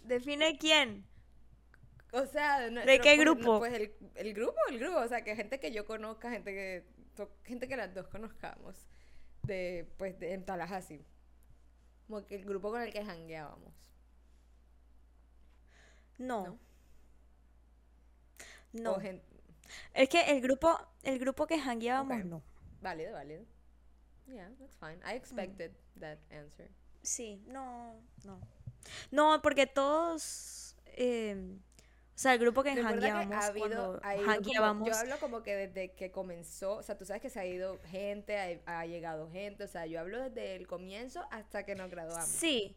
Define 0.05 0.59
quién. 0.59 1.05
O 2.12 2.26
sea, 2.26 2.70
no- 2.70 2.84
¿De 2.84 2.98
no, 2.98 3.03
qué 3.03 3.16
no, 3.16 3.22
grupo? 3.22 3.59
Pues 3.59 3.72
el, 3.72 3.92
el 4.16 4.34
grupo, 4.34 4.57
el 4.68 4.78
grupo. 4.78 4.98
O 4.98 5.09
sea, 5.09 5.22
que 5.24 5.34
gente 5.34 5.59
que 5.61 5.72
yo 5.72 5.86
conozca, 5.86 6.30
gente 6.30 6.53
que, 6.53 6.84
gente 7.44 7.68
que 7.68 7.76
las 7.76 7.94
dos 7.94 8.09
conozcamos. 8.09 8.86
De, 9.44 9.88
pues, 9.96 10.18
de, 10.20 10.34
en 10.34 10.44
Tallahassee. 10.44 11.05
Como 12.07 12.26
que 12.26 12.36
el 12.36 12.44
grupo 12.44 12.70
con 12.70 12.82
el 12.82 12.92
que 12.92 13.05
jangueábamos. 13.05 13.74
No. 16.18 16.59
No. 18.72 18.98
Es 19.94 20.09
que 20.09 20.20
el 20.30 20.40
grupo, 20.40 20.78
el 21.03 21.18
grupo 21.18 21.46
que 21.46 21.59
jangueábamos, 21.59 22.18
Ok. 22.18 22.24
no. 22.24 22.42
válido, 22.80 23.12
válido. 23.12 23.44
Yeah, 24.26 24.50
that's 24.59 24.76
fine. 24.76 25.00
I 25.05 25.16
expected 25.16 25.72
that 25.98 26.18
answer. 26.30 26.70
Sí, 27.03 27.42
no, 27.46 28.00
no. 28.24 28.40
No, 29.11 29.41
porque 29.43 29.66
todos, 29.66 30.76
eh, 30.87 31.59
o 32.14 32.18
sea, 32.18 32.35
el 32.35 32.41
grupo 32.41 32.62
que 32.62 32.74
jangueábamos 32.74 33.35
ha 33.35 33.47
habido, 33.47 34.01
cuando 34.01 34.26
jangueábamos, 34.26 34.89
yo 34.89 34.97
hablo 34.97 35.18
como 35.18 35.43
que 35.43 35.57
desde 35.57 35.93
que 35.93 36.11
comenzó, 36.11 36.76
o 36.76 36.83
sea, 36.83 36.99
tú 36.99 37.05
sabes 37.05 37.22
que 37.22 37.30
se 37.30 37.41
ha 37.41 37.47
ido 37.47 37.80
gente, 37.87 38.61
ha, 38.66 38.80
ha 38.80 38.87
llegado 38.87 39.30
gente, 39.30 39.64
o 39.64 39.68
sea, 39.68 39.87
yo 39.87 40.01
hablo 40.01 40.20
desde 40.20 40.57
el 40.57 40.66
comienzo 40.66 41.24
hasta 41.30 41.64
que 41.64 41.74
nos 41.74 41.91
graduamos. 41.91 42.28
sí, 42.28 42.76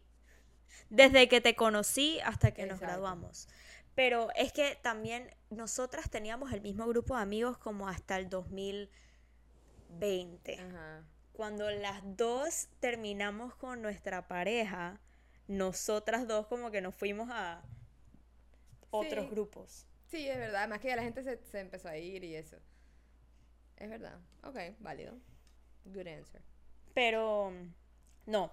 desde 0.90 1.28
que 1.28 1.40
te 1.40 1.54
conocí 1.56 2.20
hasta 2.20 2.52
que 2.52 2.66
nos 2.66 2.80
graduamos. 2.80 3.48
Pero 3.94 4.28
es 4.36 4.52
que 4.52 4.78
también 4.82 5.34
nosotras 5.50 6.10
teníamos 6.10 6.52
el 6.52 6.60
mismo 6.60 6.86
grupo 6.86 7.16
de 7.16 7.22
amigos 7.22 7.56
como 7.56 7.88
hasta 7.88 8.18
el 8.18 8.28
2020. 8.28 10.60
Ajá. 10.60 11.04
Cuando 11.32 11.70
las 11.70 12.02
dos 12.16 12.68
terminamos 12.80 13.54
con 13.56 13.80
nuestra 13.82 14.28
pareja, 14.28 15.00
nosotras 15.48 16.26
dos 16.26 16.46
como 16.46 16.70
que 16.70 16.80
nos 16.80 16.94
fuimos 16.94 17.28
a 17.30 17.62
otros 18.90 19.24
Sí. 19.26 19.30
grupos. 19.30 19.86
Sí, 20.08 20.28
es 20.28 20.38
verdad. 20.38 20.60
Además 20.60 20.80
que 20.80 20.88
ya 20.88 20.96
la 20.96 21.02
gente 21.02 21.22
se, 21.22 21.38
se 21.44 21.60
empezó 21.60 21.88
a 21.88 21.96
ir 21.96 22.22
y 22.24 22.34
eso. 22.36 22.56
Es 23.76 23.90
verdad. 23.90 24.18
Ok, 24.44 24.56
válido. 24.78 25.14
Good 25.84 26.06
answer. 26.06 26.42
Pero 26.94 27.52
no. 28.26 28.52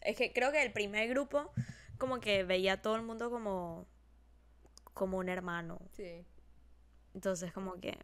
Es 0.00 0.16
que 0.16 0.32
creo 0.32 0.52
que 0.52 0.62
el 0.62 0.72
primer 0.72 1.08
grupo 1.08 1.52
como 1.98 2.20
que 2.20 2.44
veía 2.44 2.74
a 2.74 2.82
todo 2.82 2.96
el 2.96 3.02
mundo 3.02 3.30
como 3.30 3.86
como 4.94 5.18
un 5.18 5.28
hermano. 5.28 5.80
Sí. 5.92 6.24
Entonces 7.14 7.52
como 7.52 7.80
que 7.80 7.98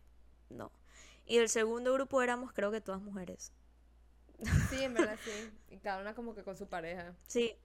no. 0.51 0.71
Y 1.27 1.39
el 1.39 1.49
segundo 1.49 1.93
grupo 1.95 2.21
éramos 2.23 2.53
creo 2.53 2.71
que 2.71 2.81
todas 2.81 3.01
mujeres. 3.01 3.53
Sí, 4.69 4.83
en 4.83 4.95
verdad 4.95 5.17
sí. 5.25 5.51
Y 5.71 5.79
cada 5.79 6.01
una 6.01 6.15
como 6.15 6.35
que 6.35 6.43
con 6.43 6.57
su 6.57 6.69
pareja. 6.69 7.15
Sí. 7.27 7.57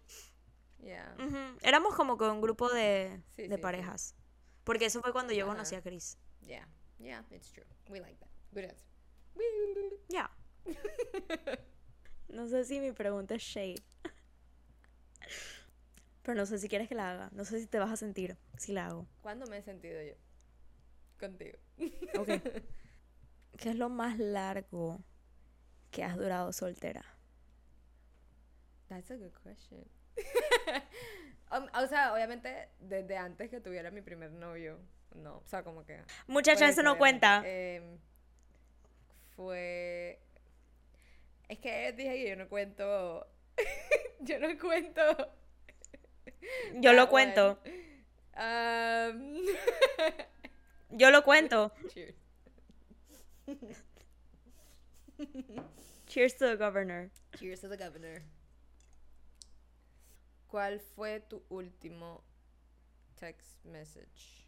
Yeah. 0.82 1.15
ujú. 1.19 1.57
Éramos 1.61 1.95
como 1.95 2.17
que 2.17 2.23
un 2.25 2.41
grupo 2.41 2.69
de, 2.69 3.21
Sí, 3.36 3.43
de 3.43 3.49
sí, 3.49 3.55
sí. 3.55 3.61
parejas. 3.61 4.15
Porque 4.63 4.86
eso 4.86 5.01
fue 5.01 5.11
cuando 5.11 5.34
yo 5.34 5.45
Ajá. 5.45 5.53
conocí 5.55 5.75
a 5.75 5.82
Chris. 5.82 6.17
Yeah. 6.41 6.67
Yeah, 6.99 7.23
it's 7.32 7.51
true. 7.51 7.65
We 7.89 7.99
like 7.99 8.17
that. 8.19 8.30
Good 8.51 8.65
answer. 8.65 8.86
Ya. 10.09 10.30
no 12.30 12.47
sé 12.47 12.65
si 12.65 12.80
mi 12.80 12.91
pregunta 12.91 13.36
es 13.36 13.41
shade. 13.43 13.82
Pero 16.23 16.36
no 16.36 16.45
sé 16.45 16.59
si 16.59 16.67
quieres 16.67 16.88
que 16.88 16.95
la 16.95 17.11
haga. 17.11 17.30
No 17.32 17.45
sé 17.45 17.59
si 17.59 17.67
te 17.67 17.80
vas 17.80 17.91
a 17.91 17.97
sentir 17.97 18.38
si 18.57 18.73
la 18.73 18.88
hago. 18.88 19.07
¿Cuándo 19.21 19.45
me 19.47 19.57
he 19.57 19.61
sentido 19.63 20.01
yo? 20.01 20.13
Contigo. 21.19 21.57
Ok. 22.17 22.27
¿Qué 23.57 23.69
es 23.71 23.75
lo 23.75 23.89
más 23.89 24.17
largo 24.19 25.03
que 25.91 26.03
has 26.03 26.15
durado 26.17 26.53
soltera? 26.53 27.03
That's 28.88 29.11
a 29.11 29.15
good 29.15 29.34
question. 29.43 29.86
Um, 31.51 31.65
o 31.74 31.88
sea, 31.88 32.13
obviamente, 32.13 32.70
desde 32.80 33.17
antes 33.17 33.49
que 33.49 33.59
tuviera 33.59 33.89
mi 33.89 34.01
primer 34.01 34.32
novio. 34.32 34.78
No, 35.15 35.38
o 35.38 35.47
sea, 35.47 35.63
como 35.63 35.84
que. 35.84 35.99
Muchacha, 36.28 36.59
Puede 36.59 36.72
eso 36.72 36.84
no 36.84 36.91
ser, 36.91 36.99
cuenta. 36.99 37.41
em, 37.43 37.97
fue. 39.36 40.20
Es 41.47 41.57
que 41.57 41.91
dije 41.93 42.13
que 42.13 42.30
yo 42.30 42.36
no 42.36 42.47
cuento. 42.47 43.28
yo 44.20 44.38
no 44.38 44.59
cuento. 44.59 45.01
Yo 46.76 46.93
lo 46.93 47.05
that 47.05 47.09
cuento. 47.09 47.59
Um, 48.38 49.45
Yo 50.91 51.11
lo 51.11 51.24
cuento. 51.24 51.72
cheers. 51.93 52.15
Cheers 56.07 56.36
to 56.36 56.47
the 56.47 56.55
governor. 56.55 57.09
Cheers 57.38 57.61
to 57.61 57.67
the 57.67 57.78
governor. 57.78 58.22
¿Cuál 60.50 60.80
fue 60.80 61.20
tu 61.22 61.43
último 61.50 62.24
text 63.20 63.64
message? 63.66 64.47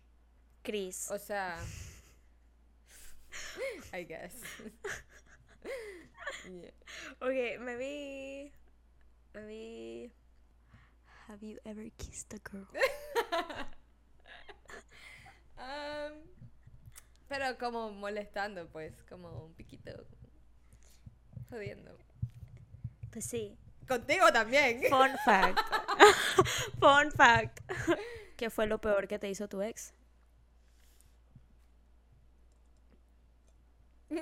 Chris. 0.63 1.09
O 1.11 1.17
sea. 1.19 1.57
I 3.93 4.03
guess. 4.03 4.35
Yeah. 6.49 6.71
Okay, 7.21 7.57
maybe. 7.59 8.51
Maybe. 9.35 10.11
Have 11.27 11.43
you 11.43 11.57
ever 11.65 11.85
kissed 11.97 12.33
a 12.33 12.39
girl? 12.39 12.67
Um, 15.61 16.13
pero 17.29 17.55
como 17.59 17.91
molestando, 17.91 18.67
pues, 18.69 19.03
como 19.07 19.45
un 19.45 19.53
piquito. 19.53 19.91
Jodiendo. 21.51 21.95
Pues 23.11 23.25
sí. 23.25 23.55
Contigo 23.91 24.31
también. 24.31 24.83
Fun 24.89 25.17
fact. 25.25 25.59
Fun 26.79 27.11
fact. 27.11 27.59
¿Qué 28.37 28.49
fue 28.49 28.65
lo 28.65 28.79
peor 28.79 29.05
que 29.05 29.19
te 29.19 29.29
hizo 29.29 29.49
tu 29.49 29.61
ex? 29.61 29.93
Um, 34.09 34.21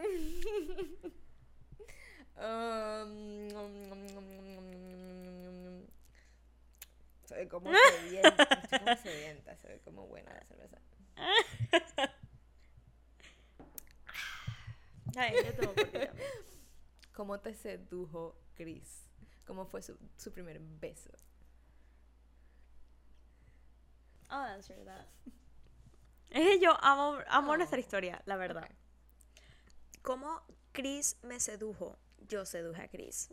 se 7.25 7.35
ve 7.35 7.47
como 7.47 7.69
sedienta. 7.91 8.43
Estoy 8.43 8.79
como 8.79 8.95
sedienta, 8.97 9.55
se 9.55 9.67
ve 9.67 9.81
como 9.81 10.07
buena 10.07 10.33
la 10.33 10.43
cerveza. 10.45 10.79
Ay, 15.15 15.35
yo 15.45 15.53
tomo. 15.53 15.73
¿Cómo 17.13 17.39
te 17.39 17.53
sedujo 17.53 18.35
Chris? 18.55 19.08
¿Cómo 19.49 19.65
fue 19.65 19.81
su, 19.81 19.97
su 20.15 20.31
primer 20.31 20.59
beso? 20.59 21.09
I'll 24.29 24.43
answer 24.45 24.77
that. 24.85 25.07
Es 26.29 26.45
que 26.45 26.59
yo 26.59 26.77
amo, 26.83 27.17
amo 27.27 27.53
Oh. 27.53 27.57
nuestra 27.57 27.79
historia, 27.79 28.21
la 28.27 28.35
verdad. 28.37 28.65
Ok. 28.65 30.03
¿Cómo 30.03 30.43
Chris 30.71 31.17
me 31.23 31.39
sedujo? 31.39 31.97
Yo 32.27 32.45
seduje 32.45 32.79
a 32.83 32.87
Chris. 32.89 33.29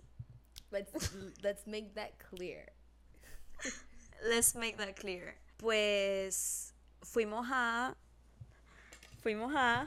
Let's, 0.71 1.13
let's 1.43 1.67
make 1.67 1.93
that 1.97 2.13
clear. 2.31 2.73
Let's 4.23 4.55
make 4.55 4.79
that 4.79 4.97
clear. 4.99 5.37
Pues 5.59 6.73
fuimos 7.03 7.47
a. 7.51 7.95
Fuimos 9.23 9.53
a. 9.55 9.87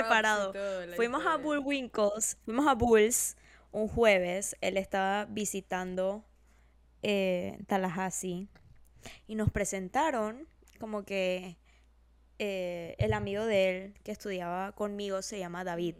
Preparado. 0.00 0.52
Todo, 0.52 0.94
Fuimos 0.94 1.20
a 1.20 1.36
historia. 1.36 1.44
Bullwinkles. 1.44 2.38
Fuimos 2.44 2.66
a 2.66 2.74
Bulls 2.74 3.36
un 3.76 3.88
jueves 3.88 4.56
él 4.62 4.78
estaba 4.78 5.26
visitando 5.26 6.24
eh, 7.02 7.58
Tallahassee 7.66 8.48
y 9.26 9.34
nos 9.34 9.50
presentaron 9.50 10.48
como 10.80 11.04
que 11.04 11.58
eh, 12.38 12.96
el 12.98 13.12
amigo 13.12 13.44
de 13.44 13.68
él 13.68 13.94
que 14.02 14.12
estudiaba 14.12 14.72
conmigo 14.72 15.20
se 15.20 15.38
llama 15.38 15.62
David. 15.62 15.96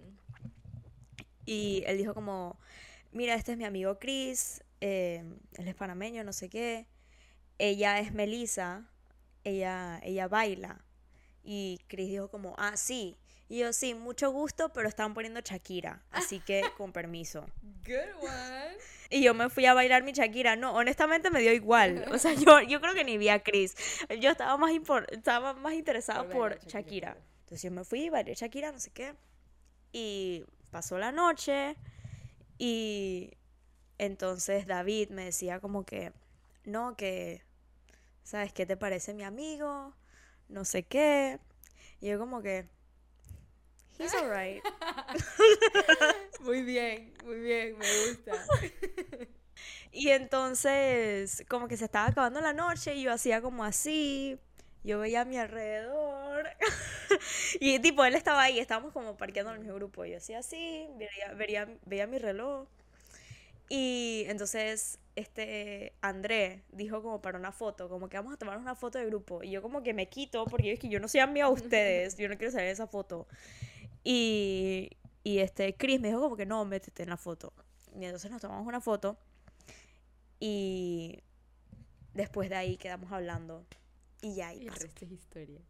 Y 1.45 1.85
él 1.87 1.99
dijo 1.99 2.15
como, 2.15 2.59
mira, 3.13 3.35
este 3.35 3.53
es 3.53 3.59
mi 3.59 3.65
amigo 3.65 3.99
Chris, 3.99 4.65
eh, 4.81 5.23
él 5.59 5.69
es 5.69 5.75
panameño, 5.75 6.25
no 6.25 6.33
sé 6.33 6.49
qué. 6.49 6.87
Ella 7.59 8.01
es 8.01 8.13
Melissa, 8.13 8.89
ella, 9.45 10.01
ella 10.03 10.29
baila. 10.29 10.83
Y 11.45 11.79
Chris 11.89 12.09
dijo 12.09 12.31
como, 12.31 12.55
ah, 12.57 12.77
sí. 12.77 13.19
Y 13.49 13.59
yo, 13.59 13.73
sí, 13.73 13.95
mucho 13.95 14.31
gusto, 14.31 14.73
pero 14.73 14.89
estaban 14.89 15.15
poniendo 15.15 15.41
Shakira, 15.41 16.03
así 16.11 16.41
que 16.41 16.63
con 16.77 16.93
permiso. 16.93 17.47
Good 17.87 18.23
one. 18.23 18.77
Y 19.09 19.23
yo 19.23 19.35
me 19.35 19.49
fui 19.51 19.67
a 19.67 19.75
bailar 19.75 20.03
mi 20.03 20.13
Shakira. 20.13 20.57
No, 20.57 20.75
honestamente 20.75 21.31
me 21.31 21.41
dio 21.41 21.53
igual. 21.53 22.05
O 22.11 22.19
sea, 22.19 22.35
yo, 22.35 22.61
yo 22.63 22.81
creo 22.81 22.95
que 22.95 23.05
ni 23.05 23.19
vi 23.19 23.29
a 23.29 23.43
Chris. 23.43 23.77
Yo 24.21 24.31
estaba 24.31 24.57
más, 24.57 24.73
estaba 25.11 25.55
más 25.55 25.75
interesada 25.75 26.29
Por 26.29 26.59
Shakira. 26.67 27.17
Entonces 27.41 27.63
yo 27.63 27.71
me 27.71 27.85
fui, 27.85 28.11
bailé 28.11 28.35
Shakira, 28.35 28.73
no 28.73 28.81
sé 28.81 28.91
qué. 28.91 29.15
Y 29.93 30.45
pasó 30.73 30.99
la 30.99 31.13
noche. 31.13 31.77
Y 32.59 33.31
entonces 33.99 34.67
David 34.67 35.11
me 35.11 35.27
decía 35.27 35.61
como 35.61 35.85
que, 35.85 36.13
no, 36.65 36.97
que, 36.97 37.43
¿sabes 38.25 38.53
qué 38.53 38.67
te 38.67 38.77
parece 38.77 39.15
mi 39.15 39.23
amigo? 39.23 39.95
No 40.49 40.65
sé 40.65 40.83
qué. 40.83 41.39
Y 42.01 42.09
yo 42.09 42.19
como 42.19 42.43
que, 42.43 42.69
he's 43.99 44.15
alright. 44.15 44.63
Muy 46.41 46.63
bien, 46.63 47.13
muy 47.25 47.41
bien, 47.41 47.77
me 47.77 47.87
gusta. 48.07 48.33
Y 49.91 50.11
entonces, 50.11 51.45
como 51.49 51.69
que 51.69 51.77
se 51.77 51.87
estaba 51.87 52.09
acabando 52.09 52.41
la 52.41 52.53
noche 52.53 52.95
y 52.95 53.03
yo 53.03 53.13
hacía 53.13 53.41
como 53.41 53.65
así. 53.65 54.39
Yo 54.85 55.01
veía 55.01 55.23
a 55.23 55.25
mi 55.25 55.39
alrededor. 55.39 56.47
y 57.61 57.79
tipo, 57.81 58.05
él 58.05 58.15
estaba 58.15 58.43
ahí, 58.43 58.59
estábamos 58.59 58.93
como 58.93 59.17
parqueando 59.17 59.51
en 59.53 59.57
el 59.57 59.63
mismo 59.63 59.75
grupo. 59.77 60.05
Yo 60.05 60.19
hacía 60.19 60.41
así, 60.41 60.87
veía, 60.97 61.33
veía, 61.35 61.69
veía 61.87 62.07
mi 62.07 62.19
reloj. 62.19 62.69
Y 63.69 64.25
entonces, 64.29 64.99
este, 65.17 65.95
André 66.03 66.63
dijo 66.71 67.03
como 67.03 67.21
para 67.21 67.39
una 67.39 67.51
foto, 67.51 67.89
como 67.89 68.09
que 68.09 68.17
vamos 68.17 68.35
a 68.35 68.37
tomar 68.37 68.59
una 68.59 68.75
foto 68.77 68.99
de 68.99 69.07
grupo. 69.07 69.43
Y 69.43 69.51
yo 69.51 69.63
como 69.63 69.83
que 69.83 69.95
me 69.95 70.09
quito 70.09 70.45
porque 70.45 70.73
es 70.73 70.79
que 70.79 70.89
yo 70.89 71.01
no 71.01 71.09
soy 71.09 71.21
amiga 71.21 71.47
de 71.47 71.53
ustedes, 71.53 72.17
yo 72.17 72.29
no 72.29 72.37
quiero 72.37 72.57
en 72.59 72.67
esa 72.67 72.87
foto. 72.87 73.27
Y, 74.09 74.91
y 75.25 75.39
este, 75.41 75.75
Chris 75.75 76.01
me 76.01 76.07
dijo 76.09 76.21
como 76.21 76.37
que 76.37 76.47
no, 76.47 76.65
métete 76.65 77.03
en 77.03 77.09
la 77.09 77.17
foto. 77.17 77.53
Y 77.93 78.05
entonces 78.05 78.31
nos 78.31 78.41
tomamos 78.41 78.65
una 78.65 78.81
foto. 78.81 79.19
Y 80.39 81.23
después 82.15 82.49
de 82.49 82.55
ahí 82.55 82.77
quedamos 82.77 83.11
hablando. 83.11 83.67
Y 84.23 84.37
ya 84.37 84.49
ahí 84.49 84.67
pasó. 84.67 84.83
resto 84.85 85.05
es 85.07 85.11
historia. 85.11 85.61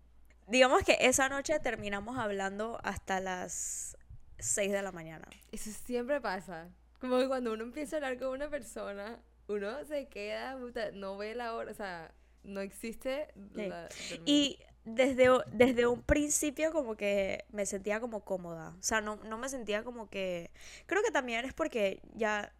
Digamos 0.49 0.83
que 0.85 0.99
esa 1.01 1.31
noche 1.31 1.59
terminamos 1.61 2.19
hablando 2.19 2.79
hasta 2.85 3.21
las 3.21 3.97
6 4.39 4.71
de 4.71 4.83
la 4.83 4.93
mañana. 4.93 5.27
Eso 5.51 5.71
siempre 5.71 6.21
pasa. 6.21 6.69
Como 7.01 7.19
que 7.19 7.29
cuando 7.29 7.55
uno 7.55 7.65
empieza 7.65 7.97
a 7.97 7.99
hablar 7.99 8.19
con 8.19 8.29
una 8.29 8.51
persona, 8.51 9.19
uno 9.49 9.83
se 9.87 10.09
queda, 10.09 10.59
no 10.93 11.17
ve 11.17 11.35
la 11.35 11.55
hora, 11.55 11.71
o 11.73 11.75
sea, 11.75 12.13
no 12.43 12.61
existe 12.61 13.29
Sí. 13.55 13.67
la. 13.67 13.89
Y 14.27 14.59
desde, 14.87 15.29
desde 15.53 15.87
un 15.87 16.03
principio 16.03 16.73
como 16.73 16.97
que 16.97 17.45
me 17.53 17.67
sentía 17.67 18.01
como 18.01 18.25
cómoda. 18.25 18.75
O 18.81 18.83
sea, 18.83 19.03
no, 19.03 19.17
no 19.17 19.39
me 19.39 19.51
sentía 19.51 19.85
como 19.85 20.09
que... 20.11 20.51
Creo 20.87 21.03
que 21.03 21.11
también 21.13 21.45
es 21.45 21.53
porque 21.55 22.01
ya... 22.15 22.53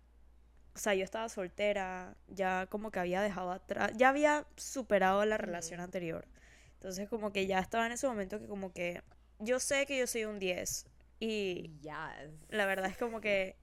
O 0.75 0.79
sea, 0.79 0.95
yo 0.95 1.05
estaba 1.05 1.29
soltera, 1.31 2.17
ya 2.29 2.67
como 2.69 2.91
que 2.91 3.01
había 3.01 3.23
dejado 3.23 3.51
atrás, 3.53 3.93
ya 3.97 4.11
había 4.11 4.47
superado 4.57 5.25
la 5.25 5.39
relación 5.39 5.81
anterior. 5.81 6.27
Entonces 6.75 7.09
como 7.09 7.33
que 7.33 7.47
ya 7.47 7.61
estaba 7.61 7.87
en 7.87 7.93
ese 7.93 8.07
momento 8.09 8.39
que 8.41 8.47
como 8.47 8.73
que 8.73 9.03
yo 9.39 9.61
sé 9.61 9.87
que 9.87 9.99
yo 9.99 10.07
soy 10.07 10.25
un 10.27 10.39
10 10.39 10.87
y 11.21 11.73
Yes. 11.83 12.31
la 12.51 12.67
verdad 12.67 12.91
es 12.91 12.99
como 12.99 13.21
que 13.23 13.57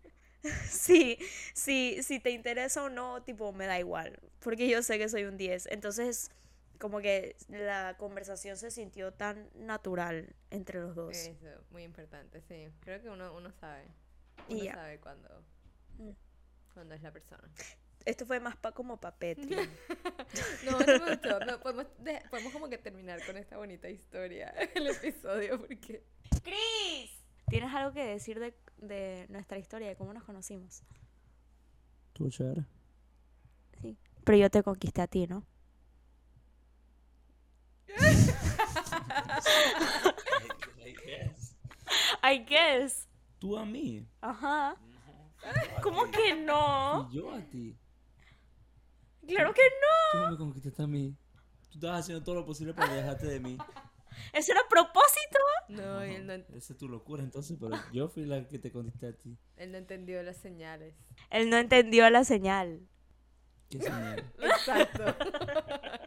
sí, 0.69 1.17
sí, 1.53 1.99
si 2.03 2.19
te 2.19 2.31
interesa 2.31 2.83
o 2.83 2.89
no, 2.89 3.23
tipo, 3.23 3.53
me 3.53 3.65
da 3.67 3.79
igual, 3.79 4.19
porque 4.39 4.67
yo 4.69 4.83
sé 4.83 4.97
que 4.97 5.09
soy 5.09 5.23
un 5.25 5.37
10. 5.37 5.67
Entonces, 5.71 6.31
como 6.79 6.99
que 6.99 7.35
la 7.49 7.95
conversación 7.97 8.57
se 8.57 8.71
sintió 8.71 9.13
tan 9.13 9.49
natural 9.55 10.35
entre 10.49 10.79
los 10.81 10.95
dos. 10.95 11.15
Eso, 11.15 11.63
muy 11.71 11.83
importante, 11.83 12.41
sí. 12.41 12.69
Creo 12.81 13.01
que 13.01 13.09
uno, 13.09 13.33
uno 13.35 13.51
sabe. 13.51 13.85
Y 14.49 14.55
Uno 14.55 14.63
ya. 14.63 14.73
sabe 14.75 14.99
cuando, 14.99 15.29
Mm. 15.99 16.09
cuando 16.73 16.95
es 16.95 17.01
la 17.01 17.11
persona. 17.11 17.47
Esto 18.05 18.25
fue 18.25 18.39
más 18.41 18.57
pa 18.57 18.71
como 18.73 18.99
pa 18.99 19.11
Patreon. 19.11 19.69
No, 20.65 20.79
no 20.79 21.05
me 21.05 21.11
gustó. 21.15 21.39
No, 21.45 21.59
podemos, 21.61 21.85
de- 21.99 22.21
podemos 22.29 22.51
como 22.51 22.67
que 22.69 22.77
terminar 22.77 23.23
con 23.25 23.37
esta 23.37 23.57
bonita 23.57 23.87
historia 23.89 24.49
el 24.75 24.87
episodio 24.87 25.59
porque... 25.59 26.03
¡Chris! 26.43 27.11
¿Tienes 27.47 27.73
algo 27.73 27.93
que 27.93 28.03
decir 28.03 28.39
de, 28.39 28.53
de 28.77 29.27
nuestra 29.29 29.57
historia, 29.59 29.87
de 29.87 29.95
cómo 29.95 30.11
nos 30.13 30.23
conocimos? 30.23 30.83
Estuvo 32.07 32.29
chévere. 32.29 32.65
Sí. 33.81 33.97
Pero 34.23 34.37
yo 34.37 34.49
te 34.49 34.63
conquisté 34.63 35.01
a 35.01 35.07
ti, 35.07 35.27
¿no? 35.27 35.45
I 42.23 42.37
guess. 42.45 43.07
Tú 43.39 43.57
a 43.57 43.65
mí. 43.65 44.07
Ajá. 44.21 44.75
¿Cómo 45.81 46.09
que 46.09 46.35
no? 46.35 47.09
Y 47.11 47.15
yo 47.15 47.31
a 47.33 47.41
ti. 47.49 47.77
Claro 49.27 49.53
que 49.53 49.61
Tú 50.11 50.17
no. 50.17 50.25
no 50.25 50.31
me 50.31 50.37
conquistaste 50.37 50.83
a 50.83 50.87
mí. 50.87 51.15
Tú 51.69 51.77
estabas 51.79 52.01
haciendo 52.01 52.23
todo 52.23 52.35
lo 52.35 52.45
posible 52.45 52.73
para 52.73 52.91
alejarte 52.93 53.27
de 53.27 53.39
mí. 53.39 53.57
Eso 54.33 54.51
era 54.51 54.61
a 54.61 54.69
propósito. 54.69 55.39
No, 55.69 56.05
y 56.05 56.15
él 56.15 56.27
no, 56.27 56.33
Esa 56.33 56.73
es 56.73 56.77
tu 56.77 56.87
locura 56.87 57.23
entonces, 57.23 57.57
pero 57.59 57.75
yo 57.91 58.07
fui 58.07 58.25
la 58.25 58.47
que 58.47 58.59
te 58.59 58.71
conquisté 58.71 59.07
a 59.07 59.13
ti. 59.13 59.37
él 59.57 59.71
no 59.71 59.77
entendió 59.77 60.21
las 60.23 60.37
señales. 60.37 60.93
Él 61.29 61.49
no 61.49 61.57
entendió 61.57 62.09
la 62.09 62.23
señal. 62.23 62.87
¿Qué 63.69 63.79
señal? 63.79 64.31
Exacto. 64.39 65.03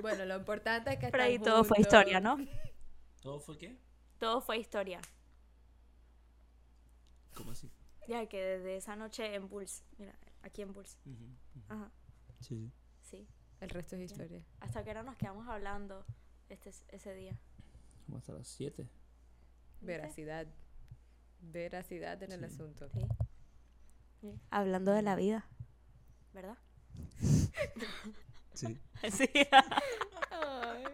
bueno, 0.00 0.24
lo 0.24 0.36
importante 0.36 0.90
es 0.90 0.98
que 0.98 1.08
Pero 1.08 1.24
ahí 1.24 1.38
todo 1.38 1.64
fue 1.64 1.80
historia, 1.80 2.20
¿no? 2.20 2.36
¿Todo 3.22 3.40
fue 3.40 3.58
qué? 3.58 3.78
Todo 4.18 4.40
fue 4.40 4.58
historia. 4.58 5.00
¿Cómo 7.34 7.52
así? 7.52 7.70
Ya 8.08 8.26
que 8.26 8.42
desde 8.42 8.76
esa 8.76 8.96
noche 8.96 9.34
en 9.34 9.48
Bulls. 9.48 9.84
Mira, 9.98 10.14
aquí 10.42 10.62
en 10.62 10.72
Bulls. 10.72 10.98
Ajá, 11.68 11.90
Sí, 12.40 12.70
sí. 13.02 13.18
sí. 13.18 13.28
El 13.60 13.70
resto 13.70 13.96
es 13.96 14.10
historia. 14.10 14.42
Hasta 14.60 14.82
que 14.82 14.90
ahora 14.90 15.02
nos 15.02 15.16
quedamos 15.16 15.46
hablando 15.48 16.04
este, 16.48 16.70
ese 16.88 17.14
día. 17.14 17.38
Como 18.06 18.18
hasta 18.18 18.32
las 18.32 18.48
7. 18.48 18.88
Veracidad. 19.82 20.46
Veracidad 21.40 22.22
en 22.22 22.32
el 22.32 22.44
asunto. 22.44 22.88
Sí. 22.90 23.06
Sí. 24.20 24.40
Hablando 24.50 24.92
de 24.92 25.02
la 25.02 25.14
vida. 25.16 25.46
¿Verdad? 26.32 26.58
Sí. 28.60 28.78
Sí. 29.10 29.30
Ay, 30.30 30.84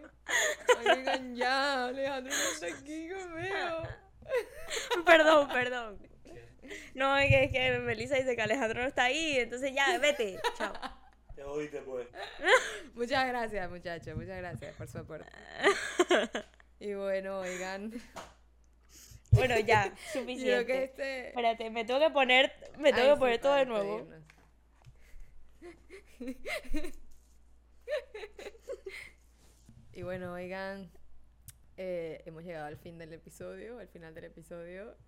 oigan 0.97 1.35
ya, 1.35 1.87
Alejandro 1.87 2.33
no 2.33 2.51
está 2.51 2.67
aquí 2.67 3.09
conmigo. 3.09 3.83
perdón, 5.05 5.47
perdón. 5.49 5.99
No, 6.93 7.17
es 7.17 7.29
que, 7.29 7.43
es 7.45 7.51
que 7.51 7.79
Melissa 7.79 8.15
dice 8.15 8.35
que 8.35 8.41
Alejandro 8.41 8.81
no 8.81 8.87
está 8.87 9.03
ahí, 9.05 9.37
entonces 9.39 9.73
ya, 9.73 9.97
vete. 9.99 10.39
Chao. 10.57 10.73
Te 11.35 11.43
oíste, 11.43 11.81
pues. 11.81 12.07
Muchas 12.93 13.27
gracias, 13.27 13.69
muchachos, 13.69 14.15
muchas 14.15 14.37
gracias 14.37 14.75
por 14.75 14.87
su 14.87 14.97
aporte. 14.99 15.29
Y 16.79 16.93
bueno, 16.93 17.39
oigan, 17.39 17.91
Bueno, 19.31 19.59
ya, 19.59 19.85
yo 19.87 19.91
creo 19.91 19.95
que 19.95 20.19
suficiente. 20.19 20.83
este... 20.85 21.27
Espérate, 21.29 21.69
me 21.69 21.83
tengo 21.85 21.99
que 21.99 22.09
poner, 22.11 22.53
me 22.77 22.93
tengo 22.93 23.09
Ay, 23.09 23.13
que 23.15 23.19
poner 23.19 23.35
sí, 23.35 23.41
todo 23.41 23.55
de 23.55 23.65
nuevo. 23.65 24.07
Y 29.93 30.03
bueno, 30.03 30.33
oigan, 30.33 30.91
eh, 31.77 32.21
hemos 32.25 32.43
llegado 32.43 32.65
al 32.67 32.77
fin 32.77 32.97
del 32.97 33.13
episodio, 33.13 33.79
al 33.79 33.87
final 33.87 34.13
del 34.13 34.25
episodio. 34.25 34.95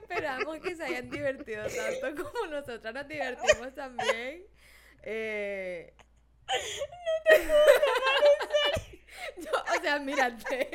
Esperamos 0.00 0.58
que 0.60 0.76
se 0.76 0.84
hayan 0.84 1.10
divertido 1.10 1.64
tanto 1.66 2.22
como 2.32 2.46
nosotras 2.46 2.94
nos 2.94 3.08
divertimos 3.08 3.74
también. 3.74 4.46
Eh... 5.02 5.94
Yo, 9.36 9.50
o 9.50 9.82
sea, 9.82 9.98
mírate. 9.98 10.70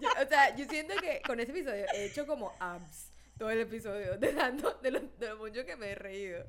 Yo- 0.00 0.08
o 0.22 0.28
sea, 0.28 0.54
yo 0.56 0.64
siento 0.66 0.94
que 1.00 1.22
con 1.26 1.38
este 1.40 1.52
episodio 1.52 1.86
he 1.94 2.06
hecho 2.06 2.26
como 2.26 2.54
abs 2.58 3.12
todo 3.38 3.50
el 3.50 3.60
episodio, 3.60 4.18
de, 4.18 4.32
tanto, 4.32 4.74
de, 4.82 4.90
lo, 4.90 5.00
de 5.00 5.28
lo 5.28 5.36
mucho 5.36 5.64
que 5.64 5.76
me 5.76 5.92
he 5.92 5.94
reído. 5.94 6.44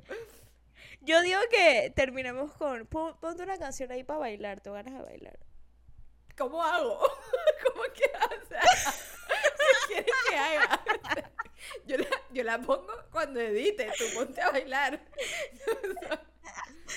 Yo 1.01 1.21
digo 1.21 1.39
que 1.49 1.91
terminemos 1.95 2.53
con. 2.53 2.85
pon- 2.87 3.17
Ponte 3.19 3.43
una 3.43 3.57
canción 3.57 3.91
ahí 3.91 4.03
para 4.03 4.19
bailar, 4.19 4.61
tengo 4.61 4.75
ganas 4.75 4.93
de 4.93 5.01
bailar. 5.01 5.39
¿cómo 6.37 6.63
hago? 6.63 6.97
¿Cómo 7.67 7.83
que 7.93 8.05
o 8.05 8.47
sea, 8.47 8.61
¿Qué 9.89 10.03
quieres 10.03 10.11
que 10.29 10.35
haga? 10.37 10.83
Yo 11.85 11.97
la, 11.97 12.07
yo 12.31 12.43
la 12.45 12.57
pongo 12.61 12.93
cuando 13.11 13.41
edite, 13.41 13.91
tú 13.97 14.05
ponte 14.15 14.41
a 14.41 14.49
bailar. 14.49 15.01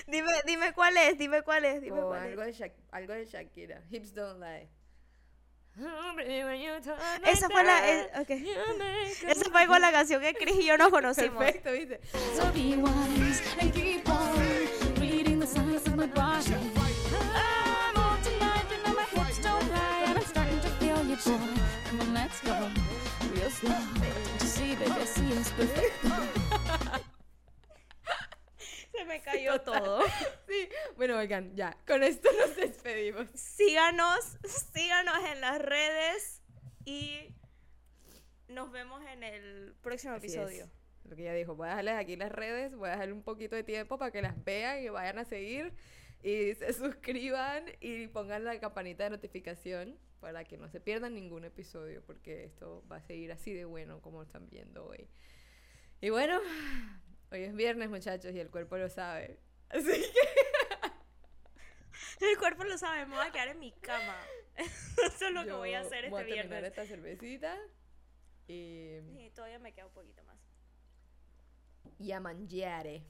Dime, 0.07 0.31
dime 0.47 0.73
cuál 0.73 0.97
es, 0.97 1.19
dime 1.19 1.43
cuál 1.43 1.65
es, 1.65 1.83
dime 1.83 2.01
O 2.01 2.09
cuál 2.09 2.21
algo 2.23 2.43
es. 2.43 2.59
de, 2.59 2.73
algo 2.93 3.13
de 3.13 3.25
Shakira. 3.27 3.83
Hips 3.91 4.15
don't 4.15 4.39
lie. 4.41 4.69
Esa 7.27 7.49
fue 7.49 7.65
la... 7.65 7.89
eh, 7.89 8.11
ok. 8.21 8.31
Esa 9.29 9.51
fue 9.51 9.67
con 9.67 9.81
la 9.81 9.91
canción 9.91 10.21
que 10.21 10.35
Chris 10.35 10.57
y 10.61 10.67
yo 10.67 10.77
nos 10.77 10.91
conocimos. 10.91 11.39
Perfecto, 11.43 11.73
¿viste? 11.73 12.01
So 12.37 12.53
be 12.53 12.77
wise 12.77 13.43
and 13.61 13.73
keep 13.73 14.09
on 14.09 14.35
reading 15.01 15.39
the 15.41 15.47
signs 15.47 15.87
of 15.87 15.97
my 15.97 16.07
body. 16.07 16.53
I'm 16.55 17.97
on 17.97 18.21
tonight, 18.23 18.65
you 18.71 18.83
know 18.85 18.95
my 18.95 19.05
hips 19.05 19.39
don't 19.43 19.71
lie, 19.71 20.05
and 20.07 20.19
I'm 20.19 20.25
starting 20.25 20.61
to 20.61 20.69
feel 20.79 21.03
you, 21.07 21.17
boy. 21.17 21.39
Come 21.89 22.01
on, 22.01 22.15
let's 22.15 22.41
go, 22.43 22.71
real 23.35 23.51
slow. 23.51 23.71
Don't 23.71 24.41
you 24.41 24.47
see, 24.47 24.75
baby, 24.75 24.91
I 24.91 25.05
see 25.05 25.29
it's 25.33 25.51
perfect. 25.53 26.02
Oigan, 31.23 31.55
ya. 31.55 31.77
Con 31.87 32.03
esto 32.03 32.29
nos 32.39 32.57
despedimos. 32.57 33.29
Síganos, 33.35 34.39
síganos 34.73 35.19
en 35.31 35.41
las 35.41 35.61
redes 35.61 36.43
y 36.85 37.35
nos 38.49 38.71
vemos 38.71 39.03
en 39.07 39.23
el 39.23 39.75
próximo 39.83 40.15
Así 40.15 40.27
es. 40.27 40.35
episodio. 40.35 40.69
Lo 41.05 41.17
que 41.17 41.23
ella 41.23 41.35
dijo, 41.35 41.55
voy 41.55 41.67
a 41.67 41.71
dejarles 41.71 41.95
aquí 41.95 42.17
las 42.17 42.31
redes, 42.31 42.75
voy 42.75 42.89
a 42.89 42.93
dejarle 42.93 43.13
un 43.13 43.23
poquito 43.23 43.57
de 43.57 43.65
tiempo 43.65 43.99
para 43.99 44.11
que 44.11 44.23
las 44.23 44.43
vean 44.45 44.83
y 44.83 44.89
vayan 44.89 45.19
a 45.19 45.25
seguir 45.25 45.73
y 46.23 46.55
se 46.55 46.73
suscriban 46.73 47.65
y 47.81 48.07
pongan 48.09 48.45
la 48.45 48.59
campanita 48.61 49.05
de 49.05 49.11
notificación 49.11 49.99
para 50.21 50.45
que 50.45 50.57
no 50.57 50.69
se 50.69 50.81
pierdan 50.81 51.15
ningún 51.15 51.45
episodio 51.45 52.03
porque 52.07 52.45
esto 52.45 52.85
va 52.91 52.97
a 52.97 53.03
seguir 53.03 53.33
así 53.33 53.53
de 53.53 53.65
bueno 53.65 54.01
como 54.01 54.23
están 54.23 54.49
viendo 54.49 54.87
hoy. 54.87 55.09
Y 56.01 56.11
bueno, 56.11 56.41
hoy 57.31 57.43
es 57.43 57.55
viernes 57.55 57.91
muchachos 57.91 58.33
y 58.35 58.41
el 58.41 58.51
cuerpo 58.51 58.77
lo 58.77 58.89
sabe. 58.89 59.39
Así 59.69 59.87
que 59.87 60.52
El 62.21 62.39
cuerpo 62.39 62.65
lo 62.65 62.77
sabe, 62.79 63.07
me 63.07 63.17
voy 63.17 63.27
a 63.27 63.31
quedar 63.33 63.49
en 63.49 63.59
mi 63.59 63.73
cama. 63.73 64.17
Eso 64.57 65.27
es 65.27 65.33
lo 65.33 65.45
que 65.45 65.53
voy 65.53 65.75
a 65.75 65.81
hacer 65.81 66.11
voy 66.11 66.21
este 66.23 66.33
a 66.33 66.37
terminar 66.37 66.61
viernes. 66.63 66.71
esta 66.71 66.87
cervecita 66.87 67.57
y, 68.47 68.97
Y 69.19 69.31
todavía 69.35 69.59
me 69.59 69.73
queda 69.73 69.87
un 69.87 69.93
poquito 69.93 70.23
más. 70.25 70.39
y 71.99 72.13
a 72.13 72.21
mangiare. 72.21 73.05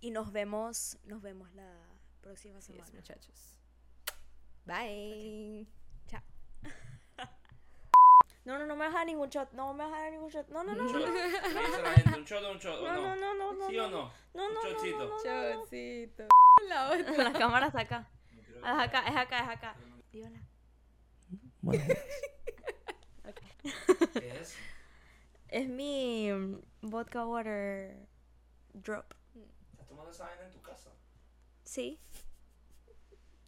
Y 0.00 0.10
nos 0.12 0.30
vemos, 0.32 0.98
nos 1.04 1.20
vemos 1.22 1.52
la 1.54 1.72
próxima 2.20 2.60
semana. 2.60 2.90
muchachos. 2.92 3.56
Bye. 4.64 5.66
Chao. 6.06 6.22
No, 8.44 8.58
no, 8.58 8.64
no 8.64 8.76
me 8.76 8.86
vas 8.86 8.94
a 8.94 8.98
dar 8.98 9.06
ningún 9.06 9.28
shot. 9.28 9.52
No 9.52 9.74
me 9.74 9.84
vas 9.84 9.92
a 9.92 10.00
dar 10.04 10.10
ningún 10.12 10.30
shot. 10.30 10.48
No, 10.48 10.64
no, 10.64 10.74
no. 10.74 10.84
Un 10.86 10.92
No, 10.92 10.98
shot. 11.00 11.08
no, 11.12 11.60
¿Qué 11.60 11.66
dice 11.66 11.82
la 11.82 11.92
gente? 11.92 12.18
¿Un 12.18 12.24
shot 12.24 12.44
o 12.44 12.50
un 12.52 12.58
shot? 12.58 12.80
¿O 12.80 12.86
no, 12.86 12.94
no, 12.94 13.16
no, 13.16 13.34
no, 13.34 13.52
no. 13.52 13.68
¿Sí 13.68 13.78
o 13.78 13.90
no? 13.90 13.90
No, 13.90 14.12
no, 14.34 14.48
Un 14.48 14.54
no, 14.54 14.62
no, 14.62 14.70
shotcito. 14.70 14.98
no, 14.98 15.16
no. 15.16 15.60
Chocito. 15.64 16.26
La 16.66 16.88
otra. 16.90 17.24
La 17.24 17.32
cámara 17.34 17.66
está 17.66 17.80
acá. 17.80 18.08
Ah, 18.62 18.84
Es 18.84 18.88
acá, 18.88 19.08
es 19.08 19.16
acá, 19.16 19.40
es 19.40 19.48
acá. 19.48 19.76
Dígala. 20.12 20.40
Bueno. 21.62 21.84
¿Qué 24.14 24.40
es? 24.40 24.56
Es 25.48 25.68
mi 25.68 26.30
vodka 26.82 27.26
water 27.26 27.96
drop. 28.72 29.12
¿Estás 29.72 29.88
tomando 29.88 30.10
esa 30.10 30.24
vaina 30.26 30.44
en 30.46 30.52
tu 30.52 30.62
casa? 30.62 30.90
Sí. 31.64 32.00